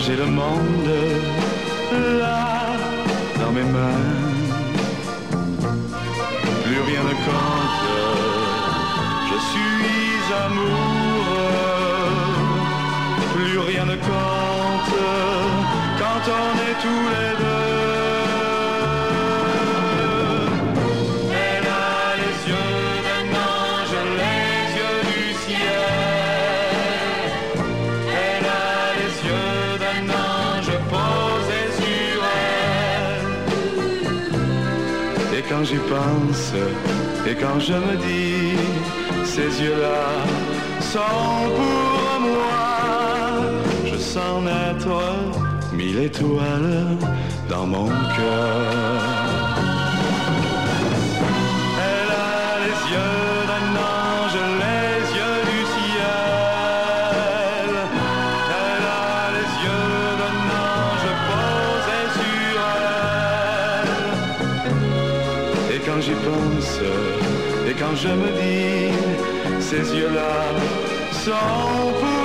j'ai 0.00 0.16
le 0.16 0.26
monde 0.26 0.94
là 2.20 2.76
dans 3.40 3.52
mes 3.52 3.68
mains. 3.74 4.29
Rien 6.90 7.04
ne 7.04 7.10
compte, 7.10 7.86
je 9.30 9.38
suis 9.50 10.32
amoureux. 10.44 11.54
Plus 13.32 13.58
rien 13.60 13.84
ne 13.84 13.94
compte 13.94 14.96
quand 16.00 16.24
on 16.40 16.52
est 16.68 16.78
tous 16.82 17.06
les 17.14 17.32
deux. 17.44 17.99
Quand 35.60 35.66
j'y 35.66 35.76
pense, 35.76 36.52
et 37.26 37.34
quand 37.34 37.60
je 37.60 37.74
me 37.74 37.96
dis, 37.96 38.56
ces 39.24 39.62
yeux-là 39.62 40.08
sont 40.80 41.00
pour 41.54 42.20
moi, 42.20 43.42
je 43.84 43.96
sens 43.98 44.42
naître 44.42 45.02
mille 45.74 45.98
étoiles 45.98 46.96
dans 47.50 47.66
mon 47.66 47.88
cœur. 47.88 48.99
Et 67.68 67.74
quand 67.74 67.94
je 67.94 68.08
me 68.08 68.30
dis, 68.40 68.92
ces 69.60 69.96
yeux-là 69.96 70.34
sont 71.12 71.92
pour 72.00 72.19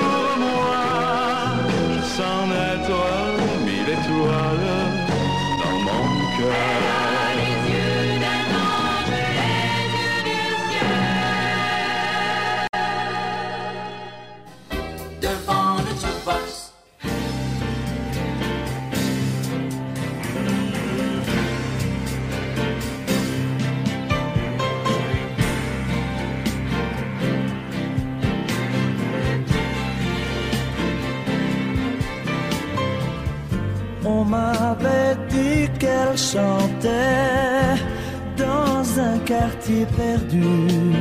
perdu. 39.84 40.96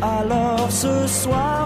Alors 0.00 0.70
ce 0.70 1.06
soir 1.06 1.59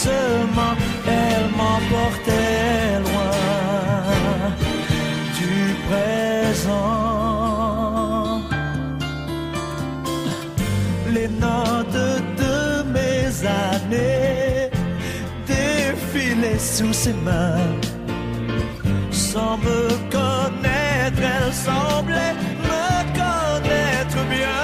doucement. 0.00 0.74
Elle 1.06 1.48
m'emportait 1.50 3.00
loin 3.00 3.30
du 5.38 5.74
présent. 5.88 7.20
Les 11.12 11.28
notes 11.28 12.04
de 12.42 12.82
mes 12.94 13.26
années 13.46 14.70
défilaient 15.46 16.58
sous 16.58 16.92
ses 16.92 17.14
mains. 17.14 17.80
Sans 19.10 19.56
me 19.58 19.88
connaître, 20.10 21.20
elle 21.20 21.52
semblait 21.52 22.34
me 22.62 22.84
connaître 23.14 24.20
bien. 24.28 24.59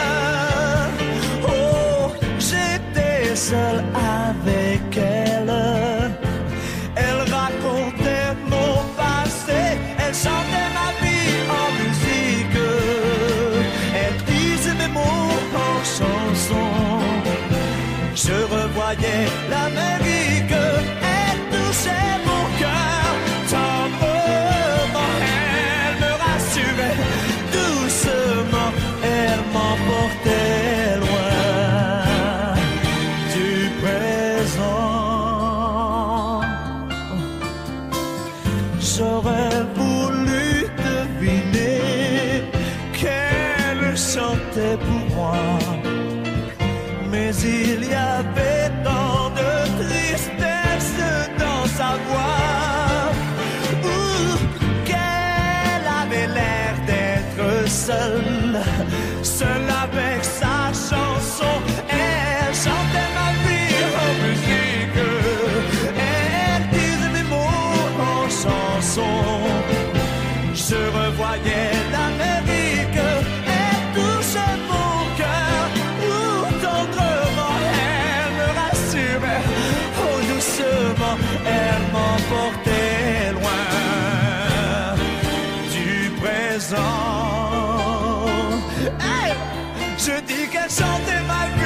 Dis 90.68 90.74
qu'elle 90.74 90.86
chantait 90.86 91.65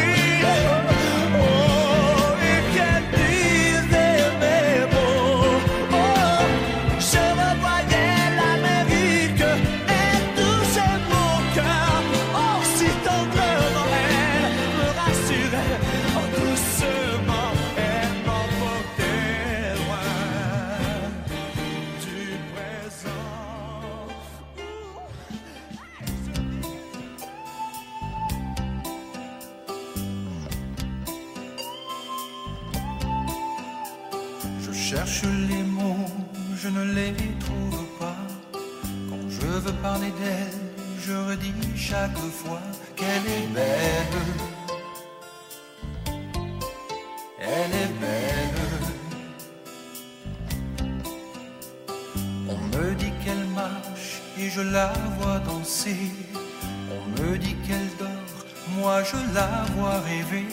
cherche 34.91 35.23
les 35.49 35.63
mots, 35.63 36.11
je 36.57 36.69
ne 36.69 36.83
les 36.97 37.15
trouve 37.45 37.85
pas. 38.01 38.23
Quand 39.09 39.25
je 39.29 39.47
veux 39.63 39.77
parler 39.89 40.13
d'elle, 40.21 40.65
je 40.99 41.13
redis 41.13 41.55
chaque 41.77 42.23
fois 42.41 42.65
qu'elle 42.97 43.27
est 43.39 43.49
belle. 43.59 44.19
Elle 47.39 47.73
est 47.85 47.93
belle. 48.03 48.61
On 52.49 52.59
me 52.75 52.95
dit 52.95 53.13
qu'elle 53.23 53.47
marche 53.63 54.13
et 54.41 54.51
je 54.51 54.63
la 54.63 54.93
vois 55.19 55.39
danser. 55.39 56.11
On 56.97 57.03
me 57.23 57.39
dit 57.39 57.57
qu'elle 57.65 57.91
dort, 57.97 58.39
moi 58.77 59.05
je 59.05 59.19
la 59.37 59.51
vois 59.77 60.01
rêver. 60.01 60.50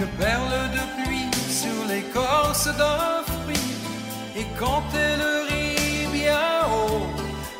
Une 0.00 0.06
perle 0.06 0.58
de 0.76 1.02
pluie 1.02 1.30
sur 1.50 1.78
l'écorce 1.88 2.66
d'un 2.66 3.22
fruit. 3.30 3.70
Et 4.36 4.46
quand 4.58 4.84
elle 4.94 5.24
rit 5.48 6.06
bien 6.12 6.50
haut, 6.72 7.06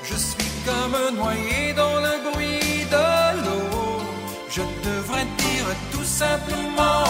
je 0.04 0.14
suis 0.14 0.52
comme 0.66 1.16
noyé 1.16 1.72
dans 1.72 1.98
le 2.06 2.14
bruit 2.30 2.86
de 2.96 3.08
l'eau. 3.44 4.02
Je 4.48 4.62
devrais 4.88 5.26
dire 5.44 5.68
tout 5.90 6.08
simplement 6.22 7.04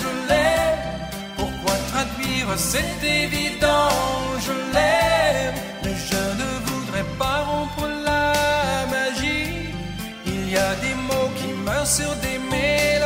je 0.00 0.10
l'aime. 0.28 0.82
Pourquoi 1.36 1.74
traduire 1.92 2.48
C'est 2.56 2.98
évident, 3.24 3.90
je 4.46 4.54
l'aime. 4.74 5.54
Mais 5.82 5.96
je 6.10 6.22
ne 6.40 6.50
voudrais 6.68 7.08
pas 7.18 7.38
rompre 7.50 7.84
la 8.04 8.32
magie. 8.94 9.74
Il 10.26 10.50
y 10.50 10.56
a 10.56 10.74
des 10.76 10.94
mots 11.08 11.30
qui 11.36 11.52
meurent 11.66 11.92
sur 11.98 12.14
des 12.26 12.38
mélodies. 12.38 12.97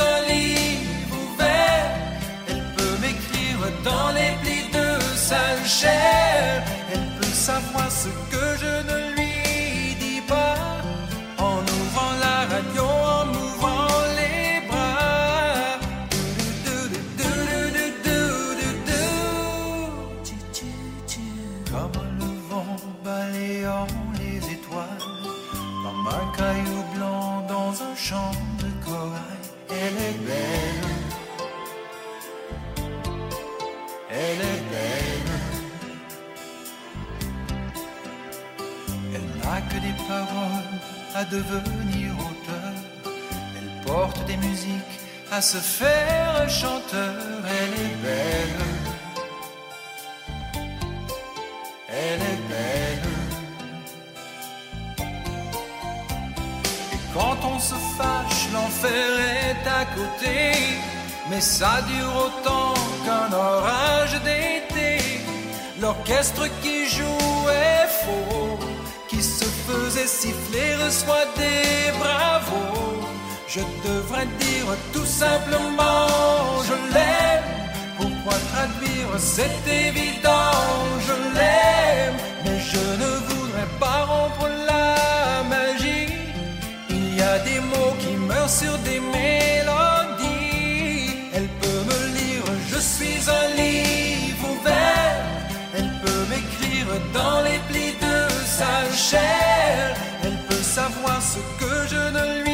Un 0.00 0.20
livre 0.26 1.16
ouvert. 1.32 1.90
Elle 2.48 2.64
peut 2.76 2.96
m'écrire 3.00 3.58
dans 3.84 4.10
les 4.12 4.32
plis 4.42 4.68
de 4.72 5.16
sa 5.16 5.64
chair. 5.64 6.21
Se 45.52 45.58
faire 45.58 46.48
chanteur. 46.48 47.14
Elle 47.56 47.74
est 47.86 47.96
belle. 48.06 48.62
Elle 52.00 52.22
est 52.32 52.42
belle. 52.52 53.10
Et 56.94 57.00
quand 57.12 57.38
on 57.52 57.58
se 57.58 57.78
fâche, 57.98 58.42
l'enfer 58.54 59.08
est 59.44 59.64
à 59.80 59.84
côté. 59.98 60.38
Mais 61.28 61.42
ça 61.42 61.74
dure 61.90 62.14
autant 62.26 62.72
qu'un 63.04 63.30
orage 63.36 64.16
d'été. 64.28 64.90
L'orchestre 65.82 66.44
qui 66.62 66.78
joue 66.96 67.48
est 67.50 67.88
faux. 68.02 68.58
Qui 69.10 69.22
se 69.22 69.48
faisait 69.66 70.12
siffler 70.20 70.70
reçoit 70.82 71.26
des 71.36 71.98
bravos. 71.98 72.31
Je 73.54 73.60
devrais 73.86 74.24
dire 74.40 74.66
tout 74.94 75.04
simplement 75.04 76.08
je 76.64 76.72
l'aime. 76.94 77.44
Pourquoi 77.98 78.38
traduire 78.50 79.10
C'est 79.18 79.60
évident, 79.88 80.56
je 81.06 81.12
l'aime. 81.36 82.16
Mais 82.44 82.58
je 82.58 82.84
ne 83.02 83.10
voudrais 83.28 83.70
pas 83.78 84.06
rompre 84.06 84.48
la 84.66 85.42
magie. 85.54 86.14
Il 86.88 87.14
y 87.14 87.20
a 87.20 87.38
des 87.40 87.60
mots 87.60 87.94
qui 88.00 88.16
meurent 88.16 88.48
sur 88.62 88.78
des 88.88 89.00
mélodies. 89.18 90.30
Elle 91.34 91.50
peut 91.60 91.82
me 91.90 92.00
lire, 92.16 92.46
je 92.70 92.78
suis 92.78 93.18
un 93.28 93.48
livre 93.62 94.46
ouvert. 94.50 95.26
Elle 95.76 95.92
peut 96.02 96.24
m'écrire 96.30 96.88
dans 97.12 97.42
les 97.42 97.60
plis 97.68 97.96
de 98.00 98.16
sa 98.46 98.74
chair. 98.96 99.94
Elle 100.24 100.38
peut 100.48 100.64
savoir 100.78 101.20
ce 101.20 101.40
que 101.62 101.86
je 101.86 102.02
ne 102.16 102.44
lui 102.44 102.51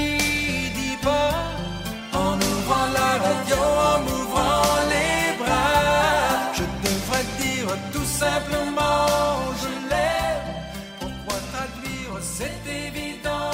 radio, 3.48 3.62
en 3.62 4.02
ouvrant 4.02 4.88
les 4.88 5.36
bras. 5.38 6.52
Je 6.54 6.62
devrais 6.62 7.24
dire 7.40 7.68
tout 7.92 8.04
simplement 8.04 9.52
je 9.60 9.88
l'aime. 9.88 10.54
Pourquoi 11.00 11.40
traduire 11.52 12.22
C'est 12.22 12.60
évident, 12.66 13.50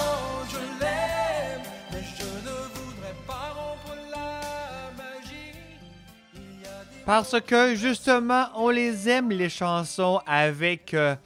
je 0.51 0.81
l'aime. 0.81 1.63
Mais 1.93 2.03
je 2.19 2.25
ne 2.25 2.57
voudrais 2.75 3.15
pas 3.27 3.53
rompre 3.55 3.97
la 4.11 4.91
magie. 4.97 5.53
Parce 7.07 7.41
que 7.41 7.75
justement, 7.75 8.47
on 8.57 8.71
les 8.71 9.09
aime, 9.09 9.31
les 9.31 9.49
chansons 9.51 10.21
avec 10.27 10.95
euh, 10.95 11.17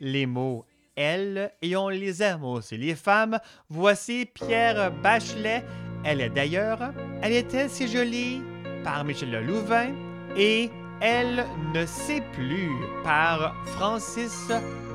les 0.00 0.26
mots 0.26 0.64
elle 0.98 1.52
et 1.60 1.76
on 1.76 1.90
les 1.90 2.22
aime 2.22 2.42
aussi, 2.42 2.78
les 2.78 2.94
femmes. 2.94 3.38
Voici 3.68 4.24
Pierre 4.24 4.90
Bachelet. 4.90 5.62
Elle 6.08 6.20
est 6.20 6.30
d'ailleurs, 6.30 6.92
elle 7.20 7.32
était 7.32 7.68
si 7.68 7.88
jolie 7.88 8.40
par 8.84 9.04
Michel 9.04 9.44
Louvain 9.44 9.88
et 10.36 10.70
Elle 11.00 11.44
ne 11.74 11.84
sait 11.84 12.22
plus 12.32 12.70
par 13.02 13.54
Francis 13.74 14.52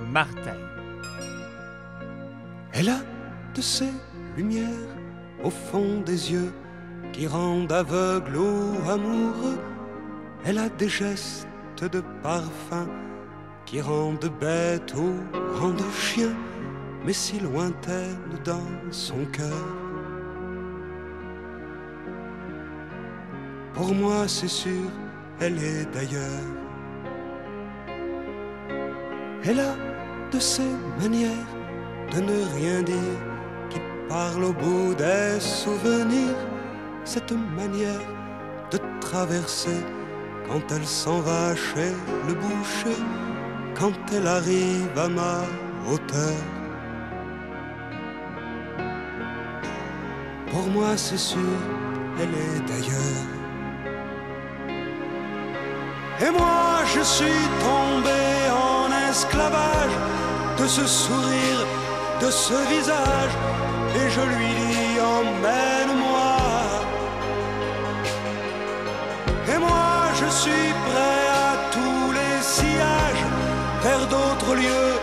Martin. 0.10 0.56
Elle 2.72 2.90
a 2.90 3.02
de 3.54 3.62
ces 3.62 3.92
lumières 4.38 4.96
au 5.44 5.50
fond 5.50 6.02
des 6.06 6.32
yeux 6.32 6.54
qui 7.12 7.28
rendent 7.28 7.74
aveugle 7.74 8.38
ou 8.38 8.90
amoureux. 8.90 9.60
Elle 10.46 10.58
a 10.58 10.70
des 10.70 10.90
gestes 10.90 11.46
de 11.92 12.02
parfum 12.24 12.88
qui 13.66 13.82
rendent 13.82 14.32
bête 14.40 14.94
ou 14.96 15.14
rendent 15.60 15.92
chien, 16.00 16.34
mais 17.06 17.14
si 17.14 17.38
lointaine 17.40 18.18
dans 18.46 18.92
son 18.92 19.26
cœur. 19.26 19.91
Pour 23.82 23.96
moi, 23.96 24.28
c'est 24.28 24.48
sûr, 24.48 24.92
elle 25.40 25.58
est 25.58 25.86
d'ailleurs. 25.92 26.46
Elle 29.44 29.60
a 29.60 29.74
de 30.32 30.40
ces 30.40 30.72
manières 31.00 31.52
de 32.14 32.20
ne 32.22 32.40
rien 32.58 32.84
dire 32.84 33.18
qui 33.72 33.80
parle 34.08 34.44
au 34.44 34.54
bout 34.54 34.94
des 34.94 35.40
souvenirs, 35.40 36.38
cette 37.06 37.32
manière 37.32 38.06
de 38.70 38.78
traverser 39.00 39.82
quand 40.48 40.62
elle 40.76 40.86
s'en 40.86 41.20
va 41.22 41.56
chez 41.56 41.92
le 42.28 42.36
boucher, 42.36 43.02
quand 43.74 43.98
elle 44.16 44.28
arrive 44.28 44.96
à 44.96 45.10
ma 45.10 45.38
hauteur. 45.90 46.40
Pour 50.52 50.68
moi, 50.68 50.96
c'est 50.98 51.18
sûr, 51.34 51.58
elle 52.20 52.36
est 52.46 52.60
d'ailleurs. 52.68 53.41
Et 56.24 56.30
moi, 56.30 56.84
je 56.94 57.02
suis 57.02 57.42
tombé 57.68 58.22
en 58.52 59.10
esclavage 59.10 59.96
de 60.60 60.68
ce 60.68 60.86
sourire, 60.86 61.66
de 62.22 62.30
ce 62.30 62.54
visage, 62.74 63.34
et 63.96 64.08
je 64.08 64.22
lui 64.22 64.50
dis 64.62 65.00
emmène-moi. 65.00 66.36
Et 69.52 69.58
moi, 69.58 69.94
je 70.20 70.30
suis 70.42 70.70
prêt 70.90 71.24
à 71.46 71.52
tous 71.76 72.12
les 72.20 72.38
sillages, 72.56 73.26
vers 73.82 74.06
d'autres 74.14 74.54
lieux, 74.54 74.94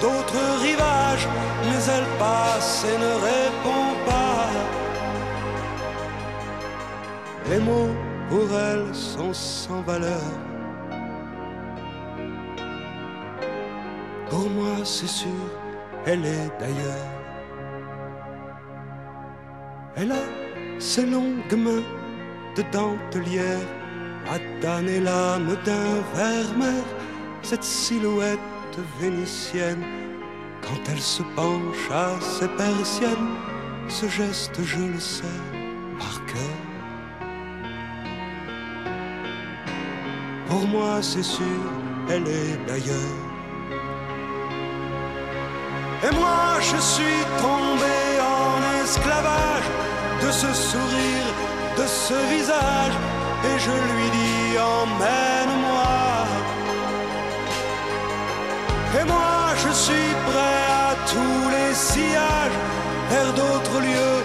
d'autres 0.00 0.44
rivages, 0.62 1.28
mais 1.66 1.80
elle 1.96 2.08
passe 2.18 2.86
et 2.90 2.98
ne 3.06 3.12
répond 3.30 3.88
pas. 4.06 4.48
Les 7.50 7.58
mots 7.58 7.94
pour 8.30 8.48
elle 8.58 8.94
sont 8.94 9.34
sans 9.34 9.82
valeur. 9.82 10.51
Pour 14.42 14.50
moi, 14.50 14.84
c'est 14.84 15.06
sûr, 15.06 15.44
elle 16.04 16.26
est 16.26 16.50
d'ailleurs. 16.58 17.12
Elle 19.94 20.10
a 20.10 20.80
ses 20.80 21.06
longues 21.06 21.56
mains 21.56 21.84
de 22.56 22.64
dentelière 22.72 23.60
damner 24.60 24.98
l'âme 24.98 25.56
d'un 25.64 26.00
vermeer, 26.12 26.82
cette 27.42 27.62
silhouette 27.62 28.40
vénitienne. 29.00 29.84
Quand 30.60 30.90
elle 30.90 31.00
se 31.00 31.22
penche 31.36 31.90
à 31.92 32.20
ses 32.20 32.48
persiennes, 32.48 33.36
ce 33.86 34.08
geste, 34.08 34.60
je 34.60 34.80
le 34.80 34.98
sais 34.98 35.40
par 36.00 36.26
cœur. 36.26 36.58
Pour 40.48 40.66
moi, 40.66 41.00
c'est 41.00 41.22
sûr, 41.22 41.62
elle 42.10 42.26
est 42.26 42.58
d'ailleurs. 42.66 43.31
Et 46.04 46.10
moi, 46.16 46.58
je 46.60 46.78
suis 46.80 47.22
tombé 47.38 47.96
en 48.20 48.82
esclavage 48.82 49.68
de 50.20 50.30
ce 50.32 50.52
sourire, 50.52 51.28
de 51.76 51.86
ce 51.86 52.14
visage, 52.34 52.96
et 53.44 53.58
je 53.66 53.70
lui 53.70 54.08
dis 54.18 54.58
emmène-moi. 54.58 56.26
Et 59.00 59.04
moi, 59.04 59.54
je 59.64 59.72
suis 59.72 60.10
prêt 60.28 60.62
à 60.88 60.94
tous 61.12 61.50
les 61.56 61.72
sillages, 61.72 62.58
vers 63.10 63.32
d'autres 63.40 63.80
lieux, 63.80 64.20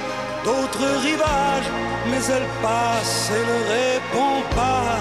d'autres 0.45 0.89
rivages, 1.07 1.71
mais 2.09 2.23
elle 2.35 2.49
passe 2.63 3.31
et 3.37 3.43
ne 3.51 3.59
répond 3.77 4.41
pas. 4.55 4.97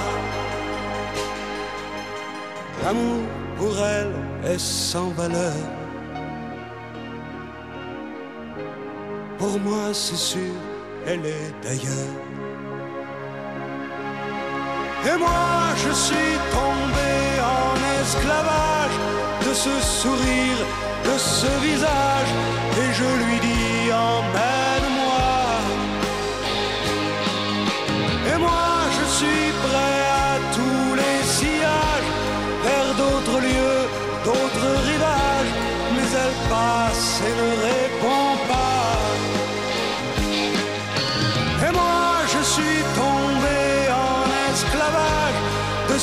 L'amour 2.84 3.24
pour 3.56 3.74
elle 3.84 4.12
est 4.52 4.60
sans 4.60 5.08
valeur. 5.16 5.85
Pour 9.38 9.60
moi, 9.60 9.92
c'est 9.92 10.16
sûr, 10.16 10.54
elle 11.06 11.24
est 11.26 11.52
d'ailleurs. 11.62 12.14
Et 15.08 15.18
moi, 15.18 15.74
je 15.76 15.92
suis 15.92 16.34
tombé 16.58 17.12
en 17.60 17.74
esclavage 18.00 18.96
de 19.46 19.52
ce 19.54 19.74
sourire, 20.00 20.60
de 21.04 21.18
ce 21.18 21.50
visage, 21.66 22.30
et 22.80 22.92
je 23.00 23.08
lui 23.24 23.38
dis 23.40 23.92
emmène-moi. 23.92 25.30
Et 28.32 28.38
moi, 28.38 28.68
je 28.96 29.04
suis 29.16 29.52
prêt 29.64 29.95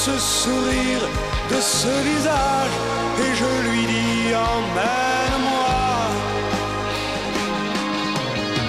ce 0.05 0.19
sourire, 0.19 1.03
de 1.49 1.59
ce 1.61 1.88
visage, 2.09 2.75
et 3.23 3.34
je 3.41 3.51
lui 3.67 3.84
dis 3.93 4.35
emmène-moi. 4.35 5.77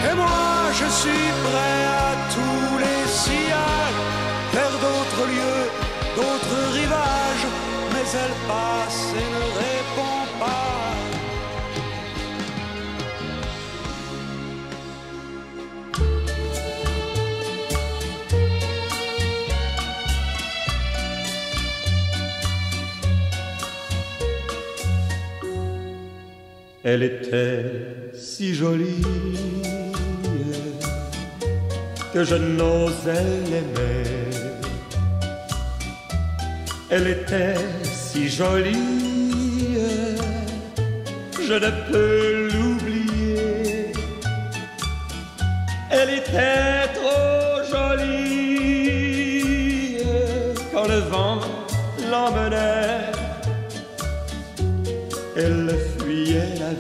Et 0.09 0.15
moi, 0.15 0.47
je 0.81 0.86
suis 1.01 1.28
prêt 1.47 1.81
à 2.06 2.11
tous 2.36 2.78
les 2.85 3.02
sillages, 3.23 4.01
vers 4.56 4.77
d'autres 4.85 5.24
lieux, 5.35 5.65
d'autres 6.19 6.61
rivages, 6.78 7.48
mais 7.93 8.06
elle 8.23 8.36
passe 8.52 9.02
et 9.20 9.28
ne 9.36 9.44
répond 9.65 10.14
Elle 26.86 27.02
était 27.02 27.65
si 28.12 28.55
jolie 28.55 29.01
que 32.12 32.23
je 32.23 32.35
n'osais 32.35 33.24
l'aimer. 33.51 34.05
Elle 36.90 37.06
était 37.06 37.55
si 37.85 38.28
jolie, 38.28 39.78
je 41.40 41.55
ne 41.55 41.70
peux 41.90 42.51
l'oublier. 42.52 43.93
Elle 45.90 46.11
était 46.19 46.86
trop 46.98 47.65
jolie 47.73 49.47
quand 50.70 50.86
le 50.86 50.98
vent 50.98 51.40
l'emmenait. 52.11 52.84
La 56.65 56.70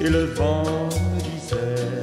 et 0.00 0.10
le 0.10 0.24
vent 0.24 0.88
disait 1.24 2.00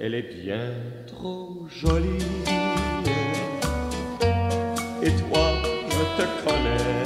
Elle 0.00 0.14
est 0.14 0.30
bien 0.42 0.70
trop 1.06 1.50
jolie. 1.68 2.24
Et 5.02 5.12
toi 5.22 5.46
je 5.94 6.02
te 6.18 6.24
connais. 6.44 7.04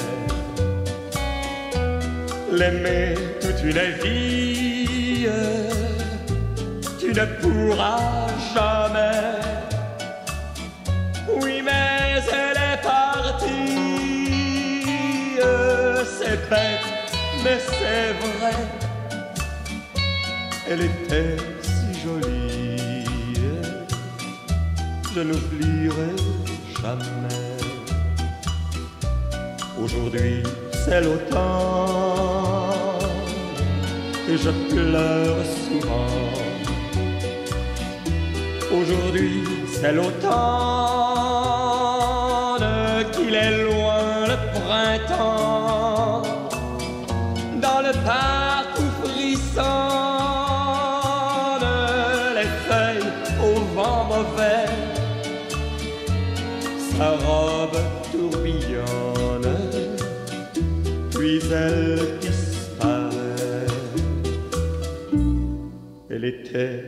L'aimer 2.58 3.14
toute 3.40 3.62
une 3.64 3.84
vie 4.02 5.26
tu 7.00 7.08
ne 7.08 7.24
pourras 7.40 8.28
jamais 8.54 9.41
mais 17.44 17.58
c'est 17.58 18.12
vrai. 18.22 18.54
Elle 20.68 20.82
était 20.82 21.36
si 21.62 22.00
jolie, 22.02 23.04
je 25.14 25.20
n'oublierai 25.20 26.14
jamais. 26.80 27.42
Aujourd'hui, 29.82 30.42
c'est 30.84 31.00
l'automne 31.00 31.40
et 34.28 34.36
je 34.36 34.50
pleure 34.72 35.36
souvent. 35.44 36.06
Aujourd'hui, 38.72 39.44
c'est 39.72 39.92
l'automne 39.92 41.01
puis 61.52 61.60
elle 61.60 62.18
disparaît 62.20 63.66
elle 66.10 66.24
était 66.24 66.84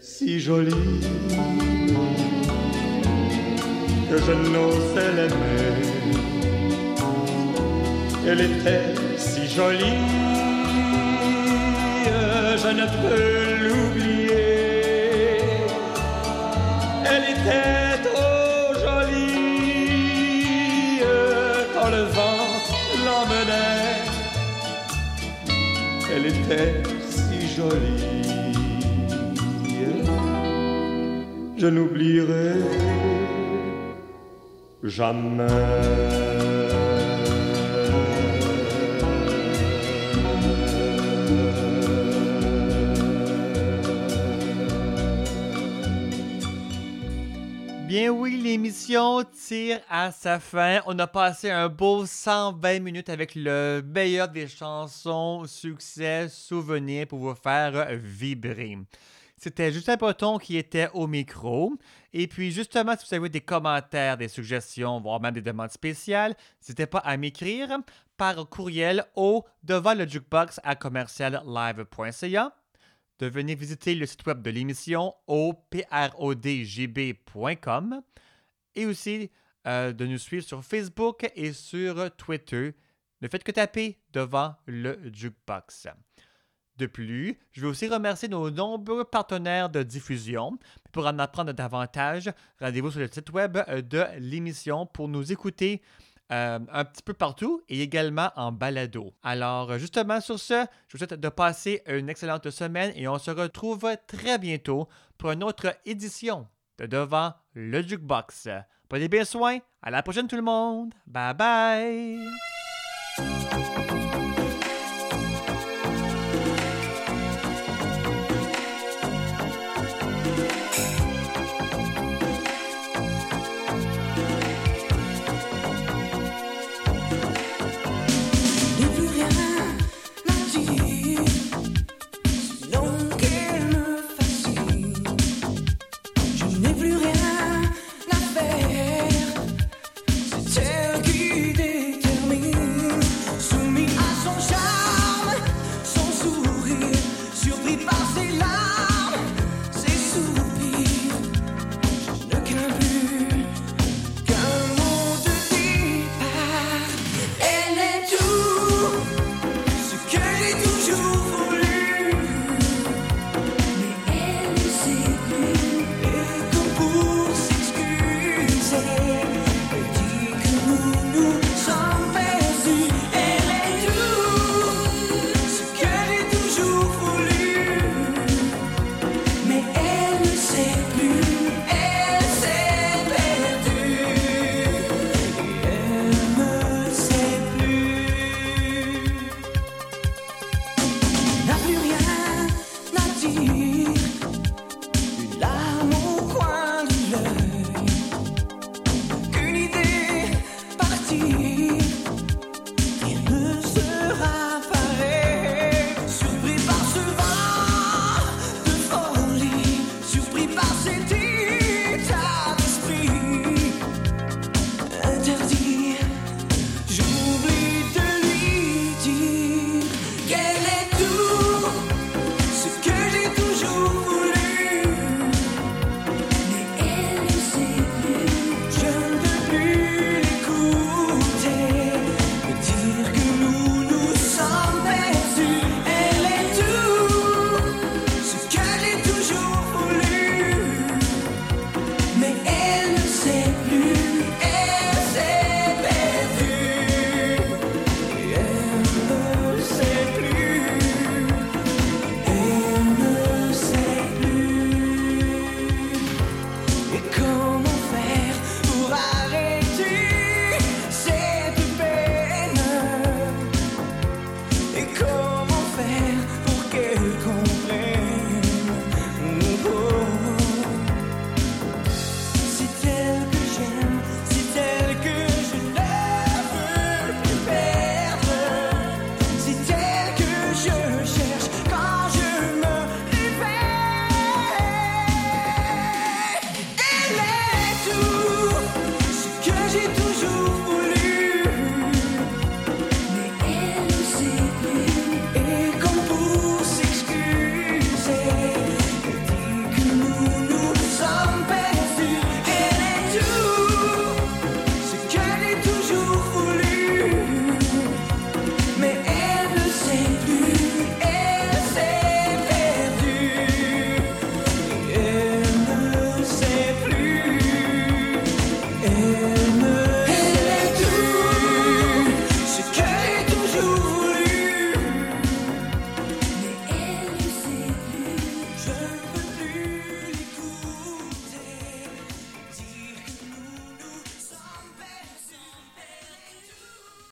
si 0.00 0.40
jolie 0.40 1.00
que 4.10 4.18
je 4.18 4.32
n'osais 4.32 5.12
l'aimer 5.16 5.92
elle 8.26 8.40
était 8.40 8.94
si 9.16 9.48
jolie, 9.48 9.98
je 12.56 12.68
ne 12.68 12.86
peux 13.02 13.66
l'oublier. 13.66 14.30
Elle 17.04 17.24
était 17.34 17.81
si 27.08 27.38
jolie, 27.56 28.22
je 31.58 31.66
n'oublierai 31.66 32.54
jamais. 34.82 36.61
Tire 49.24 49.80
à 49.88 50.10
sa 50.12 50.40
fin. 50.40 50.80
On 50.86 50.98
a 50.98 51.06
passé 51.06 51.50
un 51.50 51.68
beau 51.68 52.06
120 52.06 52.80
minutes 52.80 53.08
avec 53.08 53.34
le 53.34 53.82
meilleur 53.84 54.28
des 54.28 54.48
chansons, 54.48 55.44
succès, 55.46 56.28
souvenirs 56.28 57.06
pour 57.06 57.18
vous 57.18 57.34
faire 57.34 57.94
vibrer. 57.96 58.78
C'était 59.36 59.72
Justin 59.72 59.96
Breton 59.96 60.38
qui 60.38 60.56
était 60.56 60.88
au 60.94 61.06
micro. 61.06 61.72
Et 62.12 62.26
puis, 62.28 62.52
justement, 62.52 62.94
si 62.96 63.06
vous 63.08 63.14
avez 63.14 63.28
des 63.28 63.40
commentaires, 63.40 64.16
des 64.16 64.28
suggestions, 64.28 65.00
voire 65.00 65.20
même 65.20 65.34
des 65.34 65.42
demandes 65.42 65.70
spéciales, 65.70 66.34
n'hésitez 66.60 66.86
pas 66.86 66.98
à 66.98 67.16
m'écrire 67.16 67.78
par 68.16 68.48
courriel 68.48 69.04
au 69.16 69.44
devant 69.62 69.94
le 69.94 70.06
jukebox 70.06 70.60
à 70.62 70.76
commerciallive.ca 70.76 72.54
de 73.18 73.26
venir 73.26 73.56
visiter 73.56 73.94
le 73.94 74.06
site 74.06 74.26
web 74.26 74.42
de 74.42 74.50
l'émission 74.50 75.14
au 75.26 75.54
prodgb.com 75.70 76.42
et 78.74 78.86
aussi 78.86 79.30
euh, 79.66 79.92
de 79.92 80.06
nous 80.06 80.18
suivre 80.18 80.44
sur 80.44 80.64
Facebook 80.64 81.30
et 81.34 81.52
sur 81.52 82.14
Twitter. 82.16 82.74
Ne 83.20 83.28
faites 83.28 83.44
que 83.44 83.52
taper 83.52 83.98
devant 84.12 84.54
le 84.66 84.98
jukebox. 85.12 85.88
De 86.76 86.86
plus, 86.86 87.38
je 87.52 87.60
veux 87.60 87.68
aussi 87.68 87.86
remercier 87.86 88.28
nos 88.28 88.50
nombreux 88.50 89.04
partenaires 89.04 89.68
de 89.68 89.82
diffusion. 89.82 90.58
Pour 90.90 91.06
en 91.06 91.18
apprendre 91.18 91.52
davantage, 91.52 92.32
rendez-vous 92.60 92.90
sur 92.90 93.00
le 93.00 93.08
site 93.08 93.30
web 93.30 93.58
de 93.88 94.04
l'émission 94.18 94.86
pour 94.86 95.08
nous 95.08 95.30
écouter 95.30 95.82
euh, 96.32 96.58
un 96.72 96.84
petit 96.86 97.02
peu 97.02 97.12
partout 97.12 97.60
et 97.68 97.82
également 97.82 98.30
en 98.36 98.52
balado. 98.52 99.12
Alors, 99.22 99.78
justement, 99.78 100.18
sur 100.20 100.40
ce, 100.40 100.64
je 100.88 100.92
vous 100.92 100.98
souhaite 100.98 101.20
de 101.20 101.28
passer 101.28 101.82
une 101.86 102.08
excellente 102.08 102.48
semaine 102.48 102.90
et 102.96 103.06
on 103.06 103.18
se 103.18 103.30
retrouve 103.30 103.94
très 104.06 104.38
bientôt 104.38 104.88
pour 105.18 105.32
une 105.32 105.44
autre 105.44 105.76
édition 105.84 106.48
Devant 106.82 107.34
le 107.54 107.82
Jukebox. 107.82 108.48
Prenez 108.88 109.08
bien 109.08 109.24
soin. 109.24 109.58
À 109.82 109.90
la 109.90 110.02
prochaine, 110.02 110.28
tout 110.28 110.36
le 110.36 110.42
monde. 110.42 110.92
Bye 111.06 111.34
bye. 111.34 112.28